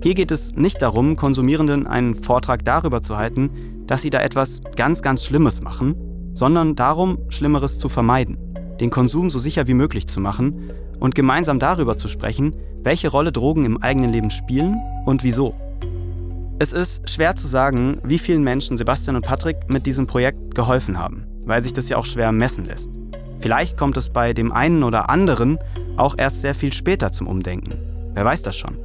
Hier 0.04 0.14
geht 0.14 0.30
es 0.30 0.54
nicht 0.54 0.80
darum, 0.80 1.16
Konsumierenden 1.16 1.88
einen 1.88 2.14
Vortrag 2.14 2.64
darüber 2.64 3.02
zu 3.02 3.16
halten, 3.16 3.50
dass 3.88 4.02
sie 4.02 4.10
da 4.10 4.20
etwas 4.20 4.60
ganz, 4.76 5.02
ganz 5.02 5.24
Schlimmes 5.24 5.60
machen, 5.62 5.96
sondern 6.38 6.76
darum, 6.76 7.18
Schlimmeres 7.30 7.80
zu 7.80 7.88
vermeiden, 7.88 8.36
den 8.80 8.90
Konsum 8.90 9.28
so 9.28 9.40
sicher 9.40 9.66
wie 9.66 9.74
möglich 9.74 10.06
zu 10.06 10.20
machen 10.20 10.70
und 11.00 11.16
gemeinsam 11.16 11.58
darüber 11.58 11.98
zu 11.98 12.06
sprechen, 12.06 12.54
welche 12.84 13.08
Rolle 13.08 13.32
Drogen 13.32 13.64
im 13.64 13.82
eigenen 13.82 14.12
Leben 14.12 14.30
spielen 14.30 14.76
und 15.04 15.24
wieso. 15.24 15.52
Es 16.60 16.72
ist 16.72 17.10
schwer 17.10 17.34
zu 17.34 17.48
sagen, 17.48 18.00
wie 18.04 18.20
vielen 18.20 18.44
Menschen 18.44 18.76
Sebastian 18.76 19.16
und 19.16 19.26
Patrick 19.26 19.68
mit 19.68 19.84
diesem 19.84 20.06
Projekt 20.06 20.54
geholfen 20.54 20.96
haben, 20.96 21.26
weil 21.44 21.62
sich 21.64 21.72
das 21.72 21.88
ja 21.88 21.96
auch 21.96 22.04
schwer 22.06 22.30
messen 22.30 22.64
lässt. 22.64 22.90
Vielleicht 23.40 23.76
kommt 23.76 23.96
es 23.96 24.08
bei 24.08 24.32
dem 24.32 24.52
einen 24.52 24.84
oder 24.84 25.10
anderen 25.10 25.58
auch 25.96 26.16
erst 26.16 26.40
sehr 26.40 26.54
viel 26.54 26.72
später 26.72 27.10
zum 27.10 27.26
Umdenken. 27.26 27.74
Wer 28.14 28.24
weiß 28.24 28.42
das 28.42 28.56
schon? 28.56 28.78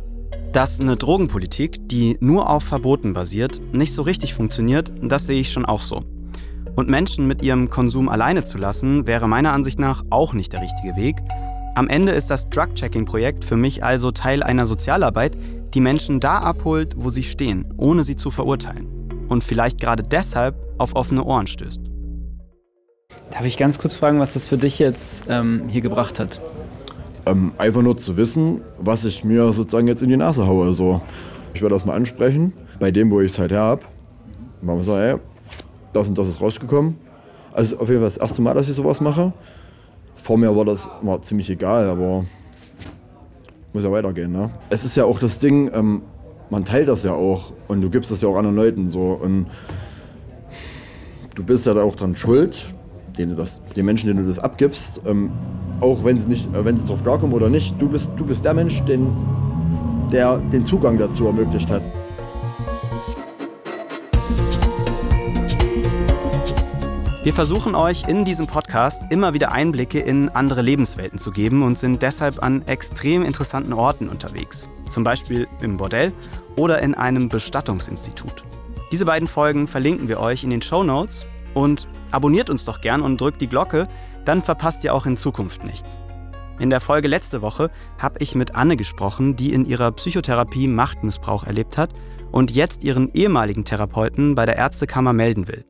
Dass 0.54 0.80
eine 0.80 0.96
Drogenpolitik, 0.96 1.88
die 1.88 2.18
nur 2.20 2.50
auf 2.50 2.64
Verboten 2.64 3.14
basiert, 3.14 3.62
nicht 3.74 3.94
so 3.94 4.02
richtig 4.02 4.34
funktioniert, 4.34 4.92
das 5.02 5.28
sehe 5.28 5.40
ich 5.40 5.52
schon 5.52 5.66
auch 5.66 5.82
so. 5.82 6.04
Und 6.76 6.90
Menschen 6.90 7.28
mit 7.28 7.44
ihrem 7.44 7.70
Konsum 7.70 8.10
alleine 8.10 8.44
zu 8.44 8.58
lassen, 8.58 9.06
wäre 9.06 9.28
meiner 9.28 9.54
Ansicht 9.54 9.80
nach 9.80 10.04
auch 10.10 10.34
nicht 10.34 10.54
der 10.54 10.62
richtige 10.62 10.96
Weg. 10.96 11.18
Am 11.76 11.88
Ende 11.88 12.12
ist 12.12 12.32
das 12.32 12.50
Drug-Checking-Projekt 12.50 13.46
für 13.46 13.58
mich 13.58 13.84
also 13.84 14.12
Teil 14.12 14.42
einer 14.42 14.66
Sozialarbeit, 14.66 15.38
die 15.74 15.82
Menschen 15.82 16.20
da 16.20 16.38
abholt, 16.38 16.96
wo 16.98 17.10
sie 17.10 17.24
stehen, 17.24 17.66
ohne 17.78 18.04
sie 18.04 18.16
zu 18.16 18.32
verurteilen. 18.32 18.88
Und 19.30 19.44
vielleicht 19.44 19.80
gerade 19.80 20.04
deshalb 20.04 20.56
auf 20.78 20.96
offene 20.96 21.24
Ohren 21.24 21.48
stößt. 21.48 21.82
Darf 23.32 23.46
ich 23.46 23.58
ganz 23.58 23.80
kurz 23.80 23.96
fragen, 23.96 24.20
was 24.20 24.34
das 24.34 24.50
für 24.50 24.58
dich 24.58 24.80
jetzt 24.80 25.26
ähm, 25.30 25.64
hier 25.68 25.82
gebracht 25.82 26.20
hat? 26.20 26.40
Ähm, 27.26 27.54
einfach 27.58 27.82
nur 27.82 27.98
zu 27.98 28.18
wissen, 28.18 28.62
was 28.80 29.06
ich 29.06 29.24
mir 29.24 29.52
sozusagen 29.54 29.88
jetzt 29.88 30.02
in 30.02 30.10
die 30.10 30.18
Nase 30.18 30.46
haue. 30.46 30.74
So. 30.74 31.02
Ich 31.54 31.62
werde 31.62 31.76
das 31.76 31.86
mal 31.86 31.96
ansprechen, 31.96 32.54
bei 32.80 32.92
dem, 32.92 33.12
wo 33.12 33.22
ich 33.22 33.32
es 33.32 33.40
halt 33.40 33.52
her 33.52 33.62
habe. 33.62 33.82
Machen 34.62 34.80
wir 34.80 34.84
so, 34.84 34.98
ey, 34.98 35.16
das 35.94 36.10
und 36.10 36.18
das 36.18 36.28
ist 36.28 36.42
rausgekommen. 36.42 36.98
Also 37.54 37.78
auf 37.78 37.88
jeden 37.88 38.02
Fall 38.02 38.10
das 38.10 38.18
erste 38.18 38.42
Mal, 38.42 38.54
dass 38.56 38.68
ich 38.68 38.76
sowas 38.76 39.00
mache. 39.00 39.32
Vor 40.16 40.38
mir 40.38 40.56
war 40.56 40.66
das 40.66 40.90
war 41.02 41.22
ziemlich 41.22 41.50
egal, 41.50 41.88
aber 41.90 42.26
muss 43.74 43.84
ja 43.84 43.92
weitergehen. 43.92 44.32
Ne? 44.32 44.50
Es 44.70 44.84
ist 44.84 44.96
ja 44.96 45.06
auch 45.06 45.20
das 45.20 45.40
Ding, 45.40 45.70
ähm, 45.74 46.04
man 46.50 46.66
teilt 46.66 46.88
das 46.88 47.04
ja 47.04 47.14
auch 47.14 47.52
und 47.68 47.82
du 47.82 47.90
gibst 47.90 48.12
das 48.12 48.22
ja 48.22 48.30
auch 48.30 48.38
anderen 48.38 48.56
Leuten 48.56 48.90
so. 48.90 49.20
Und 49.22 49.48
du 51.36 51.44
bist 51.44 51.66
ja 51.66 51.74
da 51.74 51.84
auch 51.84 51.96
dran 51.96 52.16
schuld, 52.16 52.74
den, 53.18 53.36
das, 53.36 53.62
den 53.76 53.86
Menschen, 53.86 54.08
denen 54.08 54.24
du 54.24 54.28
das 54.28 54.40
abgibst, 54.40 55.02
ähm, 55.06 55.32
auch 55.82 56.04
wenn 56.04 56.18
sie, 56.18 56.30
nicht, 56.30 56.54
äh, 56.54 56.64
wenn 56.64 56.78
sie 56.78 56.86
drauf 56.86 57.04
klarkommen 57.04 57.36
oder 57.36 57.50
nicht, 57.50 57.76
du 57.80 57.90
bist, 57.90 58.12
du 58.16 58.26
bist 58.26 58.46
der 58.46 58.54
Mensch, 58.54 58.84
den, 58.86 59.08
der 60.12 60.38
den 60.38 60.64
Zugang 60.64 60.98
dazu 60.98 61.26
ermöglicht 61.26 61.70
hat. 61.70 61.82
Wir 67.24 67.32
versuchen 67.32 67.74
euch 67.74 68.06
in 68.10 68.26
diesem 68.26 68.48
Podcast 68.48 69.02
immer 69.10 69.34
wieder 69.34 69.54
Einblicke 69.54 69.98
in 69.98 70.28
andere 70.28 70.62
Lebenswelten 70.62 71.18
zu 71.18 71.32
geben 71.32 71.64
und 71.64 71.80
sind 71.80 72.02
deshalb 72.02 72.44
an 72.44 72.68
extrem 72.68 73.24
interessanten 73.24 73.72
Orten 73.72 74.10
unterwegs. 74.10 74.70
Zum 74.90 75.06
Beispiel 75.06 75.48
im 75.62 75.78
Bordell 75.78 76.12
oder 76.58 76.80
in 76.80 76.96
einem 76.96 77.30
Bestattungsinstitut. 77.30 78.44
Diese 78.92 79.06
beiden 79.06 79.30
Folgen 79.30 79.70
verlinken 79.70 80.10
wir 80.10 80.20
euch 80.20 80.44
in 80.44 80.50
den 80.50 80.62
Show 80.62 80.84
Notes 80.84 81.26
und 81.54 81.88
abonniert 82.12 82.50
uns 82.50 82.66
doch 82.66 82.82
gern 82.82 83.02
und 83.02 83.22
drückt 83.22 83.40
die 83.40 83.48
Glocke, 83.48 83.88
dann 84.26 84.42
verpasst 84.42 84.84
ihr 84.84 84.94
auch 84.94 85.06
in 85.06 85.16
Zukunft 85.16 85.64
nichts. 85.64 85.98
In 86.60 86.70
der 86.70 86.82
Folge 86.82 87.08
letzte 87.08 87.42
Woche 87.42 87.72
habe 88.00 88.18
ich 88.20 88.36
mit 88.36 88.54
Anne 88.54 88.76
gesprochen, 88.76 89.38
die 89.38 89.54
in 89.54 89.66
ihrer 89.66 89.94
Psychotherapie 89.94 90.68
Machtmissbrauch 90.68 91.46
erlebt 91.46 91.78
hat 91.78 91.92
und 92.34 92.52
jetzt 92.52 92.84
ihren 92.84 93.14
ehemaligen 93.14 93.64
Therapeuten 93.64 94.36
bei 94.36 94.46
der 94.46 94.58
Ärztekammer 94.58 95.14
melden 95.14 95.48
will. 95.48 95.64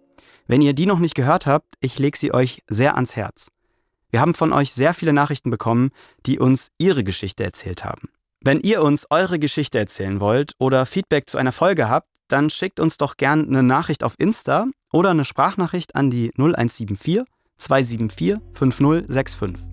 Wenn 0.47 0.61
ihr 0.61 0.73
die 0.73 0.85
noch 0.85 0.99
nicht 0.99 1.15
gehört 1.15 1.45
habt, 1.45 1.75
ich 1.79 1.99
lege 1.99 2.17
sie 2.17 2.33
euch 2.33 2.61
sehr 2.67 2.95
ans 2.95 3.15
Herz. 3.15 3.49
Wir 4.09 4.21
haben 4.21 4.35
von 4.35 4.53
euch 4.53 4.73
sehr 4.73 4.93
viele 4.93 5.13
Nachrichten 5.13 5.49
bekommen, 5.49 5.91
die 6.25 6.37
uns 6.39 6.69
ihre 6.77 7.03
Geschichte 7.03 7.43
erzählt 7.43 7.83
haben. 7.83 8.09
Wenn 8.41 8.59
ihr 8.59 8.83
uns 8.83 9.07
eure 9.09 9.39
Geschichte 9.39 9.79
erzählen 9.79 10.19
wollt 10.19 10.53
oder 10.59 10.85
Feedback 10.85 11.29
zu 11.29 11.37
einer 11.37 11.53
Folge 11.53 11.89
habt, 11.89 12.09
dann 12.27 12.49
schickt 12.49 12.79
uns 12.79 12.97
doch 12.97 13.17
gern 13.17 13.47
eine 13.47 13.63
Nachricht 13.63 14.03
auf 14.03 14.15
Insta 14.17 14.67
oder 14.91 15.11
eine 15.11 15.25
Sprachnachricht 15.25 15.95
an 15.95 16.09
die 16.09 16.31
0174 16.37 17.23
274 17.57 18.37
5065. 18.53 19.72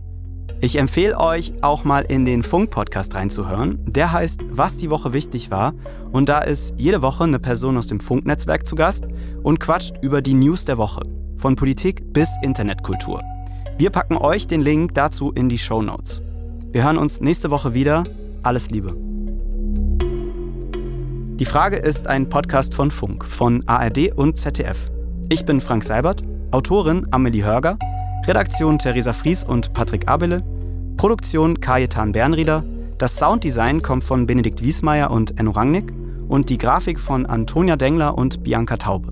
Ich 0.62 0.76
empfehle 0.76 1.18
euch 1.18 1.54
auch 1.62 1.84
mal 1.84 2.02
in 2.02 2.26
den 2.26 2.42
Funk-Podcast 2.42 3.14
reinzuhören. 3.14 3.78
Der 3.86 4.12
heißt 4.12 4.42
Was 4.50 4.76
die 4.76 4.90
Woche 4.90 5.14
wichtig 5.14 5.50
war. 5.50 5.72
Und 6.12 6.28
da 6.28 6.40
ist 6.40 6.74
jede 6.76 7.00
Woche 7.00 7.24
eine 7.24 7.38
Person 7.38 7.78
aus 7.78 7.86
dem 7.86 7.98
Funknetzwerk 7.98 8.66
zu 8.66 8.74
Gast 8.74 9.04
und 9.42 9.58
quatscht 9.58 9.94
über 10.02 10.20
die 10.20 10.34
News 10.34 10.66
der 10.66 10.76
Woche. 10.76 11.00
Von 11.38 11.56
Politik 11.56 12.12
bis 12.12 12.28
Internetkultur. 12.42 13.22
Wir 13.78 13.88
packen 13.88 14.18
euch 14.18 14.46
den 14.46 14.61
Link 14.61 14.92
dazu 14.92 15.32
in 15.32 15.48
die 15.48 15.56
Show 15.56 15.80
Notes. 15.80 16.20
Wir 16.72 16.84
hören 16.84 16.98
uns 16.98 17.22
nächste 17.22 17.50
Woche 17.50 17.72
wieder. 17.72 18.04
Alles 18.42 18.70
Liebe. 18.70 18.94
Die 21.38 21.46
Frage 21.46 21.76
ist 21.76 22.06
ein 22.06 22.28
Podcast 22.28 22.74
von 22.74 22.90
Funk, 22.90 23.24
von 23.24 23.66
ARD 23.66 24.12
und 24.14 24.36
ZDF. 24.36 24.90
Ich 25.30 25.46
bin 25.46 25.62
Frank 25.62 25.84
Seibert, 25.84 26.22
Autorin 26.50 27.06
Amelie 27.12 27.44
Hörger. 27.44 27.78
Redaktion 28.26 28.78
Theresa 28.78 29.12
Fries 29.12 29.44
und 29.44 29.72
Patrick 29.72 30.08
Abele, 30.08 30.42
Produktion 30.96 31.60
Kajetan 31.60 32.12
Bernrieder, 32.12 32.62
das 33.00 33.16
Sounddesign 33.16 33.80
kommt 33.80 34.04
von 34.04 34.26
Benedikt 34.26 34.62
Wiesmeier 34.62 35.10
und 35.10 35.40
Enno 35.40 35.52
Rangnick. 35.52 35.90
Und 36.28 36.50
die 36.50 36.58
Grafik 36.58 37.00
von 37.00 37.24
Antonia 37.24 37.76
Dengler 37.76 38.16
und 38.16 38.44
Bianca 38.44 38.76
Taube. 38.76 39.08